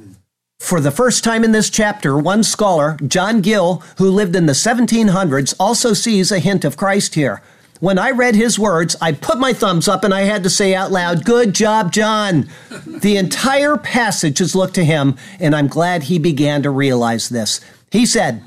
For 0.63 0.79
the 0.79 0.91
first 0.91 1.25
time 1.25 1.43
in 1.43 1.51
this 1.51 1.69
chapter, 1.69 2.17
one 2.17 2.41
scholar, 2.41 2.97
John 3.05 3.41
Gill, 3.41 3.83
who 3.97 4.09
lived 4.09 4.33
in 4.33 4.45
the 4.45 4.53
1700s, 4.53 5.53
also 5.59 5.91
sees 5.91 6.31
a 6.31 6.39
hint 6.39 6.63
of 6.63 6.77
Christ 6.77 7.15
here. 7.15 7.41
When 7.81 7.99
I 7.99 8.11
read 8.11 8.35
his 8.35 8.57
words, 8.57 8.95
I 9.01 9.11
put 9.11 9.37
my 9.37 9.51
thumbs 9.51 9.89
up 9.89 10.05
and 10.05 10.13
I 10.13 10.21
had 10.21 10.41
to 10.43 10.49
say 10.49 10.73
out 10.73 10.89
loud, 10.89 11.25
Good 11.25 11.53
job, 11.53 11.91
John. 11.91 12.49
the 12.87 13.17
entire 13.17 13.75
passage 13.75 14.39
is 14.39 14.55
looked 14.55 14.75
to 14.75 14.85
him, 14.85 15.17
and 15.37 15.53
I'm 15.53 15.67
glad 15.67 16.03
he 16.03 16.17
began 16.17 16.63
to 16.63 16.69
realize 16.69 17.27
this. 17.27 17.59
He 17.91 18.05
said, 18.05 18.41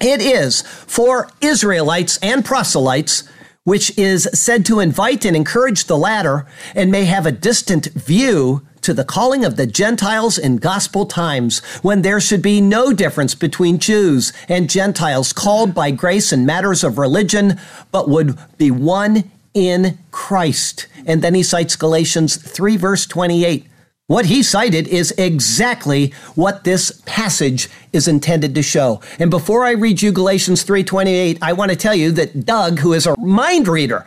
It 0.00 0.20
is 0.20 0.62
for 0.62 1.28
Israelites 1.40 2.20
and 2.22 2.44
proselytes 2.44 3.28
which 3.68 3.98
is 3.98 4.26
said 4.32 4.64
to 4.64 4.80
invite 4.80 5.26
and 5.26 5.36
encourage 5.36 5.84
the 5.84 5.98
latter, 5.98 6.46
and 6.74 6.90
may 6.90 7.04
have 7.04 7.26
a 7.26 7.32
distant 7.32 7.84
view 7.88 8.66
to 8.82 8.94
the 8.94 9.04
calling 9.04 9.44
of 9.44 9.56
the 9.56 9.66
Gentiles 9.66 10.38
in 10.38 10.56
gospel 10.56 11.06
times, 11.06 11.58
when 11.82 12.02
there 12.02 12.20
should 12.20 12.42
be 12.42 12.60
no 12.60 12.92
difference 12.92 13.34
between 13.34 13.78
Jews 13.78 14.32
and 14.48 14.70
Gentiles 14.70 15.32
called 15.32 15.74
by 15.74 15.90
grace 15.90 16.32
in 16.32 16.46
matters 16.46 16.84
of 16.84 16.98
religion, 16.98 17.58
but 17.90 18.08
would 18.08 18.38
be 18.56 18.70
one 18.70 19.30
in 19.54 19.98
Christ. 20.10 20.86
And 21.06 21.22
then 21.22 21.34
he 21.34 21.42
cites 21.42 21.76
Galatians 21.76 22.36
3, 22.36 22.76
verse 22.76 23.06
28. 23.06 23.66
What 24.08 24.24
he 24.26 24.42
cited 24.42 24.88
is 24.88 25.12
exactly 25.18 26.14
what 26.34 26.64
this 26.64 27.02
passage 27.04 27.68
is 27.92 28.08
intended 28.08 28.54
to 28.54 28.62
show. 28.62 29.02
And 29.18 29.30
before 29.30 29.66
I 29.66 29.72
read 29.72 30.00
you 30.00 30.12
Galatians 30.12 30.64
3:28, 30.64 31.38
I 31.42 31.52
want 31.52 31.72
to 31.72 31.76
tell 31.76 31.94
you 31.94 32.10
that 32.12 32.46
Doug, 32.46 32.78
who 32.78 32.94
is 32.94 33.06
a 33.06 33.14
mind 33.18 33.68
reader, 33.68 34.06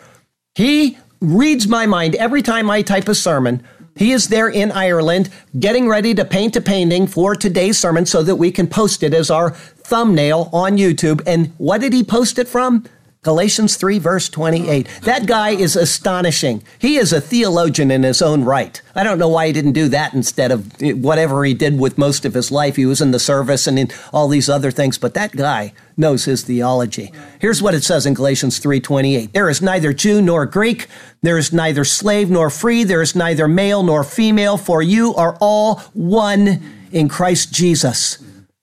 he 0.56 0.98
reads 1.20 1.68
my 1.68 1.86
mind 1.86 2.16
every 2.16 2.42
time 2.42 2.68
I 2.72 2.82
type 2.82 3.08
a 3.08 3.14
sermon 3.14 3.62
he 4.02 4.14
is 4.14 4.28
there 4.30 4.50
in 4.50 4.72
Ireland 4.72 5.30
getting 5.60 5.88
ready 5.88 6.16
to 6.16 6.26
paint 6.26 6.56
a 6.56 6.62
painting 6.62 7.06
for 7.06 7.36
today's 7.36 7.78
sermon 7.78 8.06
so 8.06 8.24
that 8.24 8.36
we 8.36 8.52
can 8.52 8.68
post 8.68 9.04
it 9.04 9.14
as 9.14 9.30
our 9.30 9.52
thumbnail 9.52 10.50
on 10.52 10.78
YouTube. 10.78 11.22
And 11.28 11.54
what 11.60 11.82
did 11.82 11.94
he 11.94 12.04
post 12.04 12.40
it 12.40 12.48
from? 12.48 12.86
Galatians 13.24 13.76
3, 13.76 14.00
verse 14.00 14.30
28. 14.30 14.88
That 15.04 15.28
guy 15.28 15.52
is 15.52 15.76
astonishing. 15.76 16.64
He 16.80 16.96
is 16.96 17.14
a 17.14 17.22
theologian 17.22 17.92
in 17.92 18.02
his 18.02 18.20
own 18.20 18.44
right. 18.44 18.82
I 18.96 19.04
don't 19.04 19.20
know 19.20 19.28
why 19.28 19.46
he 19.46 19.54
didn't 19.54 19.74
do 19.74 19.90
that 19.90 20.16
instead 20.16 20.52
of 20.52 20.74
whatever 20.82 21.46
he 21.46 21.54
did 21.54 21.80
with 21.80 22.00
most 22.00 22.26
of 22.26 22.34
his 22.34 22.52
life. 22.52 22.78
He 22.78 22.88
was 22.88 23.00
in 23.00 23.12
the 23.12 23.20
service 23.20 23.68
and 23.68 23.78
in 23.78 23.92
all 24.12 24.28
these 24.28 24.50
other 24.50 24.72
things, 24.72 24.98
but 24.98 25.14
that 25.14 25.34
guy 25.34 25.72
knows 25.96 26.26
his 26.26 26.42
theology. 26.42 27.12
Here's 27.38 27.62
what 27.62 27.76
it 27.76 27.84
says 27.84 28.08
in 28.08 28.16
Galatians 28.16 28.58
3:28. 28.58 29.34
There 29.34 29.52
is 29.52 29.62
neither 29.62 29.94
Jew 29.94 30.20
nor 30.20 30.48
Greek, 30.48 30.88
there 31.22 31.38
is 31.38 31.54
neither 31.54 31.86
slave 31.86 32.32
nor 32.32 32.50
free, 32.50 32.84
there 32.84 33.04
is 33.04 33.16
neither 33.16 33.48
male 33.48 33.84
nor 33.84 34.04
female, 34.04 34.58
for 34.58 34.82
you 34.82 35.14
are 35.14 35.38
all 35.40 35.76
one 35.94 36.60
in 36.92 37.08
Christ 37.08 37.54
Jesus. 37.54 38.18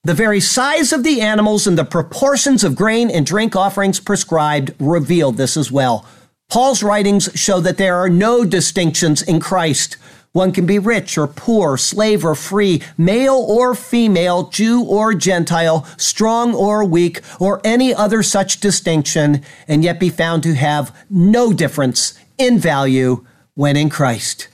The 0.05 0.15
very 0.15 0.41
size 0.41 0.93
of 0.93 1.03
the 1.03 1.21
animals 1.21 1.67
and 1.67 1.77
the 1.77 1.85
proportions 1.85 2.63
of 2.63 2.77
grain 2.77 3.11
and 3.11 3.27
drink 3.27 3.57
offerings 3.57 3.99
prescribed 3.99 4.73
reveal 4.79 5.33
this 5.33 5.57
as 5.57 5.73
well. 5.73 6.07
Paul's 6.49 6.83
writings 6.83 7.29
show 7.35 7.61
that 7.61 7.79
there 7.79 7.97
are 7.97 8.09
no 8.09 8.45
distinctions 8.45 9.23
in 9.23 9.41
Christ. 9.41 9.97
One 10.33 10.53
can 10.53 10.67
be 10.67 10.79
rich 10.79 11.19
or 11.19 11.27
poor, 11.27 11.77
slave 11.77 12.25
or 12.25 12.37
free, 12.37 12.81
male 12.97 13.35
or 13.35 13.75
female, 13.75 14.49
Jew 14.49 14.85
or 14.85 15.15
Gentile, 15.15 15.85
strong 15.97 16.55
or 16.55 16.85
weak, 16.85 17.21
or 17.41 17.61
any 17.65 17.93
other 17.93 18.23
such 18.23 18.61
distinction, 18.61 19.43
and 19.67 19.83
yet 19.83 19.99
be 19.99 20.11
found 20.11 20.45
to 20.45 20.55
have 20.55 20.97
no 21.11 21.53
difference 21.53 22.19
in 22.39 22.59
value 22.59 23.27
when 23.55 23.77
in 23.77 23.91
Christ. 23.91 24.49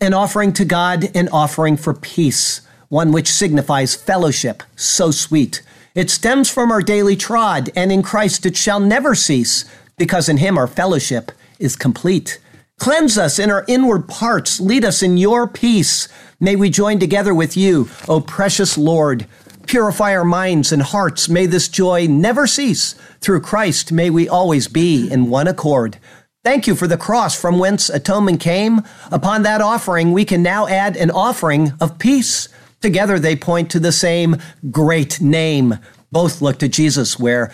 An 0.00 0.14
offering 0.14 0.52
to 0.52 0.64
God, 0.64 1.14
an 1.16 1.28
offering 1.30 1.76
for 1.76 1.94
peace 1.94 2.60
one 2.88 3.12
which 3.12 3.30
signifies 3.30 3.94
fellowship, 3.94 4.62
so 4.76 5.10
sweet. 5.10 5.62
It 5.94 6.10
stems 6.10 6.50
from 6.50 6.72
our 6.72 6.82
daily 6.82 7.16
trod, 7.16 7.70
and 7.76 7.92
in 7.92 8.02
Christ 8.02 8.46
it 8.46 8.56
shall 8.56 8.80
never 8.80 9.14
cease, 9.14 9.64
because 9.96 10.28
in 10.28 10.38
him 10.38 10.58
our 10.58 10.66
fellowship 10.66 11.30
is 11.58 11.76
complete. 11.76 12.40
Cleanse 12.78 13.16
us 13.16 13.38
in 13.38 13.50
our 13.50 13.64
inward 13.68 14.08
parts, 14.08 14.60
lead 14.60 14.84
us 14.84 15.02
in 15.02 15.16
your 15.16 15.46
peace. 15.46 16.08
May 16.40 16.56
we 16.56 16.68
join 16.70 16.98
together 16.98 17.32
with 17.32 17.56
you, 17.56 17.88
O 18.08 18.20
precious 18.20 18.76
Lord. 18.76 19.26
Purify 19.66 20.14
our 20.14 20.24
minds 20.24 20.72
and 20.72 20.82
hearts. 20.82 21.28
May 21.28 21.46
this 21.46 21.68
joy 21.68 22.06
never 22.06 22.46
cease. 22.46 22.94
Through 23.20 23.40
Christ 23.40 23.92
may 23.92 24.10
we 24.10 24.28
always 24.28 24.68
be 24.68 25.10
in 25.10 25.30
one 25.30 25.48
accord. 25.48 25.98
Thank 26.42 26.66
you 26.66 26.74
for 26.74 26.86
the 26.86 26.98
cross 26.98 27.40
from 27.40 27.58
whence 27.58 27.88
atonement 27.88 28.40
came. 28.40 28.82
Upon 29.10 29.42
that 29.44 29.62
offering, 29.62 30.12
we 30.12 30.26
can 30.26 30.42
now 30.42 30.66
add 30.66 30.96
an 30.96 31.10
offering 31.10 31.72
of 31.80 31.98
peace. 31.98 32.48
Together 32.84 33.18
they 33.18 33.34
point 33.34 33.70
to 33.70 33.80
the 33.80 33.90
same 33.90 34.36
great 34.70 35.18
name. 35.18 35.78
Both 36.12 36.42
look 36.42 36.58
to 36.58 36.68
Jesus, 36.68 37.18
where 37.18 37.50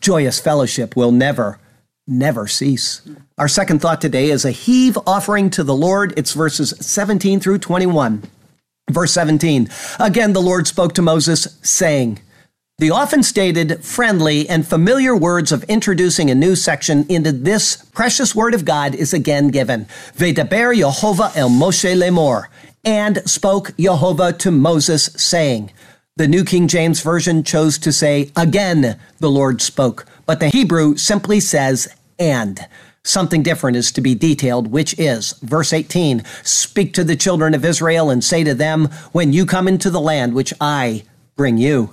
joyous 0.00 0.40
fellowship 0.40 0.96
will 0.96 1.12
never, 1.12 1.60
never 2.08 2.48
cease. 2.48 3.00
Our 3.38 3.46
second 3.46 3.78
thought 3.78 4.00
today 4.00 4.28
is 4.28 4.44
a 4.44 4.50
heave 4.50 4.98
offering 5.06 5.50
to 5.50 5.62
the 5.62 5.72
Lord. 5.72 6.12
It's 6.16 6.32
verses 6.32 6.74
17 6.80 7.38
through 7.38 7.58
21. 7.58 8.24
Verse 8.90 9.12
17 9.12 9.68
Again, 10.00 10.32
the 10.32 10.42
Lord 10.42 10.66
spoke 10.66 10.94
to 10.94 11.02
Moses, 11.02 11.56
saying, 11.62 12.18
the 12.78 12.90
often 12.90 13.22
stated, 13.22 13.84
friendly, 13.84 14.48
and 14.48 14.66
familiar 14.66 15.14
words 15.14 15.52
of 15.52 15.62
introducing 15.64 16.28
a 16.28 16.34
new 16.34 16.56
section 16.56 17.06
into 17.08 17.30
this 17.30 17.76
precious 17.76 18.34
word 18.34 18.54
of 18.54 18.64
God 18.64 18.96
is 18.96 19.14
again 19.14 19.50
given. 19.50 19.84
Vedaber 20.16 20.74
Yehovah 20.74 21.36
el 21.36 21.50
Moshe 21.50 21.94
lemor 21.96 22.48
and 22.84 23.28
spoke 23.28 23.76
Jehovah 23.76 24.32
to 24.34 24.50
Moses, 24.50 25.06
saying, 25.16 25.72
the 26.16 26.28
New 26.28 26.44
King 26.44 26.68
James 26.68 27.00
Version 27.00 27.42
chose 27.42 27.78
to 27.78 27.90
say, 27.90 28.30
again 28.36 28.98
the 29.18 29.30
Lord 29.30 29.62
spoke, 29.62 30.06
but 30.26 30.40
the 30.40 30.48
Hebrew 30.48 30.96
simply 30.96 31.40
says, 31.40 31.94
and. 32.18 32.66
Something 33.04 33.42
different 33.42 33.76
is 33.76 33.90
to 33.92 34.00
be 34.00 34.14
detailed, 34.14 34.70
which 34.70 34.96
is, 34.98 35.32
verse 35.42 35.72
18, 35.72 36.22
speak 36.44 36.92
to 36.94 37.02
the 37.02 37.16
children 37.16 37.52
of 37.54 37.64
Israel 37.64 38.10
and 38.10 38.22
say 38.22 38.44
to 38.44 38.54
them, 38.54 38.86
when 39.10 39.32
you 39.32 39.44
come 39.44 39.66
into 39.66 39.90
the 39.90 40.00
land 40.00 40.34
which 40.34 40.54
I 40.60 41.02
bring 41.34 41.58
you. 41.58 41.92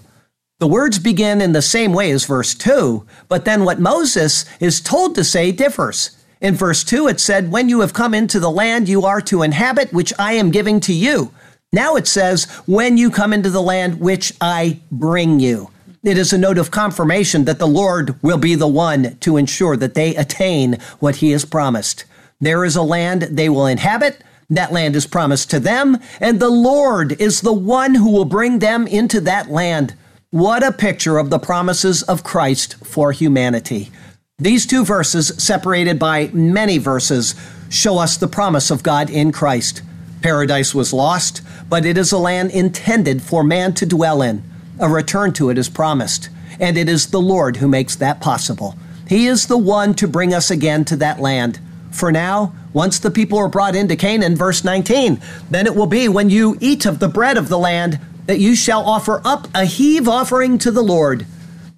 The 0.59 0.67
words 0.67 0.99
begin 0.99 1.41
in 1.41 1.53
the 1.53 1.61
same 1.61 1.93
way 1.93 2.11
as 2.11 2.25
verse 2.25 2.53
2, 2.53 3.07
but 3.27 3.45
then 3.45 3.63
what 3.63 3.79
Moses 3.79 4.45
is 4.59 4.81
told 4.81 5.15
to 5.15 5.23
say 5.23 5.51
differs. 5.51 6.15
In 6.41 6.55
verse 6.55 6.83
2, 6.83 7.07
it 7.07 7.19
said, 7.19 7.51
When 7.51 7.67
you 7.67 7.81
have 7.81 7.93
come 7.93 8.13
into 8.13 8.39
the 8.39 8.51
land 8.51 8.87
you 8.87 9.03
are 9.05 9.21
to 9.21 9.41
inhabit, 9.41 9.91
which 9.91 10.13
I 10.17 10.33
am 10.33 10.51
giving 10.51 10.79
to 10.81 10.93
you. 10.93 11.33
Now 11.73 11.95
it 11.95 12.07
says, 12.07 12.45
When 12.65 12.97
you 12.97 13.11
come 13.11 13.33
into 13.33 13.49
the 13.49 13.61
land 13.61 13.99
which 13.99 14.33
I 14.39 14.79
bring 14.91 15.39
you. 15.39 15.69
It 16.01 16.17
is 16.17 16.31
a 16.31 16.37
note 16.37 16.57
of 16.57 16.71
confirmation 16.71 17.43
that 17.43 17.59
the 17.59 17.67
Lord 17.67 18.15
will 18.23 18.37
be 18.37 18.55
the 18.55 18.69
one 18.69 19.17
to 19.17 19.35
ensure 19.35 19.75
that 19.75 19.95
they 19.95 20.15
attain 20.15 20.77
what 20.99 21.17
he 21.17 21.31
has 21.31 21.43
promised. 21.43 22.05
There 22.39 22.63
is 22.63 22.77
a 22.77 22.81
land 22.81 23.23
they 23.23 23.49
will 23.49 23.65
inhabit. 23.65 24.23
That 24.49 24.71
land 24.71 24.95
is 24.95 25.05
promised 25.05 25.51
to 25.51 25.59
them, 25.59 25.97
and 26.21 26.39
the 26.39 26.49
Lord 26.49 27.19
is 27.21 27.41
the 27.41 27.53
one 27.53 27.95
who 27.95 28.11
will 28.11 28.25
bring 28.25 28.59
them 28.59 28.87
into 28.87 29.19
that 29.21 29.51
land. 29.51 29.93
What 30.31 30.63
a 30.63 30.71
picture 30.71 31.17
of 31.17 31.29
the 31.29 31.37
promises 31.37 32.01
of 32.03 32.23
Christ 32.23 32.75
for 32.85 33.11
humanity. 33.11 33.91
These 34.39 34.65
two 34.65 34.85
verses, 34.85 35.33
separated 35.37 35.99
by 35.99 36.29
many 36.31 36.77
verses, 36.77 37.35
show 37.69 37.97
us 37.97 38.15
the 38.15 38.27
promise 38.27 38.71
of 38.71 38.83
God 38.83 39.09
in 39.09 39.33
Christ. 39.33 39.81
Paradise 40.21 40.73
was 40.73 40.93
lost, 40.93 41.41
but 41.67 41.85
it 41.85 41.97
is 41.97 42.13
a 42.13 42.17
land 42.17 42.51
intended 42.51 43.21
for 43.21 43.43
man 43.43 43.73
to 43.73 43.85
dwell 43.85 44.21
in. 44.21 44.43
A 44.79 44.87
return 44.87 45.33
to 45.33 45.49
it 45.49 45.57
is 45.57 45.67
promised, 45.67 46.29
and 46.57 46.77
it 46.77 46.87
is 46.87 47.07
the 47.07 47.19
Lord 47.19 47.57
who 47.57 47.67
makes 47.67 47.97
that 47.97 48.21
possible. 48.21 48.75
He 49.09 49.27
is 49.27 49.47
the 49.47 49.57
one 49.57 49.93
to 49.95 50.07
bring 50.07 50.33
us 50.33 50.49
again 50.49 50.85
to 50.85 50.95
that 50.97 51.19
land. 51.19 51.59
For 51.91 52.09
now, 52.09 52.53
once 52.71 52.97
the 52.97 53.11
people 53.11 53.37
are 53.39 53.49
brought 53.49 53.75
into 53.75 53.97
Canaan, 53.97 54.37
verse 54.37 54.63
19, 54.63 55.19
then 55.49 55.65
it 55.65 55.75
will 55.75 55.87
be 55.87 56.07
when 56.07 56.29
you 56.29 56.57
eat 56.61 56.85
of 56.85 56.99
the 56.99 57.09
bread 57.09 57.37
of 57.37 57.49
the 57.49 57.57
land 57.57 57.99
that 58.25 58.39
you 58.39 58.55
shall 58.55 58.83
offer 58.85 59.21
up 59.25 59.49
a 59.53 59.65
heave 59.65 60.07
offering 60.07 60.57
to 60.59 60.71
the 60.71 60.83
Lord. 60.83 61.25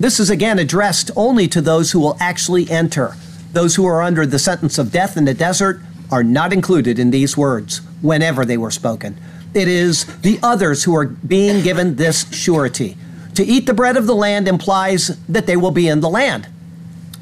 This 0.02 0.20
is 0.20 0.32
again 0.32 0.58
addressed 0.58 1.12
only 1.16 1.48
to 1.50 1.62
those 1.62 1.92
who 1.92 2.00
will 2.00 2.18
actually 2.20 2.68
enter. 2.72 3.16
Those 3.54 3.76
who 3.76 3.86
are 3.86 4.02
under 4.02 4.26
the 4.26 4.40
sentence 4.40 4.80
of 4.80 4.92
death 4.92 5.16
in 5.16 5.26
the 5.26 5.36
desert 5.36 5.80
are 6.10 6.24
not 6.24 6.52
included 6.52 6.98
in 6.98 7.12
these 7.12 7.38
words 7.38 7.82
whenever 8.02 8.44
they 8.44 8.58
were 8.58 8.72
spoken. 8.72 9.16
It 9.54 9.68
is 9.68 10.06
the 10.22 10.40
others 10.42 10.86
who 10.86 10.96
are 10.96 11.06
being 11.06 11.62
given 11.62 11.98
this 11.98 12.34
surety. 12.34 12.98
To 13.36 13.46
eat 13.46 13.68
the 13.68 13.76
bread 13.76 13.96
of 13.96 14.08
the 14.08 14.16
land 14.16 14.48
implies 14.48 15.20
that 15.28 15.46
they 15.46 15.56
will 15.56 15.70
be 15.70 15.88
in 15.88 16.00
the 16.00 16.10
land. 16.10 16.48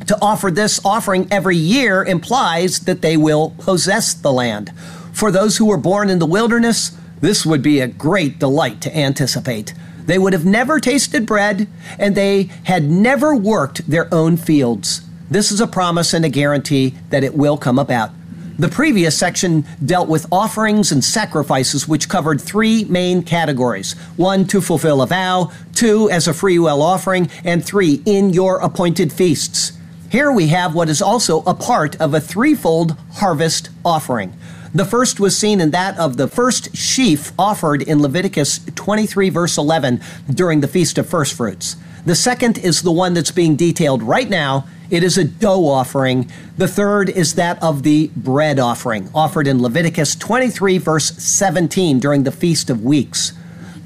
To 0.08 0.18
offer 0.22 0.50
this 0.50 0.80
offering 0.86 1.28
every 1.30 1.58
year 1.58 2.06
implies 2.06 2.80
that 2.86 3.02
they 3.02 3.18
will 3.18 3.56
possess 3.58 4.14
the 4.14 4.32
land. 4.32 4.72
For 5.12 5.32
those 5.32 5.58
who 5.58 5.66
were 5.66 5.76
born 5.76 6.10
in 6.10 6.20
the 6.20 6.26
wilderness, 6.26 6.98
this 7.20 7.46
would 7.46 7.62
be 7.62 7.82
a 7.82 7.88
great 7.88 8.40
delight 8.40 8.80
to 8.80 8.98
anticipate. 8.98 9.74
They 10.10 10.18
would 10.18 10.34
have 10.34 10.44
never 10.44 10.80
tasted 10.80 11.28
bread, 11.28 11.68
and 12.00 12.16
they 12.16 12.50
had 12.64 12.90
never 12.90 13.36
worked 13.36 13.88
their 13.88 14.12
own 14.12 14.38
fields. 14.38 15.02
This 15.30 15.52
is 15.52 15.62
a 15.62 15.68
promise 15.68 16.16
and 16.16 16.26
a 16.26 16.30
guarantee 16.30 16.96
that 17.12 17.24
it 17.24 17.36
will 17.36 17.58
come 17.58 17.78
about. 17.78 18.10
The 18.58 18.70
previous 18.70 19.16
section 19.16 19.66
dealt 19.86 20.10
with 20.10 20.26
offerings 20.32 20.92
and 20.92 21.04
sacrifices, 21.04 21.88
which 21.88 22.10
covered 22.10 22.42
three 22.42 22.86
main 22.86 23.22
categories 23.22 23.94
one, 24.18 24.48
to 24.48 24.62
fulfill 24.62 25.04
a 25.04 25.06
vow, 25.06 25.52
two, 25.76 26.10
as 26.10 26.28
a 26.28 26.34
free 26.34 26.58
will 26.58 26.82
offering, 26.82 27.30
and 27.44 27.64
three, 27.64 28.02
in 28.08 28.32
your 28.32 28.58
appointed 28.62 29.14
feasts. 29.14 29.74
Here 30.12 30.32
we 30.32 30.48
have 30.48 30.74
what 30.74 30.90
is 30.90 31.04
also 31.04 31.44
a 31.44 31.54
part 31.54 32.02
of 32.02 32.16
a 32.16 32.20
threefold 32.20 32.98
harvest 33.12 33.70
offering. 33.86 34.34
The 34.74 34.86
first 34.86 35.20
was 35.20 35.36
seen 35.36 35.62
in 35.62 35.72
that 35.72 35.98
of 35.98 36.18
the 36.18 36.28
first 36.28 36.76
sheaf 36.76 37.32
offered 37.40 37.82
in 37.82 38.02
Leviticus 38.02 38.60
23, 38.76 39.30
verse 39.30 39.58
11, 39.58 40.00
during 40.32 40.62
the 40.62 40.68
Feast 40.68 41.00
of 41.00 41.10
First 41.10 41.34
Fruits. 41.34 41.76
The 42.06 42.14
second 42.14 42.60
is 42.60 42.84
the 42.84 42.92
one 42.92 43.16
that's 43.16 43.32
being 43.32 43.56
detailed 43.56 44.04
right 44.04 44.30
now. 44.30 44.68
It 44.92 45.04
is 45.04 45.18
a 45.18 45.24
dough 45.24 45.68
offering. 45.68 46.32
The 46.58 46.68
third 46.68 47.10
is 47.10 47.34
that 47.36 47.62
of 47.64 47.82
the 47.82 48.12
bread 48.16 48.60
offering, 48.60 49.10
offered 49.14 49.48
in 49.48 49.62
Leviticus 49.62 50.16
23, 50.16 50.78
verse 50.78 51.16
17, 51.18 52.00
during 52.00 52.24
the 52.24 52.32
Feast 52.32 52.70
of 52.70 52.84
Weeks. 52.84 53.34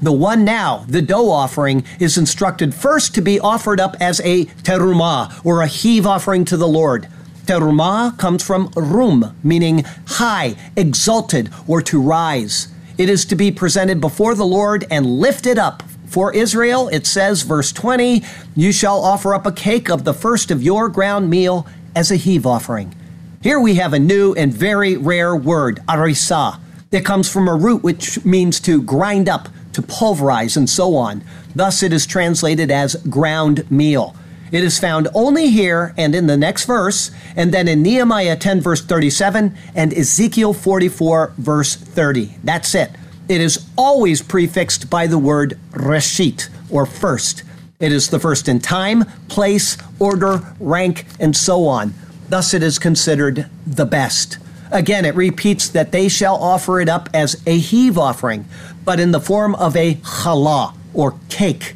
The 0.02 0.12
one 0.12 0.44
now, 0.44 0.84
the 0.86 1.00
dough 1.00 1.30
offering, 1.30 1.84
is 1.98 2.18
instructed 2.18 2.74
first 2.74 3.14
to 3.14 3.22
be 3.22 3.40
offered 3.40 3.80
up 3.80 3.96
as 4.00 4.20
a 4.20 4.44
terumah, 4.44 5.44
or 5.44 5.62
a 5.62 5.66
heave 5.66 6.06
offering 6.06 6.44
to 6.46 6.58
the 6.58 6.68
Lord. 6.68 7.08
Terumah 7.46 8.16
comes 8.18 8.42
from 8.42 8.70
rum, 8.74 9.36
meaning 9.42 9.84
high, 10.06 10.56
exalted, 10.76 11.50
or 11.66 11.82
to 11.82 12.00
rise. 12.00 12.68
It 12.96 13.08
is 13.08 13.24
to 13.26 13.36
be 13.36 13.50
presented 13.50 14.00
before 14.00 14.34
the 14.34 14.46
Lord 14.46 14.86
and 14.90 15.04
lifted 15.04 15.58
up. 15.58 15.82
For 16.06 16.32
Israel, 16.32 16.88
it 16.88 17.06
says, 17.06 17.42
verse 17.42 17.72
20, 17.72 18.22
you 18.54 18.72
shall 18.72 19.02
offer 19.04 19.34
up 19.34 19.46
a 19.46 19.52
cake 19.52 19.90
of 19.90 20.04
the 20.04 20.14
first 20.14 20.50
of 20.50 20.62
your 20.62 20.88
ground 20.88 21.28
meal 21.28 21.66
as 21.94 22.10
a 22.10 22.16
heave 22.16 22.46
offering. 22.46 22.94
Here 23.42 23.60
we 23.60 23.74
have 23.74 23.92
a 23.92 23.98
new 23.98 24.32
and 24.34 24.52
very 24.52 24.96
rare 24.96 25.36
word, 25.36 25.82
arisa. 25.88 26.58
It 26.90 27.04
comes 27.04 27.30
from 27.30 27.48
a 27.48 27.54
root 27.54 27.82
which 27.82 28.24
means 28.24 28.60
to 28.60 28.80
grind 28.80 29.28
up, 29.28 29.48
to 29.72 29.82
pulverize, 29.82 30.56
and 30.56 30.70
so 30.70 30.94
on. 30.94 31.24
Thus, 31.54 31.82
it 31.82 31.92
is 31.92 32.06
translated 32.06 32.70
as 32.70 32.94
ground 32.94 33.70
meal. 33.70 34.14
It 34.54 34.62
is 34.62 34.78
found 34.78 35.08
only 35.14 35.48
here 35.48 35.92
and 35.96 36.14
in 36.14 36.28
the 36.28 36.36
next 36.36 36.66
verse, 36.66 37.10
and 37.34 37.52
then 37.52 37.66
in 37.66 37.82
Nehemiah 37.82 38.36
10, 38.36 38.60
verse 38.60 38.80
37, 38.80 39.52
and 39.74 39.92
Ezekiel 39.92 40.52
44, 40.52 41.32
verse 41.36 41.74
30. 41.74 42.36
That's 42.44 42.72
it. 42.76 42.92
It 43.28 43.40
is 43.40 43.68
always 43.76 44.22
prefixed 44.22 44.88
by 44.88 45.08
the 45.08 45.18
word 45.18 45.58
reshit, 45.72 46.50
or 46.70 46.86
first. 46.86 47.42
It 47.80 47.90
is 47.90 48.10
the 48.10 48.20
first 48.20 48.48
in 48.48 48.60
time, 48.60 49.02
place, 49.26 49.76
order, 49.98 50.54
rank, 50.60 51.06
and 51.18 51.36
so 51.36 51.66
on. 51.66 51.92
Thus, 52.28 52.54
it 52.54 52.62
is 52.62 52.78
considered 52.78 53.50
the 53.66 53.86
best. 53.86 54.38
Again, 54.70 55.04
it 55.04 55.16
repeats 55.16 55.68
that 55.70 55.90
they 55.90 56.08
shall 56.08 56.36
offer 56.36 56.80
it 56.80 56.88
up 56.88 57.08
as 57.12 57.42
a 57.44 57.58
heave 57.58 57.98
offering, 57.98 58.44
but 58.84 59.00
in 59.00 59.10
the 59.10 59.20
form 59.20 59.56
of 59.56 59.74
a 59.74 59.96
challah, 59.96 60.76
or 60.92 61.18
cake. 61.28 61.74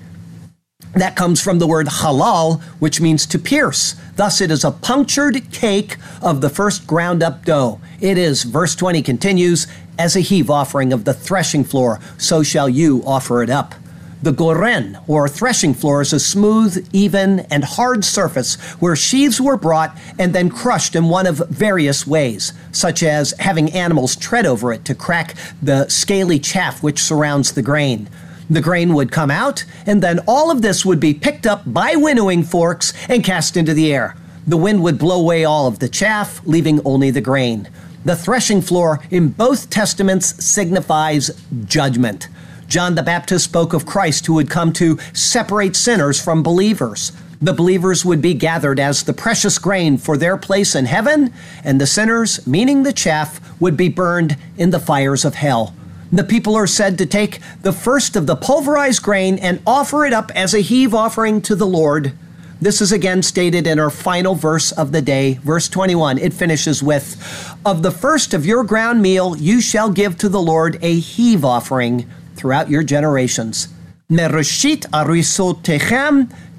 That 0.94 1.16
comes 1.16 1.40
from 1.40 1.58
the 1.58 1.66
word 1.66 1.86
halal, 1.86 2.62
which 2.78 3.00
means 3.00 3.26
to 3.26 3.38
pierce. 3.38 3.94
Thus, 4.16 4.40
it 4.40 4.50
is 4.50 4.64
a 4.64 4.70
punctured 4.70 5.50
cake 5.52 5.96
of 6.22 6.40
the 6.40 6.48
first 6.48 6.86
ground 6.86 7.22
up 7.22 7.44
dough. 7.44 7.80
It 8.00 8.16
is, 8.18 8.44
verse 8.44 8.74
20 8.74 9.02
continues, 9.02 9.66
as 9.98 10.16
a 10.16 10.20
heave 10.20 10.48
offering 10.48 10.92
of 10.92 11.04
the 11.04 11.14
threshing 11.14 11.64
floor, 11.64 12.00
so 12.16 12.42
shall 12.42 12.68
you 12.68 13.02
offer 13.04 13.42
it 13.42 13.50
up. 13.50 13.74
The 14.20 14.32
goren, 14.32 14.98
or 15.06 15.28
threshing 15.28 15.74
floor, 15.74 16.00
is 16.00 16.12
a 16.12 16.18
smooth, 16.18 16.88
even, 16.92 17.40
and 17.50 17.62
hard 17.62 18.04
surface 18.04 18.56
where 18.80 18.96
sheaves 18.96 19.40
were 19.40 19.56
brought 19.56 19.96
and 20.18 20.34
then 20.34 20.48
crushed 20.48 20.96
in 20.96 21.08
one 21.08 21.26
of 21.26 21.38
various 21.48 22.04
ways, 22.04 22.52
such 22.72 23.04
as 23.04 23.32
having 23.38 23.70
animals 23.70 24.16
tread 24.16 24.44
over 24.44 24.72
it 24.72 24.84
to 24.86 24.94
crack 24.94 25.36
the 25.62 25.88
scaly 25.88 26.40
chaff 26.40 26.82
which 26.82 27.00
surrounds 27.00 27.52
the 27.52 27.62
grain. 27.62 28.08
The 28.50 28.60
grain 28.60 28.94
would 28.94 29.12
come 29.12 29.30
out, 29.30 29.64
and 29.84 30.02
then 30.02 30.20
all 30.26 30.50
of 30.50 30.62
this 30.62 30.84
would 30.84 31.00
be 31.00 31.12
picked 31.12 31.46
up 31.46 31.62
by 31.66 31.96
winnowing 31.96 32.42
forks 32.42 32.94
and 33.08 33.22
cast 33.22 33.56
into 33.56 33.74
the 33.74 33.92
air. 33.92 34.16
The 34.46 34.56
wind 34.56 34.82
would 34.82 34.98
blow 34.98 35.20
away 35.20 35.44
all 35.44 35.66
of 35.66 35.78
the 35.78 35.88
chaff, 35.88 36.40
leaving 36.46 36.80
only 36.84 37.10
the 37.10 37.20
grain. 37.20 37.68
The 38.06 38.16
threshing 38.16 38.62
floor 38.62 39.00
in 39.10 39.28
both 39.28 39.68
testaments 39.68 40.42
signifies 40.42 41.30
judgment. 41.66 42.28
John 42.68 42.94
the 42.94 43.02
Baptist 43.02 43.44
spoke 43.44 43.74
of 43.74 43.84
Christ 43.84 44.24
who 44.26 44.34
would 44.34 44.48
come 44.48 44.72
to 44.74 44.98
separate 45.12 45.76
sinners 45.76 46.22
from 46.22 46.42
believers. 46.42 47.12
The 47.40 47.52
believers 47.52 48.04
would 48.04 48.22
be 48.22 48.34
gathered 48.34 48.80
as 48.80 49.02
the 49.02 49.12
precious 49.12 49.58
grain 49.58 49.98
for 49.98 50.16
their 50.16 50.36
place 50.36 50.74
in 50.74 50.86
heaven, 50.86 51.32
and 51.62 51.80
the 51.80 51.86
sinners, 51.86 52.46
meaning 52.46 52.82
the 52.82 52.92
chaff, 52.92 53.40
would 53.60 53.76
be 53.76 53.88
burned 53.88 54.36
in 54.56 54.70
the 54.70 54.80
fires 54.80 55.24
of 55.24 55.34
hell. 55.34 55.74
The 56.10 56.24
people 56.24 56.56
are 56.56 56.66
said 56.66 56.96
to 56.98 57.06
take 57.06 57.40
the 57.60 57.72
first 57.72 58.16
of 58.16 58.26
the 58.26 58.36
pulverized 58.36 59.02
grain 59.02 59.38
and 59.38 59.60
offer 59.66 60.06
it 60.06 60.14
up 60.14 60.30
as 60.34 60.54
a 60.54 60.60
heave 60.60 60.94
offering 60.94 61.42
to 61.42 61.54
the 61.54 61.66
Lord. 61.66 62.12
This 62.60 62.80
is 62.80 62.92
again 62.92 63.22
stated 63.22 63.66
in 63.66 63.78
our 63.78 63.90
final 63.90 64.34
verse 64.34 64.72
of 64.72 64.90
the 64.90 65.02
day, 65.02 65.34
verse 65.42 65.68
21. 65.68 66.18
It 66.18 66.32
finishes 66.32 66.82
with, 66.82 67.56
Of 67.64 67.82
the 67.82 67.90
first 67.90 68.32
of 68.32 68.46
your 68.46 68.64
ground 68.64 69.02
meal 69.02 69.36
you 69.36 69.60
shall 69.60 69.90
give 69.90 70.16
to 70.18 70.28
the 70.28 70.40
Lord 70.40 70.78
a 70.80 70.98
heave 70.98 71.44
offering 71.44 72.08
throughout 72.36 72.70
your 72.70 72.82
generations. 72.82 73.68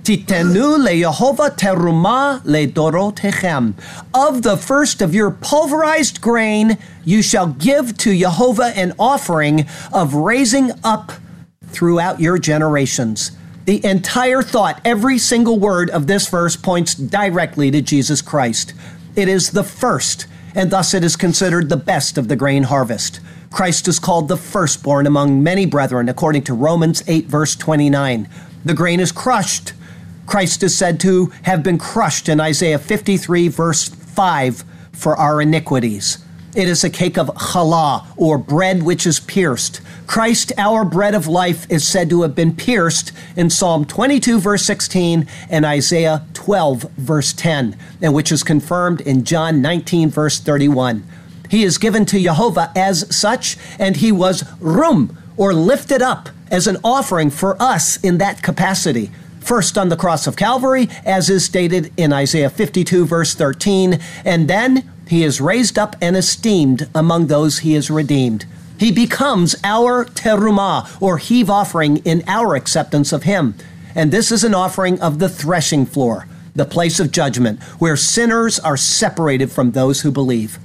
Titenu 0.09 0.79
teruma. 1.55 2.41
Of 4.11 4.41
the 4.41 4.57
first 4.57 5.03
of 5.03 5.13
your 5.13 5.29
pulverized 5.29 6.19
grain, 6.19 6.79
you 7.05 7.21
shall 7.21 7.45
give 7.45 7.95
to 7.99 8.17
Jehovah 8.17 8.73
an 8.75 8.93
offering 8.97 9.67
of 9.93 10.15
raising 10.15 10.71
up 10.83 11.11
throughout 11.67 12.19
your 12.19 12.39
generations. 12.39 13.33
The 13.65 13.85
entire 13.85 14.41
thought, 14.41 14.81
every 14.83 15.19
single 15.19 15.59
word 15.59 15.91
of 15.91 16.07
this 16.07 16.27
verse 16.27 16.55
points 16.55 16.95
directly 16.95 17.69
to 17.69 17.79
Jesus 17.79 18.23
Christ. 18.23 18.73
It 19.15 19.27
is 19.27 19.51
the 19.51 19.63
first, 19.63 20.25
and 20.55 20.71
thus 20.71 20.95
it 20.95 21.03
is 21.03 21.15
considered 21.15 21.69
the 21.69 21.77
best 21.77 22.17
of 22.17 22.29
the 22.29 22.35
grain 22.35 22.63
harvest. 22.63 23.19
Christ 23.51 23.87
is 23.87 23.99
called 23.99 24.27
the 24.27 24.37
firstborn 24.37 25.05
among 25.05 25.43
many 25.43 25.67
brethren, 25.67 26.09
according 26.09 26.45
to 26.45 26.55
Romans 26.55 27.03
8, 27.05 27.27
verse 27.27 27.55
29. 27.55 28.27
The 28.65 28.73
grain 28.73 28.99
is 28.99 29.11
crushed 29.11 29.73
Christ 30.29 30.61
is 30.61 30.77
said 30.77 30.99
to 30.99 31.33
have 31.41 31.63
been 31.63 31.79
crushed 31.79 32.29
in 32.29 32.39
Isaiah 32.39 32.77
53, 32.77 33.47
verse 33.47 33.89
5, 33.89 34.63
for 34.91 35.15
our 35.15 35.41
iniquities. 35.41 36.19
It 36.55 36.67
is 36.67 36.83
a 36.83 36.89
cake 36.91 37.17
of 37.17 37.29
challah, 37.29 38.05
or 38.15 38.37
bread 38.37 38.83
which 38.83 39.07
is 39.07 39.19
pierced. 39.19 39.81
Christ, 40.05 40.51
our 40.55 40.85
bread 40.85 41.15
of 41.15 41.25
life, 41.25 41.65
is 41.71 41.87
said 41.87 42.11
to 42.11 42.21
have 42.21 42.35
been 42.35 42.55
pierced 42.55 43.11
in 43.35 43.49
Psalm 43.49 43.85
22, 43.85 44.39
verse 44.39 44.63
16, 44.65 45.27
and 45.49 45.65
Isaiah 45.65 46.23
12, 46.35 46.83
verse 46.97 47.33
10, 47.33 47.75
and 47.99 48.13
which 48.13 48.31
is 48.31 48.43
confirmed 48.43 49.01
in 49.01 49.23
John 49.23 49.63
19, 49.63 50.11
verse 50.11 50.39
31. 50.39 51.03
He 51.49 51.63
is 51.63 51.79
given 51.79 52.05
to 52.05 52.21
Jehovah 52.21 52.71
as 52.75 53.15
such, 53.15 53.57
and 53.79 53.95
he 53.95 54.11
was 54.11 54.43
rum, 54.59 55.17
or 55.37 55.55
lifted 55.55 56.03
up, 56.03 56.29
as 56.51 56.67
an 56.67 56.77
offering 56.83 57.31
for 57.31 57.59
us 57.59 57.97
in 58.03 58.19
that 58.19 58.43
capacity 58.43 59.09
first 59.49 59.79
on 59.79 59.89
the 59.89 59.97
cross 59.97 60.27
of 60.27 60.35
Calvary, 60.35 60.87
as 61.03 61.27
is 61.27 61.43
stated 61.43 61.91
in 61.97 62.13
Isaiah 62.13 62.51
52, 62.51 63.03
verse 63.07 63.33
13, 63.33 63.99
and 64.23 64.47
then 64.47 64.87
he 65.07 65.23
is 65.23 65.41
raised 65.41 65.79
up 65.79 65.95
and 65.99 66.15
esteemed 66.15 66.87
among 66.93 67.25
those 67.25 67.57
he 67.57 67.73
has 67.73 67.89
redeemed. 67.89 68.45
He 68.77 68.91
becomes 68.91 69.55
our 69.63 70.05
terumah, 70.05 71.01
or 71.01 71.17
heave 71.17 71.49
offering, 71.49 71.97
in 72.05 72.23
our 72.27 72.53
acceptance 72.53 73.11
of 73.11 73.23
him. 73.23 73.55
And 73.95 74.11
this 74.11 74.31
is 74.31 74.43
an 74.43 74.53
offering 74.53 75.01
of 75.01 75.17
the 75.17 75.27
threshing 75.27 75.87
floor, 75.87 76.27
the 76.53 76.63
place 76.63 76.99
of 76.99 77.11
judgment, 77.11 77.59
where 77.79 77.97
sinners 77.97 78.59
are 78.59 78.77
separated 78.77 79.51
from 79.51 79.71
those 79.71 80.01
who 80.01 80.11
believe. 80.11 80.59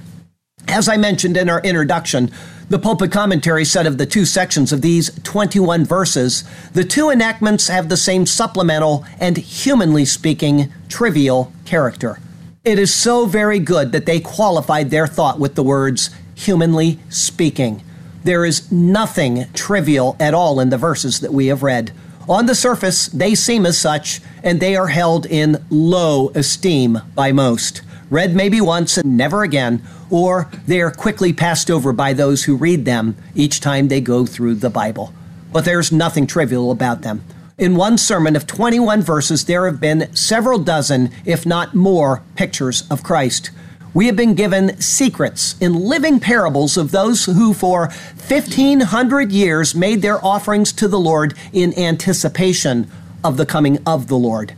As 0.67 0.87
I 0.87 0.97
mentioned 0.97 1.37
in 1.37 1.49
our 1.49 1.61
introduction, 1.61 2.31
the 2.69 2.79
pulpit 2.79 3.11
commentary 3.11 3.63
said 3.63 3.85
of 3.85 3.97
the 3.97 4.05
two 4.05 4.25
sections 4.25 4.71
of 4.71 4.81
these 4.81 5.11
21 5.23 5.85
verses, 5.85 6.43
the 6.73 6.83
two 6.83 7.09
enactments 7.09 7.67
have 7.67 7.89
the 7.89 7.97
same 7.97 8.25
supplemental 8.25 9.05
and, 9.19 9.37
humanly 9.37 10.05
speaking, 10.05 10.71
trivial 10.89 11.51
character. 11.65 12.19
It 12.63 12.79
is 12.79 12.91
so 12.91 13.27
very 13.27 13.59
good 13.59 13.91
that 13.91 14.07
they 14.07 14.19
qualified 14.19 14.89
their 14.89 15.05
thought 15.05 15.39
with 15.39 15.53
the 15.53 15.63
words, 15.63 16.09
humanly 16.33 16.99
speaking. 17.09 17.83
There 18.23 18.43
is 18.43 18.71
nothing 18.71 19.45
trivial 19.53 20.15
at 20.19 20.33
all 20.33 20.59
in 20.59 20.71
the 20.71 20.77
verses 20.77 21.19
that 21.19 21.33
we 21.33 21.47
have 21.47 21.61
read. 21.61 21.91
On 22.27 22.47
the 22.47 22.55
surface, 22.55 23.05
they 23.07 23.35
seem 23.35 23.67
as 23.67 23.77
such, 23.77 24.19
and 24.41 24.59
they 24.59 24.75
are 24.75 24.87
held 24.87 25.27
in 25.27 25.63
low 25.69 26.29
esteem 26.29 26.99
by 27.13 27.31
most. 27.31 27.83
Read 28.09 28.35
maybe 28.35 28.59
once 28.61 28.97
and 28.97 29.15
never 29.15 29.43
again, 29.43 29.83
or 30.09 30.49
they 30.67 30.81
are 30.81 30.91
quickly 30.91 31.33
passed 31.33 31.69
over 31.69 31.93
by 31.93 32.13
those 32.13 32.43
who 32.43 32.55
read 32.55 32.85
them 32.85 33.15
each 33.33 33.59
time 33.59 33.87
they 33.87 34.01
go 34.01 34.25
through 34.25 34.55
the 34.55 34.69
Bible. 34.69 35.13
But 35.51 35.65
there's 35.65 35.91
nothing 35.91 36.27
trivial 36.27 36.71
about 36.71 37.01
them. 37.01 37.23
In 37.57 37.77
one 37.77 37.97
sermon 37.97 38.35
of 38.35 38.45
21 38.45 39.01
verses, 39.01 39.45
there 39.45 39.65
have 39.65 39.79
been 39.79 40.13
several 40.13 40.59
dozen, 40.59 41.09
if 41.23 41.45
not 41.45 41.73
more, 41.73 42.21
pictures 42.35 42.83
of 42.91 43.01
Christ. 43.01 43.49
We 43.93 44.07
have 44.07 44.17
been 44.17 44.35
given 44.35 44.81
secrets 44.81 45.55
in 45.61 45.73
living 45.73 46.19
parables 46.19 46.75
of 46.75 46.91
those 46.91 47.23
who 47.23 47.53
for 47.53 47.87
1500 48.27 49.31
years 49.31 49.73
made 49.73 50.01
their 50.01 50.23
offerings 50.23 50.73
to 50.73 50.89
the 50.89 50.99
Lord 50.99 51.33
in 51.53 51.73
anticipation 51.79 52.91
of 53.23 53.37
the 53.37 53.45
coming 53.45 53.79
of 53.87 54.07
the 54.07 54.17
Lord, 54.17 54.53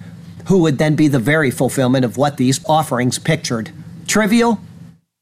who 0.48 0.58
would 0.64 0.80
then 0.80 0.96
be 0.96 1.08
the 1.08 1.20
very 1.20 1.52
fulfillment 1.52 2.04
of 2.04 2.18
what 2.18 2.38
these 2.38 2.66
offerings 2.66 3.20
pictured. 3.20 3.70
Trivial? 4.08 4.60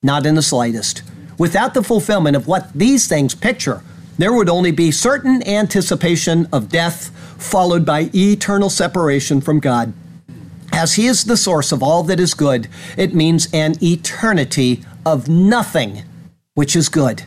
Not 0.05 0.27
in 0.27 0.35
the 0.35 0.43
slightest. 0.43 1.01
Without 1.39 1.73
the 1.73 1.81
fulfillment 1.81 2.35
of 2.35 2.45
what 2.45 2.71
these 2.73 3.07
things 3.07 3.33
picture, 3.33 3.81
there 4.19 4.31
would 4.31 4.49
only 4.49 4.69
be 4.69 4.91
certain 4.91 5.41
anticipation 5.47 6.47
of 6.53 6.69
death 6.69 7.09
followed 7.41 7.87
by 7.87 8.11
eternal 8.13 8.69
separation 8.69 9.41
from 9.41 9.59
God. 9.59 9.93
As 10.71 10.93
He 10.93 11.07
is 11.07 11.23
the 11.23 11.35
source 11.35 11.71
of 11.71 11.81
all 11.81 12.03
that 12.03 12.19
is 12.19 12.35
good, 12.35 12.67
it 12.95 13.15
means 13.15 13.47
an 13.51 13.83
eternity 13.83 14.85
of 15.07 15.27
nothing 15.27 16.03
which 16.53 16.75
is 16.75 16.87
good. 16.87 17.23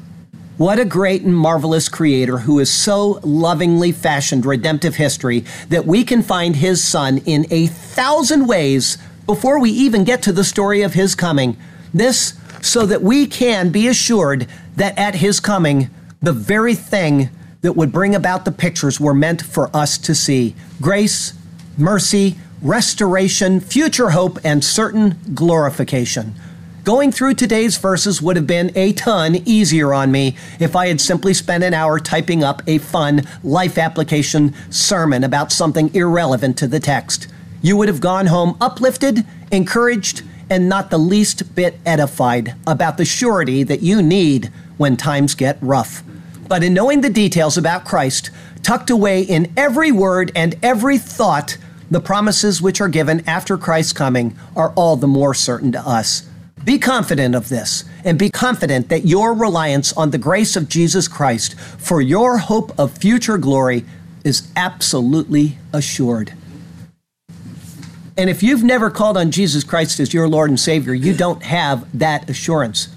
What 0.57 0.79
a 0.79 0.85
great 0.85 1.23
and 1.23 1.37
marvelous 1.37 1.89
Creator 1.89 2.39
who 2.39 2.59
has 2.59 2.71
so 2.71 3.19
lovingly 3.25 3.91
fashioned 3.91 4.47
redemptive 4.47 4.95
history 4.95 5.45
that 5.69 5.85
we 5.85 6.05
can 6.05 6.23
find 6.23 6.55
His 6.55 6.81
Son 6.81 7.19
in 7.27 7.45
a 7.51 7.67
thousand 7.67 8.47
ways 8.47 8.99
before 9.27 9.59
we 9.59 9.71
even 9.71 10.05
get 10.05 10.23
to 10.23 10.33
the 10.33 10.45
story 10.45 10.83
of 10.83 10.95
His 10.95 11.17
coming. 11.17 11.57
This 11.93 12.35
so 12.63 12.87
that 12.87 13.03
we 13.03 13.27
can 13.27 13.71
be 13.71 13.89
assured 13.89 14.47
that 14.77 14.99
at 14.99 15.17
His 15.17 15.41
coming, 15.41 15.91
the 16.21 16.33
very 16.33 16.75
thing 16.75 17.31
that 17.61 17.75
would 17.75 17.93
bring 17.93 18.15
about 18.15 18.45
the 18.45 18.53
pictures 18.53 19.01
were 19.01 19.15
meant 19.15 19.43
for 19.43 19.75
us 19.75 19.99
to 19.99 20.15
see 20.15 20.55
grace, 20.81 21.33
mercy, 21.77 22.37
restoration, 22.63 23.61
future 23.61 24.11
hope, 24.11 24.39
and 24.45 24.65
certain 24.65 25.17
glorification. 25.35 26.35
Going 26.85 27.13
through 27.13 27.35
today's 27.35 27.77
verses 27.77 28.23
would 28.23 28.37
have 28.37 28.47
been 28.47 28.73
a 28.75 28.93
ton 28.95 29.37
easier 29.45 29.93
on 29.93 30.11
me 30.11 30.37
if 30.59 30.75
I 30.75 30.89
had 30.89 31.01
simply 31.01 31.35
spent 31.35 31.63
an 31.63 31.75
hour 31.75 32.01
typing 32.01 32.43
up 32.43 32.63
a 32.67 32.79
fun 32.79 33.23
life 33.45 33.77
application 33.77 34.55
sermon 34.71 35.23
about 35.23 35.53
something 35.53 35.95
irrelevant 35.95 36.57
to 36.59 36.67
the 36.67 36.81
text. 36.81 37.29
You 37.61 37.77
would 37.77 37.89
have 37.89 38.01
gone 38.01 38.27
home 38.27 38.57
uplifted, 38.61 39.27
encouraged, 39.53 40.23
and 40.51 40.69
not 40.69 40.91
the 40.91 40.99
least 40.99 41.55
bit 41.55 41.79
edified 41.85 42.55
about 42.67 42.97
the 42.97 43.05
surety 43.05 43.63
that 43.63 43.83
you 43.83 44.03
need 44.03 44.47
when 44.77 44.97
times 44.97 45.35
get 45.35 45.59
rough 45.61 46.03
but 46.49 46.65
in 46.65 46.75
knowing 46.75 47.03
the 47.03 47.11
details 47.11 47.59
about 47.59 47.85
Christ, 47.85 48.31
tucked 48.63 48.91
away 48.91 49.23
in 49.23 49.53
every 49.57 49.93
word 49.93 50.33
and 50.35 50.57
every 50.63 50.99
thought, 50.99 51.59
the 51.91 52.01
promises 52.01 52.61
which 52.61 52.81
are 52.81 52.89
given 52.89 53.27
after 53.29 53.57
Christ's 53.57 53.93
coming 53.93 54.37
are 54.57 54.73
all 54.75 54.97
the 54.97 55.07
more 55.07 55.35
certain 55.35 55.73
to 55.73 55.81
us. 55.81 56.29
Be 56.65 56.79
confident 56.79 57.35
of 57.35 57.49
this, 57.49 57.85
and 58.05 58.19
be 58.19 58.31
confident 58.31 58.89
that 58.89 59.07
your 59.07 59.33
reliance 59.33 59.93
on 59.93 60.11
the 60.11 60.19
grace 60.19 60.57
of 60.57 60.69
Jesus 60.69 61.07
Christ 61.07 61.59
for 61.59 62.01
your 62.01 62.39
hope 62.39 62.79
of 62.79 62.99
future 62.99 63.39
glory 63.39 63.85
is 64.25 64.51
absolutely 64.57 65.59
assured. 65.73 66.33
And 68.19 68.29
if 68.29 68.43
you've 68.43 68.65
never 68.65 68.91
called 68.91 69.17
on 69.17 69.31
Jesus 69.31 69.63
Christ 69.63 70.01
as 70.01 70.13
your 70.13 70.29
Lord 70.29 70.51
and 70.51 70.59
Savior, 70.59 70.93
you 70.93 71.15
don't 71.15 71.41
have 71.45 71.87
that 71.97 72.29
assurance. 72.29 72.89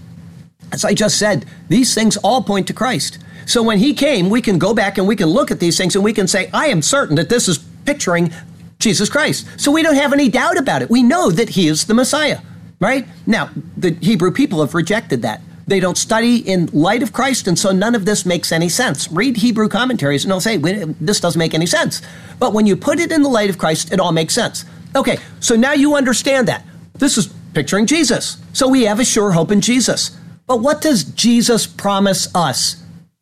As 0.72 0.84
I 0.84 0.96
just 0.96 1.20
said, 1.20 1.46
these 1.70 1.94
things 1.94 2.18
all 2.18 2.42
point 2.42 2.66
to 2.68 2.74
Christ. 2.74 3.20
So 3.46 3.62
when 3.62 3.78
he 3.78 3.94
came, 3.94 4.32
we 4.32 4.42
can 4.42 4.58
go 4.58 4.74
back 4.74 4.98
and 4.98 5.08
we 5.08 5.16
can 5.16 5.28
look 5.28 5.52
at 5.52 5.60
these 5.60 5.78
things 5.78 5.96
and 5.96 6.04
we 6.04 6.12
can 6.12 6.28
say, 6.28 6.50
I 6.52 6.68
am 6.68 6.82
certain 6.82 7.18
that 7.18 7.30
this 7.30 7.48
is 7.48 7.60
picturing 7.86 8.34
Jesus 8.80 9.10
Christ. 9.10 9.48
So 9.58 9.72
we 9.72 9.84
don't 9.84 9.96
have 9.96 10.12
any 10.12 10.28
doubt 10.28 10.58
about 10.58 10.82
it. 10.82 10.90
We 10.90 11.04
know 11.04 11.30
that 11.30 11.50
he 11.50 11.68
is 11.68 11.86
the 11.86 11.94
Messiah, 11.94 12.40
right? 12.80 13.08
Now, 13.28 13.52
the 13.78 13.92
Hebrew 13.92 14.32
people 14.32 14.62
have 14.62 14.74
rejected 14.74 15.22
that. 15.22 15.42
They 15.68 15.80
don't 15.80 15.98
study 15.98 16.38
in 16.38 16.66
light 16.74 17.04
of 17.04 17.14
Christ, 17.14 17.48
and 17.48 17.58
so 17.58 17.72
none 17.72 17.94
of 17.94 18.06
this 18.06 18.26
makes 18.26 18.52
any 18.52 18.68
sense. 18.68 19.10
Read 19.12 19.38
Hebrew 19.38 19.70
commentaries, 19.70 20.24
and 20.24 20.32
they'll 20.32 20.42
say, 20.42 20.58
This 20.58 21.20
doesn't 21.20 21.38
make 21.38 21.54
any 21.54 21.68
sense. 21.68 22.02
But 22.40 22.54
when 22.54 22.66
you 22.66 22.76
put 22.76 23.00
it 23.00 23.12
in 23.12 23.22
the 23.22 23.30
light 23.30 23.50
of 23.50 23.60
Christ, 23.60 23.94
it 23.94 24.00
all 24.00 24.12
makes 24.12 24.34
sense. 24.34 24.66
Okay, 24.96 25.18
so 25.40 25.56
now 25.56 25.74
you 25.74 25.96
understand 25.96 26.48
that. 26.48 26.66
This 26.96 27.18
is 27.18 27.34
picturing 27.54 27.86
Jesus. 27.86 28.38
So 28.54 28.68
we 28.68 28.84
have 28.84 29.00
a 29.00 29.06
sure 29.06 29.32
hope 29.32 29.52
in 29.52 29.62
Jesus. 29.62 30.18
But 30.48 30.62
what 30.62 30.82
does 30.82 31.04
Jesus 31.04 31.66
promise 31.66 32.34
us? 32.36 32.82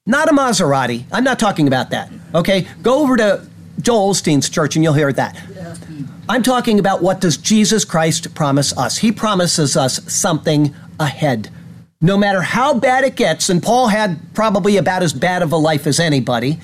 not 0.10 0.28
a 0.28 0.32
Maserati. 0.32 1.06
I'm 1.12 1.24
not 1.24 1.38
talking 1.38 1.68
about 1.68 1.92
that. 1.92 2.12
Okay? 2.34 2.68
Go 2.82 3.04
over 3.04 3.16
to 3.18 3.48
Joel 3.80 4.14
Osteen's 4.14 4.50
church 4.50 4.76
and 4.76 4.84
you'll 4.84 4.96
hear 4.96 5.14
that. 5.14 5.40
I'm 6.28 6.42
talking 6.42 6.80
about 6.80 7.04
what 7.04 7.22
does 7.22 7.38
Jesus 7.38 7.86
Christ 7.86 8.34
promise 8.34 8.76
us? 8.76 8.98
He 8.98 9.12
promises 9.12 9.78
us 9.78 10.12
something 10.12 10.74
ahead. 11.00 11.50
No 12.02 12.18
matter 12.18 12.42
how 12.42 12.74
bad 12.74 13.04
it 13.04 13.16
gets, 13.16 13.50
and 13.50 13.62
Paul 13.62 13.88
had 13.88 14.20
probably 14.34 14.78
about 14.78 15.04
as 15.04 15.14
bad 15.14 15.44
of 15.44 15.52
a 15.52 15.58
life 15.58 15.86
as 15.86 16.00
anybody, 16.00 16.60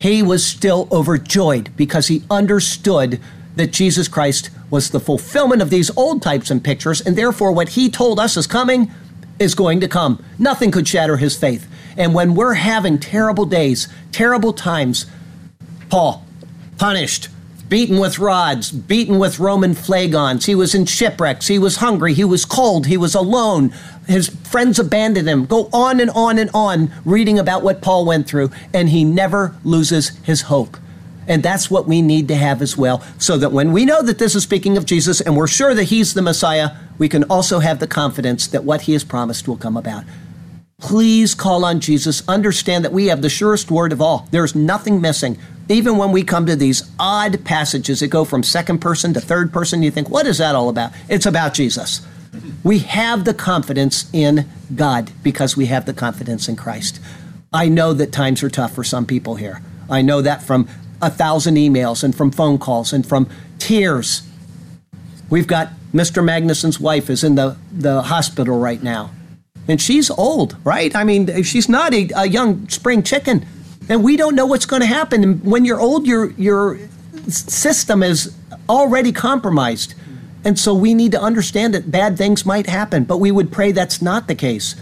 he 0.00 0.22
was 0.22 0.44
still 0.44 0.88
overjoyed 0.90 1.76
because 1.76 2.08
he 2.08 2.22
understood 2.30 3.20
that 3.56 3.72
Jesus 3.72 4.08
Christ 4.08 4.50
was 4.70 4.90
the 4.90 5.00
fulfillment 5.00 5.62
of 5.62 5.70
these 5.70 5.94
old 5.96 6.22
types 6.22 6.50
and 6.50 6.62
pictures, 6.62 7.00
and 7.00 7.16
therefore 7.16 7.52
what 7.52 7.70
he 7.70 7.90
told 7.90 8.20
us 8.20 8.36
is 8.36 8.46
coming 8.46 8.90
is 9.38 9.54
going 9.54 9.80
to 9.80 9.88
come. 9.88 10.22
Nothing 10.38 10.70
could 10.70 10.86
shatter 10.86 11.16
his 11.16 11.36
faith. 11.36 11.66
And 11.96 12.14
when 12.14 12.34
we're 12.34 12.54
having 12.54 12.98
terrible 12.98 13.46
days, 13.46 13.88
terrible 14.12 14.52
times, 14.52 15.06
Paul, 15.88 16.24
punished, 16.78 17.28
beaten 17.68 17.98
with 17.98 18.18
rods, 18.18 18.70
beaten 18.70 19.18
with 19.18 19.38
Roman 19.38 19.74
flagons. 19.74 20.44
He 20.44 20.54
was 20.54 20.74
in 20.74 20.84
shipwrecks. 20.84 21.46
He 21.46 21.58
was 21.58 21.76
hungry. 21.76 22.12
He 22.12 22.24
was 22.24 22.44
cold. 22.44 22.86
He 22.86 22.96
was 22.96 23.14
alone. 23.14 23.72
His 24.06 24.28
friends 24.28 24.78
abandoned 24.78 25.28
him. 25.28 25.46
Go 25.46 25.70
on 25.72 26.00
and 26.00 26.10
on 26.10 26.36
and 26.36 26.50
on 26.52 26.92
reading 27.04 27.38
about 27.38 27.62
what 27.62 27.80
Paul 27.80 28.04
went 28.04 28.26
through, 28.26 28.50
and 28.74 28.88
he 28.88 29.04
never 29.04 29.54
loses 29.64 30.08
his 30.24 30.42
hope. 30.42 30.76
And 31.26 31.42
that's 31.42 31.70
what 31.70 31.86
we 31.86 32.02
need 32.02 32.28
to 32.28 32.34
have 32.34 32.62
as 32.62 32.76
well, 32.76 33.04
so 33.18 33.36
that 33.38 33.52
when 33.52 33.72
we 33.72 33.84
know 33.84 34.02
that 34.02 34.18
this 34.18 34.34
is 34.34 34.42
speaking 34.42 34.76
of 34.76 34.86
Jesus 34.86 35.20
and 35.20 35.36
we're 35.36 35.46
sure 35.46 35.74
that 35.74 35.84
he's 35.84 36.14
the 36.14 36.22
Messiah, 36.22 36.70
we 36.98 37.08
can 37.08 37.24
also 37.24 37.60
have 37.60 37.78
the 37.78 37.86
confidence 37.86 38.46
that 38.48 38.64
what 38.64 38.82
he 38.82 38.92
has 38.94 39.04
promised 39.04 39.46
will 39.46 39.56
come 39.56 39.76
about. 39.76 40.04
Please 40.80 41.34
call 41.34 41.64
on 41.64 41.78
Jesus. 41.78 42.26
Understand 42.26 42.84
that 42.84 42.92
we 42.92 43.08
have 43.08 43.20
the 43.20 43.28
surest 43.28 43.70
word 43.70 43.92
of 43.92 44.00
all. 44.00 44.26
There's 44.30 44.54
nothing 44.54 45.00
missing. 45.00 45.38
Even 45.68 45.98
when 45.98 46.10
we 46.10 46.24
come 46.24 46.46
to 46.46 46.56
these 46.56 46.90
odd 46.98 47.44
passages 47.44 48.00
that 48.00 48.08
go 48.08 48.24
from 48.24 48.42
second 48.42 48.78
person 48.78 49.12
to 49.14 49.20
third 49.20 49.52
person, 49.52 49.82
you 49.82 49.90
think, 49.90 50.08
what 50.08 50.26
is 50.26 50.38
that 50.38 50.54
all 50.54 50.68
about? 50.68 50.92
It's 51.08 51.26
about 51.26 51.54
Jesus. 51.54 52.00
We 52.64 52.78
have 52.80 53.24
the 53.24 53.34
confidence 53.34 54.08
in 54.12 54.48
God 54.74 55.12
because 55.22 55.56
we 55.56 55.66
have 55.66 55.84
the 55.84 55.92
confidence 55.92 56.48
in 56.48 56.56
Christ. 56.56 56.98
I 57.52 57.68
know 57.68 57.92
that 57.92 58.10
times 58.10 58.42
are 58.42 58.50
tough 58.50 58.74
for 58.74 58.84
some 58.84 59.04
people 59.04 59.34
here. 59.34 59.62
I 59.88 60.02
know 60.02 60.22
that 60.22 60.42
from 60.42 60.68
a 61.02 61.10
thousand 61.10 61.56
emails 61.56 62.04
and 62.04 62.14
from 62.14 62.30
phone 62.30 62.58
calls 62.58 62.92
and 62.92 63.06
from 63.06 63.28
tears. 63.58 64.22
We've 65.28 65.46
got 65.46 65.70
Mr. 65.92 66.24
Magnuson's 66.24 66.78
wife 66.80 67.10
is 67.10 67.24
in 67.24 67.34
the, 67.34 67.56
the 67.72 68.02
hospital 68.02 68.58
right 68.58 68.82
now 68.82 69.10
and 69.70 69.80
she's 69.80 70.10
old, 70.10 70.56
right? 70.64 70.94
I 70.94 71.04
mean, 71.04 71.42
she's 71.42 71.68
not 71.68 71.94
a, 71.94 72.10
a 72.16 72.26
young 72.26 72.68
spring 72.68 73.02
chicken, 73.02 73.46
and 73.88 74.02
we 74.02 74.16
don't 74.16 74.34
know 74.34 74.46
what's 74.46 74.66
going 74.66 74.80
to 74.80 74.86
happen. 74.86 75.22
And 75.22 75.44
when 75.44 75.64
you're 75.64 75.80
old, 75.80 76.06
your 76.06 76.30
your 76.32 76.78
system 77.28 78.02
is 78.02 78.34
already 78.68 79.12
compromised, 79.12 79.94
and 80.44 80.58
so 80.58 80.74
we 80.74 80.94
need 80.94 81.12
to 81.12 81.20
understand 81.20 81.74
that 81.74 81.90
bad 81.90 82.18
things 82.18 82.44
might 82.44 82.66
happen. 82.66 83.04
But 83.04 83.18
we 83.18 83.30
would 83.30 83.52
pray 83.52 83.72
that's 83.72 84.02
not 84.02 84.26
the 84.26 84.34
case. 84.34 84.74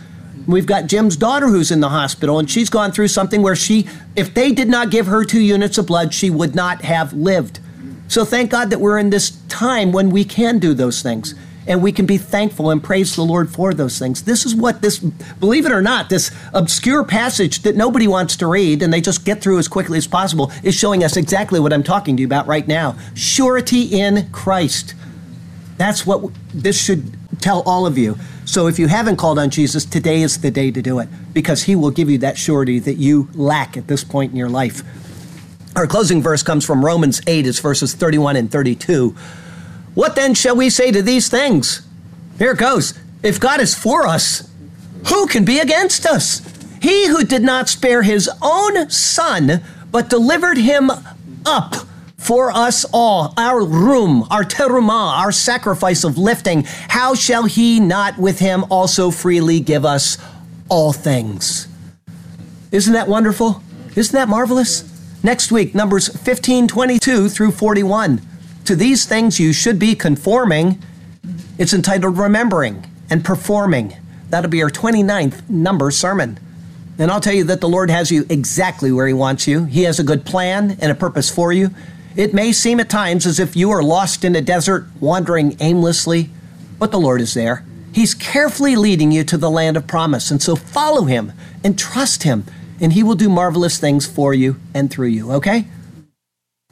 We've 0.48 0.66
got 0.66 0.86
Jim's 0.86 1.16
daughter 1.16 1.46
who's 1.46 1.70
in 1.70 1.80
the 1.80 1.90
hospital, 1.90 2.38
and 2.38 2.50
she's 2.50 2.70
gone 2.70 2.90
through 2.90 3.08
something 3.08 3.42
where 3.42 3.54
she, 3.54 3.86
if 4.16 4.32
they 4.32 4.50
did 4.50 4.68
not 4.68 4.90
give 4.90 5.06
her 5.06 5.22
two 5.22 5.42
units 5.42 5.76
of 5.76 5.86
blood, 5.86 6.14
she 6.14 6.30
would 6.30 6.54
not 6.54 6.80
have 6.80 7.12
lived. 7.12 7.60
So 8.08 8.24
thank 8.24 8.50
God 8.50 8.70
that 8.70 8.80
we're 8.80 8.98
in 8.98 9.10
this 9.10 9.42
time 9.48 9.92
when 9.92 10.08
we 10.08 10.24
can 10.24 10.58
do 10.58 10.72
those 10.72 11.02
things 11.02 11.34
and 11.66 11.82
we 11.82 11.92
can 11.92 12.06
be 12.06 12.16
thankful 12.16 12.70
and 12.70 12.82
praise 12.82 13.14
the 13.14 13.22
Lord 13.22 13.50
for 13.50 13.74
those 13.74 13.98
things. 13.98 14.22
This 14.24 14.46
is 14.46 14.54
what 14.54 14.80
this, 14.80 14.98
believe 14.98 15.66
it 15.66 15.72
or 15.72 15.82
not, 15.82 16.08
this 16.08 16.30
obscure 16.54 17.04
passage 17.04 17.60
that 17.60 17.76
nobody 17.76 18.08
wants 18.08 18.34
to 18.36 18.46
read 18.46 18.82
and 18.82 18.90
they 18.90 19.02
just 19.02 19.26
get 19.26 19.42
through 19.42 19.58
as 19.58 19.68
quickly 19.68 19.98
as 19.98 20.06
possible 20.06 20.50
is 20.62 20.74
showing 20.74 21.04
us 21.04 21.18
exactly 21.18 21.60
what 21.60 21.74
I'm 21.74 21.82
talking 21.82 22.16
to 22.16 22.22
you 22.22 22.26
about 22.26 22.46
right 22.46 22.66
now. 22.66 22.96
Surety 23.12 23.82
in 23.82 24.30
Christ. 24.32 24.94
That's 25.76 26.06
what 26.06 26.32
this 26.54 26.82
should 26.82 27.17
tell 27.40 27.62
all 27.62 27.86
of 27.86 27.98
you. 27.98 28.16
So 28.44 28.66
if 28.66 28.78
you 28.78 28.86
haven't 28.88 29.16
called 29.16 29.38
on 29.38 29.50
Jesus, 29.50 29.84
today 29.84 30.22
is 30.22 30.40
the 30.40 30.50
day 30.50 30.70
to 30.70 30.82
do 30.82 30.98
it 30.98 31.08
because 31.32 31.64
he 31.64 31.76
will 31.76 31.90
give 31.90 32.08
you 32.08 32.18
that 32.18 32.38
surety 32.38 32.78
that 32.80 32.94
you 32.94 33.28
lack 33.34 33.76
at 33.76 33.86
this 33.86 34.04
point 34.04 34.32
in 34.32 34.36
your 34.36 34.48
life. 34.48 34.82
Our 35.76 35.86
closing 35.86 36.22
verse 36.22 36.42
comes 36.42 36.64
from 36.64 36.84
Romans 36.84 37.20
8, 37.26 37.46
it's 37.46 37.60
verses 37.60 37.94
31 37.94 38.36
and 38.36 38.50
32. 38.50 39.10
What 39.94 40.16
then 40.16 40.34
shall 40.34 40.56
we 40.56 40.70
say 40.70 40.90
to 40.90 41.02
these 41.02 41.28
things? 41.28 41.86
Here 42.38 42.52
it 42.52 42.58
goes. 42.58 42.98
If 43.22 43.40
God 43.40 43.60
is 43.60 43.74
for 43.74 44.06
us, 44.06 44.50
who 45.08 45.26
can 45.26 45.44
be 45.44 45.58
against 45.58 46.06
us? 46.06 46.40
He 46.80 47.08
who 47.08 47.24
did 47.24 47.42
not 47.42 47.68
spare 47.68 48.02
his 48.02 48.30
own 48.40 48.90
son, 48.90 49.62
but 49.90 50.08
delivered 50.08 50.58
him 50.58 50.90
up 51.44 51.87
for 52.18 52.50
us 52.50 52.84
all, 52.92 53.32
our 53.36 53.64
room, 53.64 54.26
our 54.30 54.42
teruma, 54.42 55.18
our 55.18 55.32
sacrifice 55.32 56.04
of 56.04 56.18
lifting, 56.18 56.64
how 56.88 57.14
shall 57.14 57.44
he 57.44 57.80
not 57.80 58.18
with 58.18 58.40
him 58.40 58.64
also 58.70 59.10
freely 59.10 59.60
give 59.60 59.84
us 59.84 60.18
all 60.68 60.92
things? 60.92 61.68
Isn't 62.70 62.92
that 62.92 63.08
wonderful? 63.08 63.62
Isn't 63.96 64.14
that 64.14 64.28
marvelous? 64.28 64.84
Next 65.22 65.50
week, 65.50 65.74
Numbers 65.74 66.08
15, 66.08 66.68
22 66.68 67.28
through 67.28 67.52
41. 67.52 68.20
To 68.66 68.76
these 68.76 69.06
things 69.06 69.40
you 69.40 69.52
should 69.52 69.78
be 69.78 69.94
conforming. 69.94 70.82
It's 71.56 71.72
entitled 71.72 72.18
Remembering 72.18 72.84
and 73.08 73.24
Performing. 73.24 73.96
That'll 74.28 74.50
be 74.50 74.62
our 74.62 74.70
29th 74.70 75.48
number 75.48 75.90
sermon. 75.90 76.38
And 76.98 77.10
I'll 77.10 77.20
tell 77.20 77.32
you 77.32 77.44
that 77.44 77.60
the 77.60 77.68
Lord 77.68 77.90
has 77.90 78.10
you 78.10 78.26
exactly 78.28 78.92
where 78.92 79.06
He 79.06 79.14
wants 79.14 79.46
you. 79.46 79.64
He 79.64 79.84
has 79.84 79.98
a 79.98 80.04
good 80.04 80.26
plan 80.26 80.76
and 80.80 80.92
a 80.92 80.94
purpose 80.94 81.30
for 81.30 81.52
you. 81.52 81.70
It 82.18 82.34
may 82.34 82.50
seem 82.50 82.80
at 82.80 82.90
times 82.90 83.26
as 83.26 83.38
if 83.38 83.54
you 83.54 83.70
are 83.70 83.80
lost 83.80 84.24
in 84.24 84.34
a 84.34 84.40
desert, 84.40 84.88
wandering 84.98 85.56
aimlessly, 85.60 86.30
but 86.76 86.90
the 86.90 86.98
Lord 86.98 87.20
is 87.20 87.34
there. 87.34 87.64
He's 87.92 88.12
carefully 88.12 88.74
leading 88.74 89.12
you 89.12 89.22
to 89.22 89.38
the 89.38 89.48
land 89.48 89.76
of 89.76 89.86
promise. 89.86 90.32
And 90.32 90.42
so 90.42 90.56
follow 90.56 91.04
Him 91.04 91.32
and 91.62 91.78
trust 91.78 92.24
Him, 92.24 92.44
and 92.80 92.92
He 92.92 93.04
will 93.04 93.14
do 93.14 93.28
marvelous 93.28 93.78
things 93.78 94.04
for 94.04 94.34
you 94.34 94.56
and 94.74 94.90
through 94.90 95.06
you, 95.06 95.30
okay? 95.30 95.68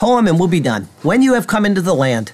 Poem, 0.00 0.26
and 0.26 0.36
we'll 0.36 0.48
be 0.48 0.58
done. 0.58 0.88
When 1.02 1.22
you 1.22 1.34
have 1.34 1.46
come 1.46 1.64
into 1.64 1.80
the 1.80 1.94
land, 1.94 2.32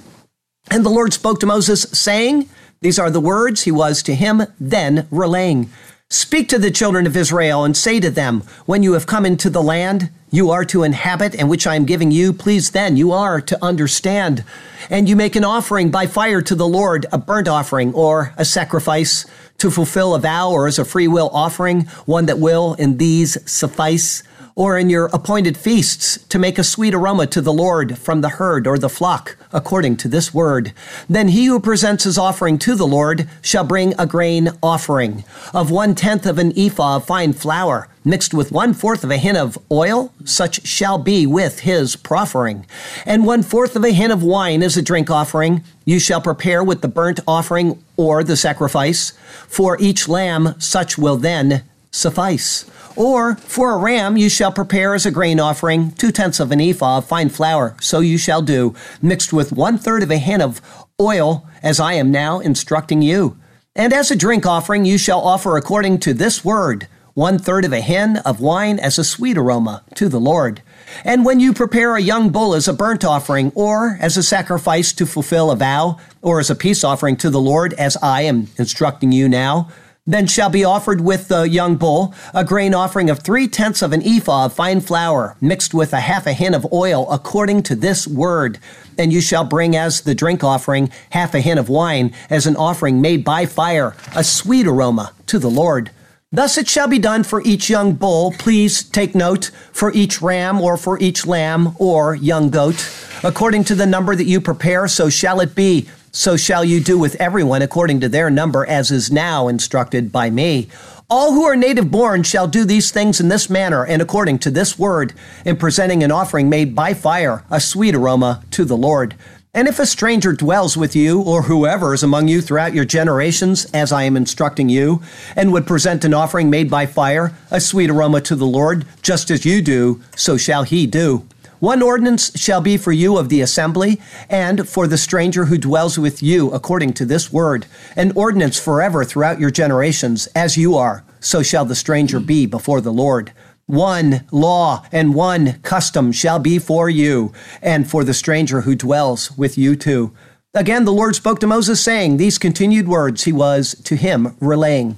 and 0.71 0.83
the 0.83 0.89
Lord 0.89 1.13
spoke 1.13 1.39
to 1.41 1.47
Moses, 1.47 1.83
saying, 1.93 2.49
These 2.81 2.99
are 2.99 3.11
the 3.11 3.21
words 3.21 3.65
he 3.65 3.71
was 3.71 4.03
to 4.05 4.15
him 4.15 4.45
then 4.59 5.07
relaying. 5.11 5.69
Speak 6.13 6.51
to 6.51 6.59
the 6.59 6.71
children 6.71 7.07
of 7.07 7.17
Israel 7.17 7.65
and 7.65 7.75
say 7.75 7.99
to 7.99 8.11
them, 8.11 8.43
When 8.67 8.83
you 8.83 8.93
have 8.93 9.07
come 9.07 9.25
into 9.25 9.49
the 9.49 9.63
land 9.63 10.11
you 10.31 10.51
are 10.51 10.63
to 10.67 10.83
inhabit 10.83 11.35
and 11.35 11.49
which 11.49 11.67
I 11.67 11.75
am 11.75 11.87
giving 11.87 12.11
you, 12.11 12.35
please 12.35 12.73
then 12.73 12.99
you 12.99 13.13
are 13.13 13.41
to 13.41 13.65
understand. 13.65 14.45
And 14.91 15.09
you 15.09 15.17
make 15.17 15.37
an 15.37 15.45
offering 15.45 15.91
by 15.91 16.07
fire 16.07 16.43
to 16.43 16.55
the 16.55 16.69
Lord, 16.69 17.07
a 17.13 17.17
burnt 17.17 17.49
offering 17.49 17.95
or 17.95 18.35
a 18.37 18.45
sacrifice 18.45 19.25
to 19.57 19.71
fulfill 19.71 20.15
a 20.15 20.19
vow 20.19 20.51
or 20.51 20.67
as 20.67 20.79
a 20.79 20.85
free 20.85 21.09
will 21.09 21.31
offering, 21.33 21.85
one 22.05 22.27
that 22.27 22.39
will 22.39 22.75
in 22.75 22.99
these 22.99 23.39
suffice 23.51 24.23
or 24.55 24.79
in 24.79 24.91
your 24.91 25.07
appointed 25.07 25.57
feasts 25.57 26.19
to 26.29 26.39
make 26.39 26.59
a 26.59 26.65
sweet 26.65 26.95
aroma 26.95 27.27
to 27.27 27.41
the 27.41 27.53
Lord 27.53 27.99
from 27.99 28.21
the 28.21 28.29
herd 28.31 28.67
or 28.67 28.79
the 28.79 28.89
flock, 28.89 29.37
according 29.53 29.97
to 29.99 30.09
this 30.09 30.35
word. 30.35 30.73
Then 31.09 31.29
he 31.29 31.47
who 31.47 31.61
presents 31.61 32.05
his 32.05 32.19
offering 32.19 32.59
to 32.59 32.75
the 32.75 32.87
Lord 32.87 33.29
shall 33.41 33.65
bring 33.65 33.95
a 33.99 34.07
grain 34.07 34.51
offering 34.63 35.25
of 35.55 35.71
one 35.71 35.95
tenth 35.95 36.27
of 36.27 36.39
an 36.39 36.53
ephah 36.59 36.97
of 36.97 37.07
fine 37.07 37.33
flour, 37.33 37.89
mixed 38.05 38.35
with 38.35 38.53
one 38.53 38.75
fourth 38.75 39.05
of 39.05 39.11
a 39.11 39.17
hin 39.17 39.37
of 39.37 39.59
oil, 39.71 40.13
such 40.25 40.67
shall 40.67 40.99
be 40.99 41.27
with 41.27 41.61
his 41.61 41.97
proffering. 41.97 42.67
And 43.07 43.25
one 43.27 43.43
fourth 43.43 43.77
of 43.77 43.85
a 43.85 43.93
hin 43.93 44.11
of 44.11 44.23
wine 44.23 44.63
as 44.63 44.77
a 44.77 44.83
drink 44.83 45.11
offering, 45.11 45.63
you 45.85 45.99
shall 45.99 46.21
prepare 46.21 46.63
with 46.63 46.81
the 46.81 46.89
burnt 46.89 47.21
offering 47.27 47.83
or 47.97 48.23
the 48.23 48.37
sacrifice. 48.37 49.13
For 49.49 49.77
each 49.81 50.09
lamb, 50.09 50.55
such 50.59 50.99
will 50.99 51.17
then 51.17 51.65
suffice. 51.93 52.69
Or 52.97 53.37
for 53.37 53.73
a 53.73 53.77
ram 53.79 54.17
you 54.17 54.29
shall 54.29 54.51
prepare 54.51 54.95
as 54.95 55.07
a 55.07 55.11
grain 55.11 55.39
offering 55.39 55.93
two 55.93 56.11
tenths 56.11 56.41
of 56.41 56.51
an 56.51 56.61
ephah 56.61 56.99
of 56.99 57.05
fine 57.05 57.29
flour, 57.29 57.77
so 57.81 58.01
you 58.01 58.19
shall 58.19 58.43
do, 58.43 58.75
mixed 59.01 59.33
with 59.33 59.53
one 59.53 59.79
third 59.79 60.03
of 60.03 60.11
a 60.11 60.19
hin 60.19 60.41
of 60.41 60.61
oil, 61.01 61.47
as 61.63 61.79
I 61.79 61.95
am 61.95 62.11
now 62.11 62.41
instructing 62.41 63.01
you. 63.01 63.39
And 63.77 63.93
as 63.93 64.11
a 64.11 64.17
drink 64.17 64.45
offering 64.45 64.85
you 64.85 64.99
shall 64.99 65.21
offer 65.21 65.57
according 65.57 66.01
to 66.01 66.13
this 66.13 66.45
word 66.45 66.89
one 67.15 67.39
third 67.39 67.65
of 67.65 67.73
a 67.73 67.81
hin 67.81 68.17
of 68.19 68.41
wine 68.41 68.79
as 68.79 68.99
a 68.99 69.05
sweet 69.05 69.37
aroma 69.37 69.83
to 69.95 70.09
the 70.09 70.21
Lord. 70.21 70.63
And 71.05 71.25
when 71.25 71.41
you 71.41 71.53
prepare 71.53 71.95
a 71.95 72.01
young 72.01 72.31
bull 72.31 72.55
as 72.55 72.69
a 72.69 72.73
burnt 72.73 73.05
offering, 73.05 73.53
or 73.55 73.99
as 74.01 74.17
a 74.17 74.23
sacrifice 74.23 74.93
to 74.95 75.07
fulfill 75.07 75.51
a 75.51 75.57
vow, 75.57 75.99
or 76.23 76.41
as 76.41 76.51
a 76.51 76.55
peace 76.55 76.83
offering 76.85 77.17
to 77.17 77.31
the 77.31 77.41
Lord, 77.41 77.75
as 77.75 77.97
I 78.03 78.23
am 78.23 78.49
instructing 78.57 79.13
you 79.13 79.29
now, 79.29 79.69
then 80.07 80.27
shall 80.27 80.51
be 80.51 80.65
offered 80.65 81.01
with 81.01 81.29
the 81.29 81.49
young 81.49 81.77
bull 81.77 82.13
a 82.35 82.45
grain 82.45 82.75
offering 82.75 83.09
of 83.09 83.21
three 83.21 83.47
tenths 83.47 83.83
of 83.83 83.93
an 83.93 84.03
ephah 84.03 84.47
of 84.47 84.53
fine 84.53 84.81
flour, 84.81 85.37
mixed 85.41 85.73
with 85.73 85.93
a 85.93 86.01
half 86.01 86.27
a 86.27 86.33
hin 86.33 86.55
of 86.55 86.67
oil, 86.73 87.09
according 87.11 87.63
to 87.63 87.77
this 87.77 88.07
word. 88.07 88.59
And 88.99 89.13
you 89.13 89.21
shall 89.21 89.45
bring 89.45 89.77
as 89.77 90.01
the 90.01 90.15
drink 90.15 90.43
offering 90.43 90.91
half 91.11 91.35
a 91.35 91.41
hin 91.41 91.57
of 91.57 91.69
wine, 91.69 92.13
as 92.29 92.49
an 92.49 92.57
offering 92.57 93.01
made 93.01 93.23
by 93.23 93.47
fire, 93.47 93.95
a 94.17 94.25
sweet 94.25 94.67
aroma 94.67 95.13
to 95.27 95.39
the 95.39 95.51
Lord. 95.51 95.93
Thus 96.33 96.59
it 96.59 96.67
shall 96.67 96.89
be 96.89 96.99
done 96.99 97.23
for 97.23 97.43
each 97.43 97.71
young 97.71 97.93
bull. 97.93 98.33
Please 98.39 98.83
take 98.83 99.15
note 99.15 99.51
for 99.71 99.93
each 99.93 100.21
ram 100.21 100.61
or 100.61 100.77
for 100.77 100.99
each 100.99 101.27
lamb 101.27 101.77
or 101.79 102.15
young 102.17 102.51
goat. 102.51 102.91
According 103.23 103.65
to 103.65 103.77
the 103.77 103.87
number 103.87 104.17
that 104.17 104.25
you 104.25 104.41
prepare, 104.41 104.89
so 104.89 105.09
shall 105.11 105.41
it 105.41 105.55
be 105.55 105.89
so 106.13 106.37
shall 106.37 106.63
you 106.63 106.79
do 106.79 106.99
with 106.99 107.17
everyone 107.17 107.63
according 107.63 107.99
to 108.01 108.09
their 108.09 108.31
number, 108.31 108.67
as 108.67 108.91
is 108.91 109.11
now 109.11 109.49
instructed 109.49 110.13
by 110.13 110.29
me. 110.29 110.69
All 111.09 111.33
who 111.33 111.45
are 111.45 111.57
native 111.57 111.91
born 111.91 112.23
shall 112.23 112.47
do 112.47 112.65
these 112.65 112.91
things 112.91 113.19
in 113.19 113.29
this 113.29 113.49
manner 113.49 113.85
and 113.85 114.01
according 114.01 114.39
to 114.41 114.51
this 114.51 114.79
word, 114.79 115.15
in 115.45 115.57
presenting 115.57 116.03
an 116.03 116.13
offering 116.13 116.51
made 116.51 116.75
by 116.75 116.93
fire, 116.93 117.45
a 117.51 117.61
sweet 117.61 117.95
aroma 117.95 118.45
to 118.51 118.65
the 118.67 118.77
Lord. 118.77 119.15
And 119.55 119.69
if 119.69 119.79
a 119.79 119.87
stranger 119.87 120.33
dwells 120.33 120.77
with 120.77 120.97
you, 120.97 121.21
or 121.21 121.43
whoever 121.43 121.93
is 121.93 122.03
among 122.03 122.29
you 122.29 122.41
throughout 122.41 122.75
your 122.75 122.87
generations, 122.87 123.67
as 123.75 123.93
I 123.93 124.05
am 124.05 124.17
instructing 124.17 124.71
you, 124.71 125.03
and 125.37 125.53
would 125.53 125.67
present 125.67 126.07
an 126.07 126.15
offering 126.15 126.49
made 126.49 126.71
by 126.71 126.87
fire, 126.87 127.35
a 127.51 127.61
sweet 127.61 127.91
aroma 127.91 128.23
to 128.23 128.35
the 128.35 128.47
Lord, 128.47 128.87
just 129.03 129.31
as 129.31 129.45
you 129.45 129.61
do, 129.61 130.01
so 130.17 130.39
shall 130.39 130.63
he 130.63 130.87
do. 130.87 131.27
One 131.63 131.81
ordinance 131.81 132.37
shall 132.37 132.61
be 132.61 132.77
for 132.77 132.91
you 132.91 133.17
of 133.17 133.29
the 133.29 133.41
assembly, 133.41 134.01
and 134.29 134.69
for 134.69 134.89
the 134.89 134.99
stranger 134.99 135.45
who 135.45 135.57
dwells 135.57 135.97
with 135.97 136.21
you, 136.21 136.51
according 136.51 136.95
to 136.95 137.05
this 137.05 137.33
word, 137.33 137.67
an 137.95 138.11
ordinance 138.17 138.59
forever 138.59 139.05
throughout 139.05 139.39
your 139.39 139.53
generations, 139.53 140.27
as 140.35 140.57
you 140.57 140.75
are, 140.75 141.05
so 141.21 141.41
shall 141.41 141.65
the 141.65 141.77
stranger 141.77 142.19
be 142.19 142.47
before 142.47 142.81
the 142.81 142.93
Lord. 142.93 143.33
One 143.67 144.27
law 144.33 144.85
and 144.91 145.15
one 145.15 145.61
custom 145.63 146.11
shall 146.11 146.41
be 146.41 146.59
for 146.59 146.91
you, 146.91 147.33
and 147.63 147.89
for 147.89 148.03
the 148.03 148.13
stranger 148.13 148.63
who 148.63 148.75
dwells 148.75 149.31
with 149.39 149.57
you 149.57 149.77
too. 149.77 150.13
Again, 150.55 150.85
the 150.85 150.93
Lord 150.93 151.15
spoke 151.15 151.39
to 151.39 151.47
Moses, 151.47 151.81
saying, 151.81 152.17
These 152.17 152.39
continued 152.39 152.89
words 152.89 153.23
he 153.23 153.33
was 153.33 153.77
to 153.85 153.95
him 153.95 154.35
relaying. 154.41 154.97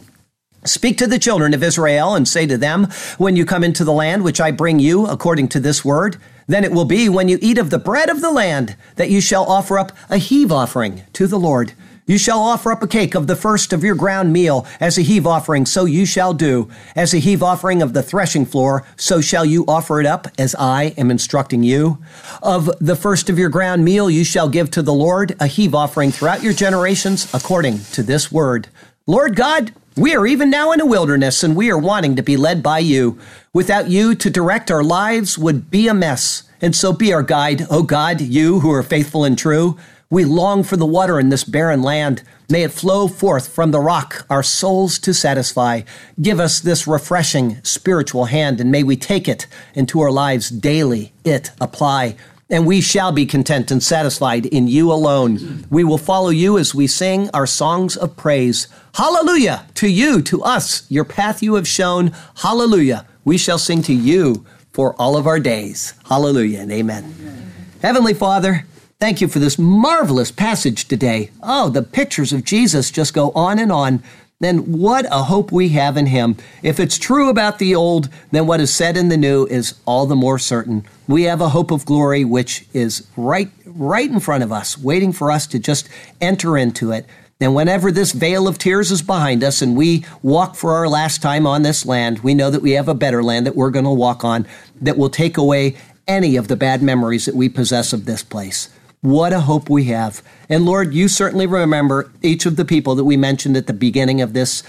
Speak 0.64 0.96
to 0.96 1.06
the 1.06 1.18
children 1.18 1.52
of 1.52 1.62
Israel 1.62 2.14
and 2.14 2.26
say 2.26 2.46
to 2.46 2.56
them, 2.56 2.88
When 3.18 3.36
you 3.36 3.44
come 3.44 3.62
into 3.62 3.84
the 3.84 3.92
land 3.92 4.24
which 4.24 4.40
I 4.40 4.50
bring 4.50 4.78
you 4.78 5.06
according 5.06 5.48
to 5.48 5.60
this 5.60 5.84
word, 5.84 6.16
then 6.47 6.64
it 6.64 6.72
will 6.72 6.84
be 6.84 7.09
when 7.09 7.28
you 7.28 7.38
eat 7.40 7.59
of 7.59 7.70
the 7.70 7.78
bread 7.78 8.09
of 8.11 8.20
the 8.20 8.30
land 8.30 8.76
that 8.97 9.11
you 9.11 9.20
shall 9.20 9.45
offer 9.45 9.78
up 9.78 9.92
a 10.11 10.18
heave 10.18 10.53
offering 10.53 11.03
to 11.12 11.26
the 11.26 11.38
Lord. 11.38 11.72
You 12.07 12.18
shall 12.18 12.40
offer 12.40 12.70
up 12.70 12.82
a 12.82 12.86
cake 12.86 13.14
of 13.14 13.28
the 13.28 13.36
first 13.36 13.72
of 13.72 13.82
your 13.82 13.95
ground 13.95 14.30
meal 14.30 14.66
as 14.78 14.99
a 14.99 15.03
heave 15.03 15.26
offering, 15.26 15.64
so 15.64 15.86
you 15.86 16.05
shall 16.05 16.34
do. 16.34 16.68
As 16.95 17.14
a 17.14 17.18
heave 17.18 17.42
offering 17.42 17.80
of 17.80 17.95
the 17.95 18.03
threshing 18.03 18.45
floor, 18.45 18.86
so 18.97 19.22
shall 19.22 19.47
you 19.47 19.64
offer 19.66 20.01
it 20.01 20.07
up, 20.07 20.28
as 20.38 20.55
I 20.57 20.95
am 20.99 21.11
instructing 21.11 21.62
you. 21.62 21.97
Of 22.42 22.70
the 22.78 22.97
first 22.97 23.30
of 23.30 23.38
your 23.38 23.49
ground 23.49 23.86
meal 23.86 24.11
you 24.11 24.22
shall 24.22 24.51
give 24.51 24.70
to 24.72 24.82
the 24.82 24.92
Lord 24.92 25.34
a 25.40 25.47
heave 25.47 25.74
offering 25.74 26.12
throughout 26.12 26.42
your 26.42 26.53
generations, 26.53 27.32
according 27.32 27.78
to 27.92 28.03
this 28.03 28.30
word. 28.30 28.68
Lord 29.07 29.34
God, 29.34 29.72
we 29.97 30.16
are 30.16 30.26
even 30.26 30.51
now 30.51 30.72
in 30.72 30.80
a 30.80 30.86
wilderness 30.86 31.45
and 31.45 31.55
we 31.55 31.70
are 31.70 31.78
wanting 31.78 32.16
to 32.16 32.22
be 32.22 32.36
led 32.36 32.62
by 32.62 32.80
you. 32.80 33.18
Without 33.53 33.88
you 33.88 34.14
to 34.16 34.28
direct 34.28 34.70
our 34.70 34.82
lives 34.82 35.38
would 35.38 35.70
be 35.70 35.86
a 35.86 35.95
mess. 35.95 36.42
And 36.61 36.74
so 36.74 36.92
be 36.92 37.12
our 37.12 37.22
guide, 37.22 37.62
O 37.62 37.66
oh 37.70 37.82
God, 37.84 38.20
you 38.20 38.61
who 38.61 38.72
are 38.72 38.82
faithful 38.82 39.24
and 39.24 39.38
true. 39.38 39.78
We 40.11 40.24
long 40.24 40.64
for 40.64 40.76
the 40.76 40.86
water 40.86 41.20
in 41.20 41.28
this 41.28 41.45
barren 41.45 41.82
land. 41.82 42.24
May 42.51 42.64
it 42.64 42.72
flow 42.72 43.07
forth 43.07 43.49
from 43.49 43.70
the 43.70 43.80
rock, 43.80 44.26
our 44.28 44.42
souls 44.42 44.99
to 45.01 45.14
satisfy. 45.14 45.82
Give 46.20 46.40
us 46.40 46.61
this 46.61 46.86
refreshing 46.86 47.62
spiritual 47.62 48.26
hand, 48.26 48.61
and 48.61 48.70
may 48.70 48.82
we 48.82 48.97
take 48.97 49.28
it 49.28 49.47
into 49.74 50.01
our 50.01 50.11
lives 50.11 50.51
daily, 50.51 51.12
it 51.24 51.53
apply 51.61 52.16
and 52.51 52.66
we 52.66 52.80
shall 52.80 53.12
be 53.12 53.26
content 53.26 53.70
and 53.70 53.82
satisfied 53.82 54.47
in 54.47 54.68
you 54.68 54.92
alone. 54.92 55.66
We 55.70 55.84
will 55.84 55.99
follow 55.99 56.28
you 56.28 56.59
as 56.59 56.74
we 56.74 56.86
sing 56.86 57.30
our 57.32 57.47
songs 57.47 57.97
of 57.97 58.16
praise. 58.16 58.68
Hallelujah 58.95 59.66
to 59.74 59.88
you, 59.88 60.22
to 60.22 60.42
us, 60.42 60.88
your 60.90 61.05
path 61.05 61.42
you 61.42 61.55
have 61.55 61.66
shown. 61.66 62.14
Hallelujah. 62.36 63.07
We 63.24 63.38
shall 63.38 63.59
sing 63.59 63.82
to 63.82 63.95
you 63.95 64.45
for 64.72 64.95
all 65.01 65.16
of 65.16 65.26
our 65.26 65.40
days. 65.40 65.95
Hallelujah 66.07 66.61
and 66.61 66.72
amen. 66.72 67.14
amen. 67.20 67.53
Heavenly 67.80 68.14
Father, 68.14 68.66
thank 69.01 69.20
you 69.20 69.28
for 69.28 69.38
this 69.38 69.59
marvelous 69.59 70.30
passage 70.30 70.86
today. 70.86 71.30
Oh, 71.42 71.70
the 71.70 71.82
pictures 71.82 72.32
of 72.32 72.45
Jesus 72.45 72.90
just 72.90 73.14
go 73.14 73.30
on 73.32 73.59
and 73.59 73.72
on. 73.72 74.03
Then 74.41 74.78
what 74.78 75.07
a 75.07 75.24
hope 75.24 75.53
we 75.53 75.70
have 75.70 75.97
in 75.97 76.07
him. 76.07 76.37
If 76.62 76.80
it's 76.80 76.99
true 76.99 77.28
about 77.28 77.59
the 77.59 77.74
old, 77.74 78.09
then 78.32 78.47
what 78.47 78.61
is 78.61 78.74
said 78.74 78.97
in 78.97 79.09
the 79.09 79.16
new 79.16 79.47
is 79.47 79.74
all 79.87 80.07
the 80.07 80.16
more 80.16 80.39
certain. 80.39 80.85
We 81.07 81.22
have 81.24 81.41
a 81.41 81.51
hope 81.51 81.70
of 81.70 81.87
glory 81.87 82.24
which 82.24 82.66
is 82.72 83.07
right 83.16 83.51
right 83.66 84.11
in 84.11 84.20
front 84.20 84.45
of 84.45 84.53
us, 84.53 84.78
waiting 84.78 85.12
for 85.12 85.30
us 85.30 85.47
to 85.49 85.59
just 85.59 85.89
enter 86.20 86.57
into 86.57 86.93
it. 86.93 87.07
And 87.41 87.55
whenever 87.55 87.91
this 87.91 88.12
vale 88.12 88.47
of 88.47 88.59
tears 88.59 88.91
is 88.91 89.03
behind 89.03 89.43
us 89.43 89.61
and 89.61 89.76
we 89.76 90.05
walk 90.22 90.55
for 90.55 90.72
our 90.72 90.89
last 90.89 91.20
time 91.20 91.47
on 91.47 91.62
this 91.62 91.85
land, 91.85 92.20
we 92.20 92.35
know 92.35 92.51
that 92.51 92.62
we 92.62 92.72
have 92.72 92.89
a 92.89 92.95
better 92.95 93.22
land 93.22 93.47
that 93.47 93.57
we're 93.57 93.70
going 93.70 93.85
to 93.85 93.91
walk 93.91 94.24
on 94.24 94.47
that 94.80 94.97
will 94.97 95.11
take 95.11 95.37
away 95.37 95.76
any 96.07 96.37
of 96.37 96.49
the 96.49 96.57
bad 96.57 96.82
memories 96.82 97.24
that 97.26 97.35
we 97.35 97.49
possess 97.49 97.93
of 97.93 98.05
this 98.05 98.22
place. 98.22 98.68
What 99.05 99.34
a 99.34 99.40
hope 99.40 99.68
we 99.68 99.84
have. 99.84 100.22
And 100.48 100.64
Lord, 100.64 100.94
you 100.94 101.09
certainly 101.09 101.46
remember 101.46 102.11
each 102.22 102.46
of 102.46 102.57
the 102.57 102.64
people 102.64 102.94
that 102.94 103.05
we 103.05 103.18
mentioned 103.18 103.55
at 103.55 103.66
the 103.66 103.74
beginning 103.74 104.22
of 104.22 104.32
this 104.32 104.62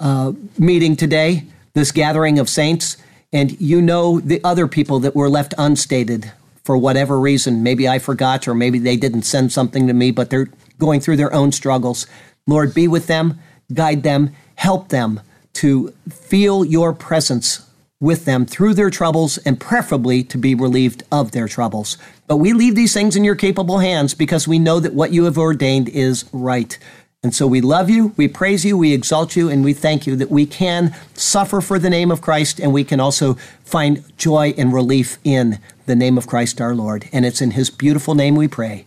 uh, 0.00 0.32
meeting 0.58 0.96
today, 0.96 1.44
this 1.74 1.92
gathering 1.92 2.38
of 2.38 2.48
saints. 2.48 2.96
And 3.34 3.60
you 3.60 3.82
know 3.82 4.18
the 4.18 4.42
other 4.42 4.66
people 4.66 4.98
that 5.00 5.14
were 5.14 5.28
left 5.28 5.52
unstated 5.58 6.32
for 6.64 6.74
whatever 6.78 7.20
reason. 7.20 7.62
Maybe 7.62 7.86
I 7.86 7.98
forgot, 7.98 8.48
or 8.48 8.54
maybe 8.54 8.78
they 8.78 8.96
didn't 8.96 9.24
send 9.24 9.52
something 9.52 9.86
to 9.86 9.92
me, 9.92 10.10
but 10.10 10.30
they're 10.30 10.48
going 10.78 11.00
through 11.00 11.18
their 11.18 11.34
own 11.34 11.52
struggles. 11.52 12.06
Lord, 12.46 12.72
be 12.72 12.88
with 12.88 13.08
them, 13.08 13.40
guide 13.74 14.04
them, 14.04 14.34
help 14.54 14.88
them 14.88 15.20
to 15.52 15.92
feel 16.08 16.64
your 16.64 16.94
presence 16.94 17.68
with 18.00 18.24
them 18.24 18.44
through 18.44 18.74
their 18.74 18.90
troubles 18.90 19.38
and 19.38 19.60
preferably 19.60 20.24
to 20.24 20.36
be 20.36 20.54
relieved 20.54 21.04
of 21.12 21.30
their 21.30 21.46
troubles. 21.46 21.96
But 22.32 22.38
we 22.38 22.54
leave 22.54 22.74
these 22.74 22.94
things 22.94 23.14
in 23.14 23.24
your 23.24 23.34
capable 23.34 23.80
hands 23.80 24.14
because 24.14 24.48
we 24.48 24.58
know 24.58 24.80
that 24.80 24.94
what 24.94 25.12
you 25.12 25.24
have 25.24 25.36
ordained 25.36 25.90
is 25.90 26.24
right. 26.32 26.78
And 27.22 27.34
so 27.34 27.46
we 27.46 27.60
love 27.60 27.90
you, 27.90 28.14
we 28.16 28.26
praise 28.26 28.64
you, 28.64 28.74
we 28.78 28.94
exalt 28.94 29.36
you, 29.36 29.50
and 29.50 29.62
we 29.62 29.74
thank 29.74 30.06
you 30.06 30.16
that 30.16 30.30
we 30.30 30.46
can 30.46 30.96
suffer 31.12 31.60
for 31.60 31.78
the 31.78 31.90
name 31.90 32.10
of 32.10 32.22
Christ 32.22 32.58
and 32.58 32.72
we 32.72 32.84
can 32.84 33.00
also 33.00 33.34
find 33.66 34.02
joy 34.16 34.54
and 34.56 34.72
relief 34.72 35.18
in 35.24 35.58
the 35.84 35.94
name 35.94 36.16
of 36.16 36.26
Christ 36.26 36.58
our 36.58 36.74
Lord. 36.74 37.06
And 37.12 37.26
it's 37.26 37.42
in 37.42 37.50
his 37.50 37.68
beautiful 37.68 38.14
name 38.14 38.34
we 38.34 38.48
pray. 38.48 38.86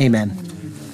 Amen. 0.00 0.87